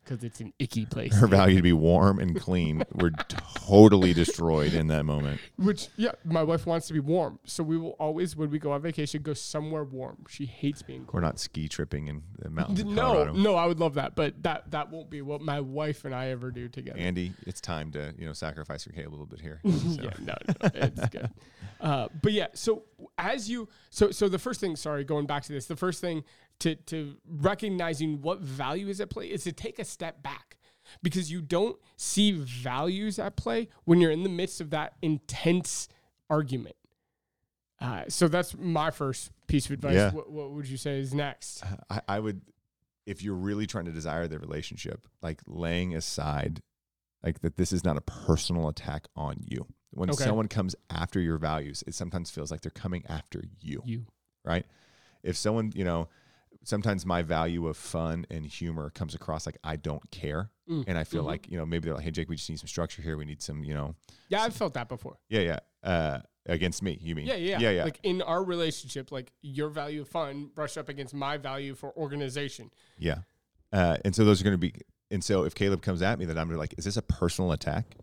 because 0.04 0.22
it's 0.22 0.40
an 0.40 0.52
icky 0.58 0.86
place. 0.86 1.14
Her 1.14 1.26
value 1.26 1.56
to 1.56 1.62
be 1.62 1.72
warm 1.72 2.18
and 2.18 2.38
clean 2.38 2.84
were 2.92 3.10
totally 3.28 4.14
destroyed 4.14 4.74
in 4.74 4.86
that 4.88 5.04
moment. 5.04 5.40
Which 5.56 5.88
yeah, 5.96 6.12
my 6.24 6.42
wife 6.42 6.66
wants 6.66 6.86
to 6.88 6.92
be 6.92 7.00
warm, 7.00 7.38
so 7.44 7.62
we 7.62 7.76
will 7.76 7.96
always 7.98 8.36
when 8.36 8.50
we 8.50 8.58
go 8.58 8.72
on 8.72 8.82
vacation 8.82 9.22
go 9.22 9.34
somewhere 9.34 9.84
warm. 9.84 10.24
She 10.28 10.46
hates 10.46 10.82
being 10.82 11.00
cold. 11.00 11.14
We're 11.14 11.20
not 11.20 11.38
ski 11.38 11.68
tripping 11.68 12.08
in 12.08 12.22
the 12.38 12.50
mountains 12.50 12.84
No, 12.84 13.32
no, 13.32 13.56
I 13.56 13.66
would 13.66 13.80
love 13.80 13.94
that, 13.94 14.14
but 14.14 14.42
that 14.42 14.70
that 14.70 14.90
won't 14.90 15.10
be 15.10 15.22
what 15.22 15.40
my 15.40 15.60
wife 15.60 16.04
and 16.04 16.14
I 16.14 16.28
ever 16.28 16.50
do 16.50 16.68
together. 16.68 16.98
Andy, 16.98 17.32
it's 17.46 17.60
time 17.60 17.90
to 17.92 18.11
you 18.18 18.26
know 18.26 18.32
sacrifice 18.32 18.86
your 18.86 18.94
Caleb 18.94 19.10
a 19.10 19.14
little 19.14 19.26
bit 19.26 19.40
here. 19.40 19.60
yeah, 19.64 20.10
no, 20.20 20.34
no, 20.48 20.70
it's 20.74 21.08
good. 21.10 21.30
Uh, 21.80 22.08
but 22.20 22.32
yeah, 22.32 22.48
so 22.54 22.84
as 23.18 23.50
you, 23.50 23.68
so 23.90 24.10
so 24.10 24.28
the 24.28 24.38
first 24.38 24.60
thing, 24.60 24.76
sorry, 24.76 25.04
going 25.04 25.26
back 25.26 25.42
to 25.44 25.52
this, 25.52 25.66
the 25.66 25.76
first 25.76 26.00
thing 26.00 26.24
to 26.60 26.74
to 26.74 27.16
recognizing 27.26 28.20
what 28.22 28.40
value 28.40 28.88
is 28.88 29.00
at 29.00 29.10
play 29.10 29.26
is 29.26 29.44
to 29.44 29.52
take 29.52 29.78
a 29.78 29.84
step 29.84 30.22
back 30.22 30.56
because 31.02 31.30
you 31.30 31.40
don't 31.40 31.76
see 31.96 32.32
values 32.32 33.18
at 33.18 33.36
play 33.36 33.68
when 33.84 34.00
you're 34.00 34.10
in 34.10 34.22
the 34.22 34.28
midst 34.28 34.60
of 34.60 34.70
that 34.70 34.94
intense 35.02 35.88
argument. 36.28 36.76
Uh, 37.80 38.04
so 38.08 38.28
that's 38.28 38.56
my 38.56 38.90
first 38.90 39.32
piece 39.48 39.66
of 39.66 39.72
advice. 39.72 39.94
Yeah. 39.94 40.12
What, 40.12 40.30
what 40.30 40.52
would 40.52 40.68
you 40.68 40.76
say 40.76 41.00
is 41.00 41.12
next? 41.12 41.64
I, 41.90 42.00
I 42.08 42.20
would, 42.20 42.40
if 43.06 43.22
you're 43.22 43.34
really 43.34 43.66
trying 43.66 43.86
to 43.86 43.90
desire 43.90 44.28
the 44.28 44.38
relationship, 44.38 45.08
like 45.20 45.40
laying 45.46 45.96
aside, 45.96 46.62
like 47.22 47.40
that 47.40 47.56
this 47.56 47.72
is 47.72 47.84
not 47.84 47.96
a 47.96 48.00
personal 48.00 48.68
attack 48.68 49.06
on 49.16 49.36
you. 49.48 49.66
When 49.90 50.10
Okay. 50.10 50.24
someone 50.24 50.48
comes 50.48 50.74
after 50.90 51.20
your 51.20 51.38
values, 51.38 51.84
it 51.86 51.94
sometimes 51.94 52.30
feels 52.30 52.50
like 52.50 52.62
they're 52.62 52.70
coming 52.70 53.04
after 53.08 53.44
you, 53.60 53.82
You. 53.84 54.06
right? 54.44 54.64
If 55.22 55.36
someone, 55.36 55.72
you 55.74 55.84
know, 55.84 56.08
sometimes 56.64 57.04
my 57.04 57.22
value 57.22 57.66
of 57.66 57.76
fun 57.76 58.24
and 58.30 58.46
humor 58.46 58.90
comes 58.90 59.14
across 59.14 59.46
like 59.46 59.58
I 59.64 59.76
don't 59.76 60.10
care. 60.10 60.50
Mm. 60.68 60.84
And 60.86 60.96
I 60.98 61.04
feel 61.04 61.22
Mhm. 61.24 61.26
like, 61.26 61.50
you 61.50 61.56
know, 61.58 61.66
maybe 61.66 61.86
they're 61.86 61.94
like, 61.94 62.04
hey, 62.04 62.10
Jake, 62.10 62.28
we 62.28 62.36
just 62.36 62.48
need 62.48 62.58
some 62.60 62.68
structure 62.68 63.02
here. 63.02 63.16
We 63.16 63.24
need 63.24 63.42
some, 63.42 63.64
you 63.64 63.74
know, 63.74 63.94
Yeah, 64.28 64.42
I've 64.42 64.54
felt 64.54 64.74
that 64.74 64.88
before. 64.88 65.18
yeah, 65.28 65.40
yeah. 65.40 65.58
Uh, 65.82 66.20
against 66.46 66.82
me, 66.82 66.98
you 67.00 67.14
mean? 67.14 67.26
Yeah, 67.26 67.34
yeah, 67.34 67.58
Yeah, 67.58 67.70
yeah. 67.70 67.84
Like 67.84 68.00
in 68.02 68.22
our 68.22 68.42
relationship, 68.42 69.12
like 69.12 69.32
your 69.42 69.68
value 69.68 70.02
of 70.02 70.08
fun 70.08 70.46
brushed 70.54 70.78
up 70.78 70.88
against 70.88 71.14
my 71.14 71.36
value 71.36 71.74
for 71.74 71.96
organization. 71.96 72.70
Yeah. 72.98 73.18
Uh, 73.72 73.96
and 74.04 74.14
so 74.14 74.24
those 74.24 74.40
are 74.40 74.44
going 74.44 74.54
to 74.54 74.58
be, 74.58 74.72
and 75.12 75.22
so 75.22 75.44
if 75.44 75.54
Caleb 75.54 75.82
comes 75.82 76.02
at 76.02 76.18
me, 76.18 76.24
then 76.24 76.38
I'm 76.38 76.50
like, 76.56 76.74
is 76.78 76.84
this 76.84 76.96
a 76.96 77.02
personal 77.02 77.52
attack? 77.52 77.96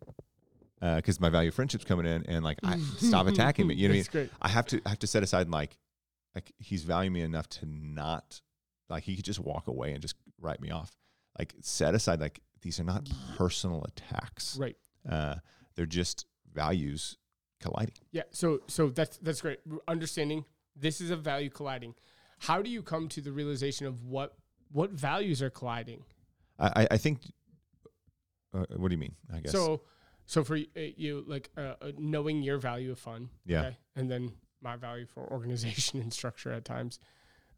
Because 0.79 1.19
my 1.19 1.29
value 1.29 1.49
of 1.49 1.55
friendship's 1.55 1.83
coming 1.83 2.05
in, 2.05 2.25
and 2.27 2.43
like, 2.43 2.59
I 2.63 2.77
stop 2.97 3.27
attacking 3.27 3.67
me. 3.67 3.75
You 3.75 3.89
know 3.89 3.93
what 3.93 3.95
I 3.95 3.97
mean? 3.97 4.05
Great. 4.11 4.29
I 4.41 4.47
have 4.47 4.65
to, 4.67 4.81
I 4.85 4.89
have 4.89 4.99
to 4.99 5.07
set 5.07 5.23
aside 5.23 5.49
like, 5.49 5.75
like 6.35 6.53
he's 6.59 6.83
valuing 6.83 7.13
me 7.13 7.21
enough 7.21 7.49
to 7.49 7.65
not, 7.65 8.39
like 8.89 9.03
he 9.03 9.15
could 9.15 9.25
just 9.25 9.39
walk 9.39 9.67
away 9.67 9.91
and 9.91 10.01
just 10.01 10.15
write 10.39 10.61
me 10.61 10.69
off. 10.69 10.95
Like 11.37 11.53
set 11.61 11.95
aside, 11.95 12.21
like 12.21 12.39
these 12.61 12.79
are 12.79 12.83
not 12.83 13.09
personal 13.37 13.83
attacks. 13.83 14.57
Right. 14.59 14.77
Uh, 15.09 15.35
they're 15.75 15.85
just 15.85 16.25
values 16.53 17.17
colliding. 17.61 17.95
Yeah. 18.11 18.23
So 18.31 18.61
so 18.67 18.89
that's 18.89 19.17
that's 19.17 19.41
great. 19.41 19.59
Understanding 19.87 20.45
this 20.75 21.01
is 21.01 21.09
a 21.09 21.15
value 21.15 21.49
colliding. 21.49 21.95
How 22.39 22.61
do 22.61 22.69
you 22.69 22.81
come 22.81 23.07
to 23.09 23.21
the 23.21 23.31
realization 23.31 23.85
of 23.85 24.03
what 24.05 24.35
what 24.71 24.91
values 24.91 25.41
are 25.41 25.49
colliding? 25.49 26.03
I, 26.59 26.87
I, 26.91 26.97
think. 26.97 27.21
Uh, 28.53 28.65
what 28.75 28.89
do 28.89 28.93
you 28.93 28.99
mean? 28.99 29.15
I 29.33 29.39
guess. 29.39 29.51
So 29.51 29.81
so 30.29 30.43
for 30.43 30.57
uh, 30.57 30.59
you, 30.75 31.23
like 31.25 31.49
uh, 31.57 31.73
uh, 31.81 31.91
knowing 31.97 32.43
your 32.43 32.59
value 32.59 32.91
of 32.91 32.99
fun, 32.99 33.29
Yeah. 33.47 33.71
and 33.95 34.11
then 34.11 34.33
my 34.61 34.75
value 34.75 35.07
for 35.07 35.23
organization 35.31 35.99
and 36.03 36.13
structure 36.13 36.51
at 36.51 36.65
times, 36.65 36.99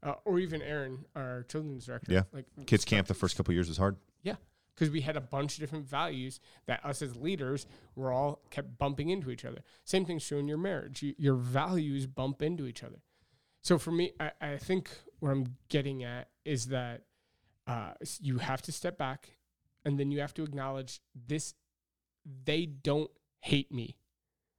uh, 0.02 0.14
or 0.24 0.40
even 0.40 0.62
Aaron, 0.62 1.04
our 1.14 1.44
children's 1.50 1.86
director, 1.86 2.14
Yeah. 2.14 2.24
like 2.32 2.46
Kids 2.68 2.86
camp 2.86 3.08
the 3.08 3.14
first 3.14 3.36
couple 3.36 3.54
years 3.54 3.68
was 3.68 3.78
hard. 3.78 3.98
Yeah, 4.24 4.38
because 4.74 4.90
we 4.90 5.02
had 5.02 5.18
a 5.18 5.22
bunch 5.22 5.56
of 5.56 5.60
different 5.60 5.86
values 5.86 6.40
that 6.66 6.80
us 6.86 7.02
as 7.02 7.18
leaders 7.18 7.68
were 7.94 8.10
all 8.14 8.40
kept 8.52 8.78
bumping 8.78 9.10
into 9.10 9.32
each 9.32 9.44
other. 9.44 9.64
Same 9.84 10.06
thing's 10.06 10.26
true 10.26 10.40
in 10.40 10.48
your 10.48 10.58
marriage. 10.58 11.04
You, 11.04 11.14
your 11.18 11.36
values 11.36 12.08
bump 12.08 12.42
into 12.42 12.66
each 12.68 12.84
other. 12.84 13.02
So 13.62 13.78
for 13.80 13.92
me, 13.92 14.14
I, 14.18 14.32
I 14.40 14.58
think 14.58 14.90
what 15.20 15.32
I'm 15.32 15.58
getting 15.68 16.06
at 16.06 16.30
is 16.46 16.68
that 16.68 17.02
uh, 17.68 17.94
you 18.20 18.40
have 18.40 18.62
to 18.64 18.72
step 18.72 18.98
back 18.98 19.30
and 19.86 20.00
then 20.00 20.12
you 20.12 20.20
have 20.22 20.34
to 20.36 20.44
acknowledge 20.44 21.00
this. 21.28 21.54
They 22.46 22.66
don't 22.66 23.12
hate 23.40 23.72
me. 23.72 23.98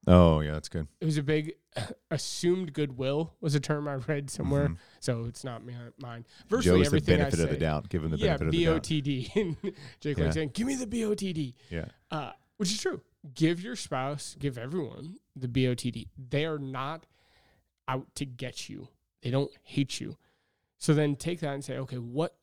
Oh 0.06 0.40
yeah, 0.40 0.52
that's 0.52 0.68
good. 0.68 0.88
It 1.00 1.04
was 1.04 1.16
a 1.16 1.22
big 1.22 1.54
assumed 2.10 2.72
goodwill 2.72 3.34
was 3.40 3.54
a 3.54 3.60
term 3.60 3.86
I 3.86 3.94
read 3.94 4.30
somewhere. 4.30 4.68
Mhm. 4.70 4.76
So 4.98 5.26
it's 5.26 5.44
not 5.44 5.64
me, 5.64 5.74
mine. 6.00 6.26
Virtually 6.48 6.80
Joe's 6.80 6.90
the 6.90 6.96
everything 6.96 7.18
benefit 7.18 7.40
I 7.40 7.42
of 7.44 7.50
the 7.50 7.56
doubt. 7.56 7.88
Give 7.88 8.02
him 8.02 8.10
the 8.10 8.16
yeah, 8.18 8.36
benefit 8.36 8.48
of 8.48 8.52
the 8.52 8.64
doubt. 8.64 8.82
BOTD. 8.82 9.74
Jake 10.00 10.18
Yeah. 10.18 10.30
saying, 10.30 10.50
"Give 10.54 10.66
me 10.66 10.74
the 10.74 10.86
BOTD," 10.88 11.54
Yeah. 11.70 11.84
uh, 12.10 12.32
which 12.56 12.72
is 12.72 12.80
true. 12.80 13.00
Give 13.34 13.62
your 13.62 13.76
spouse, 13.76 14.34
give 14.40 14.58
everyone 14.58 15.18
the 15.36 15.46
BOTD. 15.46 16.08
They 16.30 16.44
are 16.46 16.58
not 16.58 17.06
out 17.86 18.12
to 18.16 18.26
get 18.26 18.68
you. 18.68 18.88
They 19.22 19.30
don't 19.30 19.52
hate 19.62 20.00
you. 20.00 20.16
So 20.78 20.94
then 20.94 21.14
take 21.14 21.38
that 21.40 21.54
and 21.54 21.64
say, 21.64 21.78
okay, 21.78 21.98
what, 21.98 22.36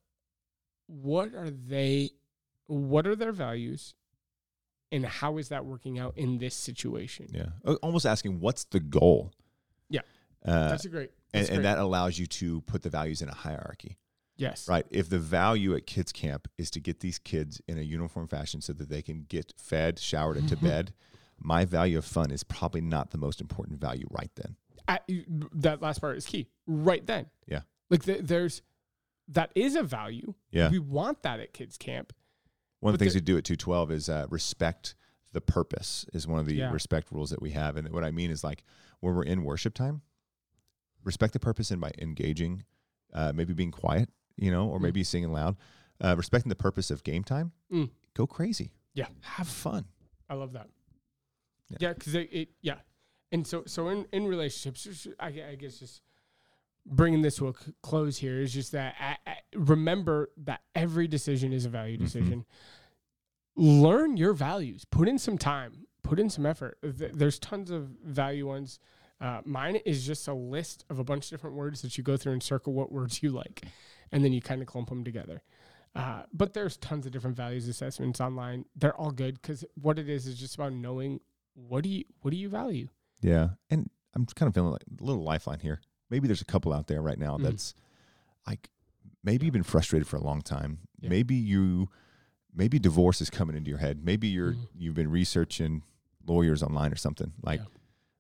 what 0.90 1.34
are 1.36 1.50
they? 1.50 2.10
What 2.68 3.06
are 3.08 3.16
their 3.16 3.32
values? 3.32 3.94
And 4.92 5.06
how 5.06 5.38
is 5.38 5.50
that 5.50 5.66
working 5.66 6.00
out 6.00 6.18
in 6.18 6.40
this 6.40 6.56
situation? 6.56 7.28
Yeah. 7.32 7.50
Uh, 7.64 7.76
Almost 7.84 8.08
asking 8.08 8.40
what's 8.40 8.64
the 8.64 8.80
goal? 8.80 9.32
Yeah. 9.88 10.02
Uh, 10.44 10.70
That's 10.70 10.86
a 10.86 10.90
great. 10.90 11.12
and, 11.34 11.42
That's 11.42 11.50
and 11.50 11.58
great. 11.58 11.64
that 11.64 11.78
allows 11.78 12.18
you 12.18 12.26
to 12.26 12.62
put 12.62 12.82
the 12.82 12.90
values 12.90 13.22
in 13.22 13.30
a 13.30 13.36
hierarchy, 13.36 13.98
yes, 14.36 14.68
right? 14.68 14.86
If 14.90 15.10
the 15.10 15.20
value 15.20 15.76
at 15.76 15.86
kids 15.86 16.12
camp 16.12 16.48
is 16.58 16.72
to 16.72 16.80
get 16.80 17.02
these 17.02 17.20
kids 17.20 17.62
in 17.68 17.78
a 17.78 17.82
uniform 17.82 18.28
fashion 18.28 18.62
so 18.62 18.74
that 18.74 18.90
they 18.90 19.04
can 19.04 19.26
get 19.30 19.54
fed, 19.58 20.00
showered, 20.00 20.38
and 20.38 20.50
to 20.50 20.58
bed, 20.58 20.94
my 21.38 21.66
value 21.66 21.98
of 22.00 22.06
fun 22.06 22.32
is 22.32 22.44
probably 22.44 22.82
not 22.82 23.12
the 23.12 23.18
most 23.20 23.42
important 23.42 23.80
value 23.80 24.08
right 24.10 24.32
then. 24.38 24.56
I, 24.88 25.00
that 25.54 25.84
last 25.84 26.00
part 26.02 26.18
is 26.18 26.26
key. 26.26 26.48
Right 26.66 27.06
then, 27.06 27.28
Yeah. 27.48 27.62
like 27.92 28.04
the, 28.06 28.22
there's 28.24 28.64
that 29.30 29.52
is 29.56 29.76
a 29.76 29.84
value. 29.84 30.34
Yeah. 30.52 30.70
we 30.70 30.80
want 30.80 31.22
that 31.24 31.40
at 31.40 31.54
kids 31.54 31.78
camp. 31.78 32.14
One 32.82 32.94
of 32.94 33.00
the 33.00 33.06
things 33.06 33.16
we 33.16 33.22
do 33.22 33.38
at 33.38 33.44
212 33.44 33.92
is 33.92 34.10
uh, 34.10 34.26
respect 34.30 34.96
the 35.34 35.42
purpose 35.42 36.06
is 36.14 36.26
one 36.28 36.40
of 36.40 36.46
the 36.48 36.56
Yeah. 36.56 36.72
respect 36.72 37.12
rules 37.12 37.30
that 37.30 37.42
we 37.42 37.52
have. 37.52 37.78
And 37.78 37.90
what 37.92 38.04
I 38.04 38.12
mean 38.12 38.32
is 38.32 38.44
like 38.44 38.64
when 39.00 39.14
we're 39.16 39.24
in 39.24 39.44
worship 39.44 39.74
time, 39.74 40.02
respect 41.04 41.34
the 41.34 41.40
purpose 41.40 41.72
and 41.72 41.80
by 41.80 41.92
engaging, 42.00 42.64
uh, 43.14 43.32
maybe 43.34 43.54
being 43.54 43.72
quiet, 43.72 44.10
you 44.38 44.50
know, 44.52 44.70
or 44.70 44.80
Mm. 44.80 44.84
maybe 44.84 45.04
singing 45.04 45.32
loud, 45.32 45.58
uh, 46.02 46.16
respecting 46.18 46.50
the 46.50 46.56
purpose 46.56 46.90
of 46.90 47.04
game 47.04 47.24
time, 47.24 47.52
Mm. 47.72 47.92
go 48.16 48.26
crazy. 48.26 48.72
Yeah. 48.94 49.08
Have 49.22 49.48
fun. 49.48 49.86
I 50.30 50.34
love 50.36 50.54
that. 50.54 50.70
Yeah. 51.70 51.78
Yeah, 51.82 51.94
because 51.94 52.16
it, 52.16 52.30
it, 52.34 52.50
yeah, 52.62 52.80
and 53.32 53.46
so 53.46 53.64
so 53.68 53.90
in 53.90 54.06
in 54.12 54.26
relationships, 54.26 55.08
I, 55.20 55.28
I 55.52 55.56
guess 55.56 55.78
just 55.80 56.02
bringing 56.90 57.22
this 57.22 57.36
to 57.38 57.48
a 57.50 57.54
c- 57.54 57.72
close 57.82 58.18
here 58.18 58.40
is 58.42 58.52
just 58.54 58.72
that 58.72 58.96
I, 59.00 59.18
I, 59.30 59.36
remember 59.56 60.32
that 60.38 60.62
every 60.76 61.08
decision 61.08 61.54
is 61.54 61.66
a 61.66 61.70
value 61.70 61.98
Mhm. 61.98 62.02
decision. 62.02 62.46
Learn 63.56 64.18
your 64.18 64.34
values. 64.34 64.86
Put 64.86 65.08
in 65.08 65.18
some 65.20 65.38
time. 65.38 65.86
Put 66.04 66.20
in 66.20 66.30
some 66.30 66.46
effort. 66.46 66.78
Th- 66.82 67.12
There's 67.14 67.40
tons 67.40 67.70
of 67.72 67.90
value 68.04 68.48
ones. 68.48 68.80
Uh, 69.20 69.42
mine 69.44 69.76
is 69.86 70.06
just 70.06 70.28
a 70.30 70.34
list 70.34 70.86
of 70.90 70.98
a 70.98 71.04
bunch 71.04 71.26
of 71.26 71.30
different 71.32 71.56
words 71.58 71.82
that 71.82 71.98
you 71.98 72.04
go 72.04 72.16
through 72.16 72.32
and 72.34 72.42
circle 72.42 72.72
what 72.74 72.92
words 72.92 73.22
you 73.22 73.32
like, 73.32 73.64
and 74.12 74.24
then 74.24 74.32
you 74.32 74.42
kind 74.42 74.62
of 74.62 74.68
clump 74.68 74.88
them 74.90 75.04
together. 75.04 75.42
Uh, 75.94 76.24
but 76.32 76.54
there's 76.54 76.78
tons 76.78 77.06
of 77.06 77.12
different 77.12 77.36
values 77.36 77.68
assessments 77.68 78.22
online. 78.22 78.64
They're 78.76 78.96
all 78.96 79.12
good 79.12 79.42
because 79.42 79.66
what 79.76 80.00
it 80.00 80.08
is 80.08 80.26
is 80.26 80.40
just 80.40 80.56
about 80.56 80.72
knowing 80.72 81.20
what 81.54 81.84
do 81.84 81.90
you 81.90 82.06
what 82.22 82.32
do 82.32 82.38
you 82.38 82.48
value. 82.48 82.88
Yeah. 83.22 83.50
And 83.70 83.90
I'm 84.16 84.26
kind 84.26 84.48
of 84.48 84.54
feeling 84.54 84.72
like 84.72 84.84
a 85.00 85.04
little 85.04 85.24
lifeline 85.24 85.60
here. 85.60 85.82
Maybe 86.10 86.28
there's 86.28 86.42
a 86.42 86.46
couple 86.46 86.74
out 86.74 86.88
there 86.88 87.02
right 87.02 87.20
now 87.20 87.38
Mhm. 87.38 87.44
that's 87.44 87.74
like, 88.48 88.70
maybe 89.24 89.46
you've 89.46 89.54
been 89.54 89.64
frustrated 89.64 90.08
for 90.08 90.18
a 90.18 90.24
long 90.24 90.42
time. 90.42 90.80
Yeah. 91.00 91.10
Maybe 91.10 91.36
you, 91.36 91.90
maybe 92.54 92.80
divorce 92.80 93.22
is 93.22 93.30
coming 93.30 93.56
into 93.56 93.70
your 93.70 93.80
head. 93.80 94.04
Maybe 94.04 94.28
you're, 94.28 94.54
Mhm. 94.54 94.68
you've 94.76 94.96
been 94.96 95.10
researching 95.12 95.84
lawyers 96.26 96.64
online 96.64 96.92
or 96.92 96.96
something. 96.98 97.34
Like, 97.42 97.60
Yeah. 97.60 97.66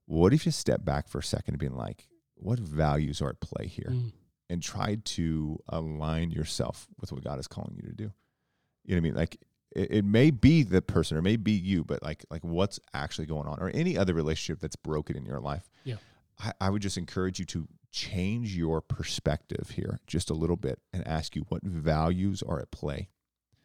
what 0.05 0.33
if 0.33 0.45
you 0.45 0.51
step 0.51 0.83
back 0.85 1.07
for 1.07 1.19
a 1.19 1.23
second 1.23 1.55
and 1.55 1.59
being 1.59 1.75
like, 1.75 2.07
what 2.35 2.59
values 2.59 3.21
are 3.21 3.29
at 3.29 3.39
play 3.41 3.67
here? 3.67 3.89
Mm. 3.91 4.13
and 4.51 4.63
try 4.63 4.95
to 4.95 5.59
align 5.67 6.31
yourself 6.31 6.87
with 6.99 7.11
what 7.11 7.23
God 7.23 7.37
is 7.37 7.47
calling 7.47 7.75
you 7.75 7.83
to 7.83 7.93
do. 7.93 8.11
You 8.83 8.95
know 8.95 8.95
what 8.95 8.97
I 8.97 9.01
mean? 9.01 9.13
Like 9.13 9.37
it, 9.75 9.91
it 9.91 10.03
may 10.05 10.31
be 10.31 10.63
the 10.63 10.81
person 10.81 11.15
or 11.15 11.19
it 11.19 11.21
may 11.23 11.35
be 11.35 11.51
you, 11.51 11.83
but 11.83 12.01
like 12.01 12.25
like 12.31 12.43
what's 12.43 12.79
actually 12.91 13.27
going 13.27 13.47
on 13.47 13.59
or 13.59 13.69
any 13.75 13.95
other 13.95 14.15
relationship 14.15 14.59
that's 14.59 14.75
broken 14.75 15.15
in 15.15 15.23
your 15.23 15.39
life. 15.39 15.69
Yeah. 15.83 15.97
I, 16.39 16.53
I 16.59 16.69
would 16.71 16.81
just 16.81 16.97
encourage 16.97 17.37
you 17.37 17.45
to 17.45 17.67
change 17.91 18.55
your 18.55 18.81
perspective 18.81 19.71
here 19.75 19.99
just 20.07 20.29
a 20.29 20.33
little 20.33 20.55
bit 20.57 20.79
and 20.93 21.07
ask 21.07 21.35
you 21.35 21.43
what 21.49 21.63
values 21.63 22.43
are 22.43 22.59
at 22.59 22.71
play 22.71 23.09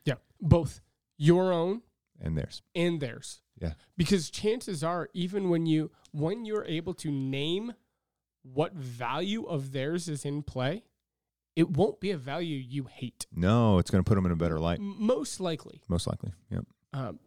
Yeah. 0.05 0.15
Both 0.41 0.81
your 1.17 1.53
own 1.53 1.83
and 2.21 2.37
theirs. 2.37 2.63
and 2.75 3.01
theirs. 3.01 3.41
Yeah. 3.61 3.75
Because 3.97 4.31
chances 4.31 4.83
are, 4.83 5.09
even 5.15 5.49
when 5.51 5.67
you 5.67 5.91
when 6.13 6.45
you're 6.45 6.65
able 6.65 6.95
to 6.95 7.11
name 7.11 7.73
what 8.43 8.73
value 8.75 9.45
of 9.45 9.73
theirs 9.73 10.09
is 10.09 10.25
in 10.25 10.43
play, 10.43 10.85
it 11.57 11.71
won't 11.71 12.01
be 12.01 12.11
a 12.11 12.17
value 12.17 12.57
you 12.57 12.85
hate. 12.85 13.27
No, 13.33 13.79
it's 13.79 13.91
going 13.91 14.03
to 14.03 14.09
put 14.09 14.17
them 14.17 14.27
in 14.27 14.33
a 14.33 14.37
better 14.37 14.59
light, 14.59 14.81
Most 14.81 15.39
likely, 15.41 15.81
most 15.89 16.07
likely. 16.07 16.33
Yep. 16.51 16.65
um, 16.95 17.19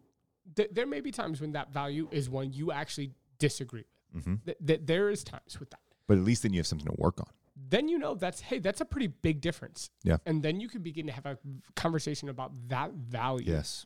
th- 0.55 0.69
there 0.73 0.85
may 0.85 0.99
be 1.01 1.11
times 1.11 1.39
when 1.41 1.53
that 1.53 1.71
value 1.71 2.07
is 2.11 2.29
one 2.29 2.51
you 2.53 2.71
actually 2.71 3.11
disagree 3.39 3.85
with. 4.13 4.23
hmm 4.25 4.35
Th- 4.45 4.57
th- 4.65 4.81
there 4.83 5.09
is 5.09 5.23
times 5.23 5.59
with 5.59 5.69
that. 5.71 5.79
But 6.07 6.17
at 6.17 6.23
least 6.23 6.43
then 6.43 6.53
you 6.53 6.59
have 6.59 6.67
something 6.67 6.87
to 6.87 6.95
work 6.97 7.19
on. 7.19 7.27
Then 7.69 7.89
you 7.89 7.97
know 7.99 8.15
that's 8.15 8.39
hey, 8.41 8.59
that's 8.59 8.81
a 8.81 8.85
pretty 8.85 9.07
big 9.07 9.41
difference. 9.41 9.89
Yeah. 10.03 10.17
And 10.25 10.41
then 10.43 10.59
you 10.61 10.69
can 10.69 10.81
begin 10.81 11.07
to 11.07 11.11
have 11.11 11.25
a 11.25 11.37
conversation 11.75 12.29
about 12.29 12.51
that 12.69 12.93
value. 12.93 13.51
Yes. 13.51 13.85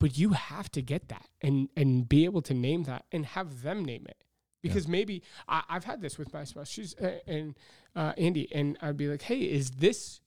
but 0.00 0.18
you 0.18 0.30
have 0.30 0.70
to 0.72 0.82
get 0.82 1.08
that 1.08 1.28
and 1.42 1.68
and 1.76 2.08
be 2.08 2.24
able 2.24 2.42
to 2.42 2.54
name 2.54 2.84
that 2.84 3.04
and 3.12 3.24
have 3.26 3.62
them 3.62 3.84
name 3.84 4.06
it 4.08 4.22
because 4.62 4.88
maybe 4.88 5.22
I, 5.48 5.62
I've 5.68 5.84
had 5.84 6.00
this 6.00 6.16
with 6.18 6.32
my 6.32 6.44
spouse. 6.44 6.68
She's 6.68 6.94
uh, 6.96 7.18
and 7.26 7.54
uh, 7.94 8.12
Andy, 8.16 8.48
and 8.54 8.78
I'd 8.80 8.96
be 8.96 9.08
like, 9.08 9.22
"Hey, 9.22 9.40
is 9.40 9.70
this 9.72 10.20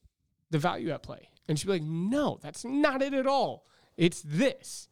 the 0.51 0.59
value 0.59 0.91
at 0.91 1.01
play?" 1.03 1.29
And 1.47 1.57
she'd 1.57 1.65
be 1.67 1.73
like, 1.73 1.81
"No, 1.83 2.37
that's 2.41 2.63
not 2.65 3.01
it 3.01 3.13
at 3.15 3.25
all. 3.27 3.65
It's 3.97 4.21
this." 4.21 4.87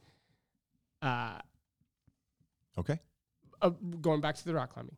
Uh, 1.01 1.39
Okay. 2.77 2.99
uh, 3.61 3.69
going 4.01 4.19
back 4.21 4.35
to 4.35 4.45
the 4.45 4.53
rock 4.53 4.73
climbing, 4.73 4.97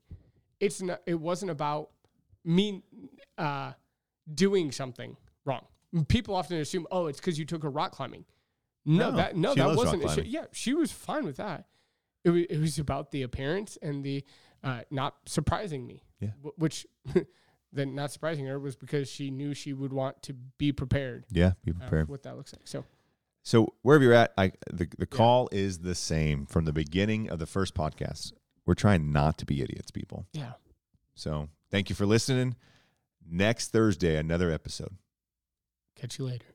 it's 0.59 0.81
not. 0.81 1.01
It 1.05 1.19
wasn't 1.19 1.51
about 1.51 1.89
me 2.43 2.83
uh, 3.37 3.73
doing 4.33 4.71
something 4.71 5.17
wrong. 5.45 5.65
People 6.07 6.35
often 6.35 6.57
assume, 6.57 6.87
"Oh, 6.91 7.07
it's 7.07 7.19
because 7.19 7.37
you 7.39 7.45
took 7.45 7.63
her 7.63 7.69
rock 7.69 7.91
climbing." 7.91 8.25
No, 8.85 9.11
No, 9.11 9.17
that 9.17 9.35
no, 9.35 9.53
that 9.53 9.75
wasn't. 9.75 10.09
She, 10.11 10.21
yeah, 10.21 10.45
she 10.51 10.73
was 10.73 10.91
fine 10.91 11.25
with 11.25 11.37
that. 11.37 11.65
It 12.23 12.29
was, 12.29 12.43
it 12.49 12.59
was 12.59 12.79
about 12.79 13.11
the 13.11 13.23
appearance 13.23 13.77
and 13.81 14.03
the 14.03 14.23
uh, 14.63 14.81
not 14.89 15.15
surprising 15.25 15.85
me. 15.85 16.03
Yeah. 16.19 16.29
Wh- 16.41 16.59
which 16.59 16.87
then 17.73 17.95
not 17.95 18.11
surprising 18.11 18.45
her 18.45 18.59
was 18.59 18.75
because 18.75 19.09
she 19.09 19.29
knew 19.29 19.53
she 19.53 19.73
would 19.73 19.93
want 19.93 20.21
to 20.23 20.33
be 20.57 20.71
prepared. 20.71 21.25
Yeah. 21.29 21.51
Be 21.63 21.71
uh, 21.71 21.79
prepared. 21.79 22.09
what 22.09 22.23
that 22.23 22.37
looks 22.37 22.53
like. 22.53 22.67
So 22.67 22.85
So 23.43 23.73
wherever 23.81 24.03
you're 24.03 24.13
at, 24.13 24.33
I, 24.37 24.51
the 24.71 24.87
the 24.97 25.05
call 25.05 25.49
is 25.51 25.79
the 25.79 25.95
same 25.95 26.45
from 26.45 26.65
the 26.65 26.73
beginning 26.73 27.29
of 27.29 27.39
the 27.39 27.45
first 27.45 27.75
podcast. 27.75 28.33
We're 28.67 28.75
trying 28.75 29.11
not 29.11 29.37
to 29.39 29.45
be 29.45 29.61
idiots, 29.63 29.89
people. 29.91 30.27
yeah, 30.33 30.51
So 31.15 31.47
thank 31.71 31.89
you 31.89 31.95
for 31.95 32.05
listening. 32.05 32.55
Next 33.27 33.69
Thursday, 33.69 34.17
another 34.17 34.51
episode. 34.51 34.95
catch 35.95 36.19
you 36.19 36.25
later. 36.25 36.45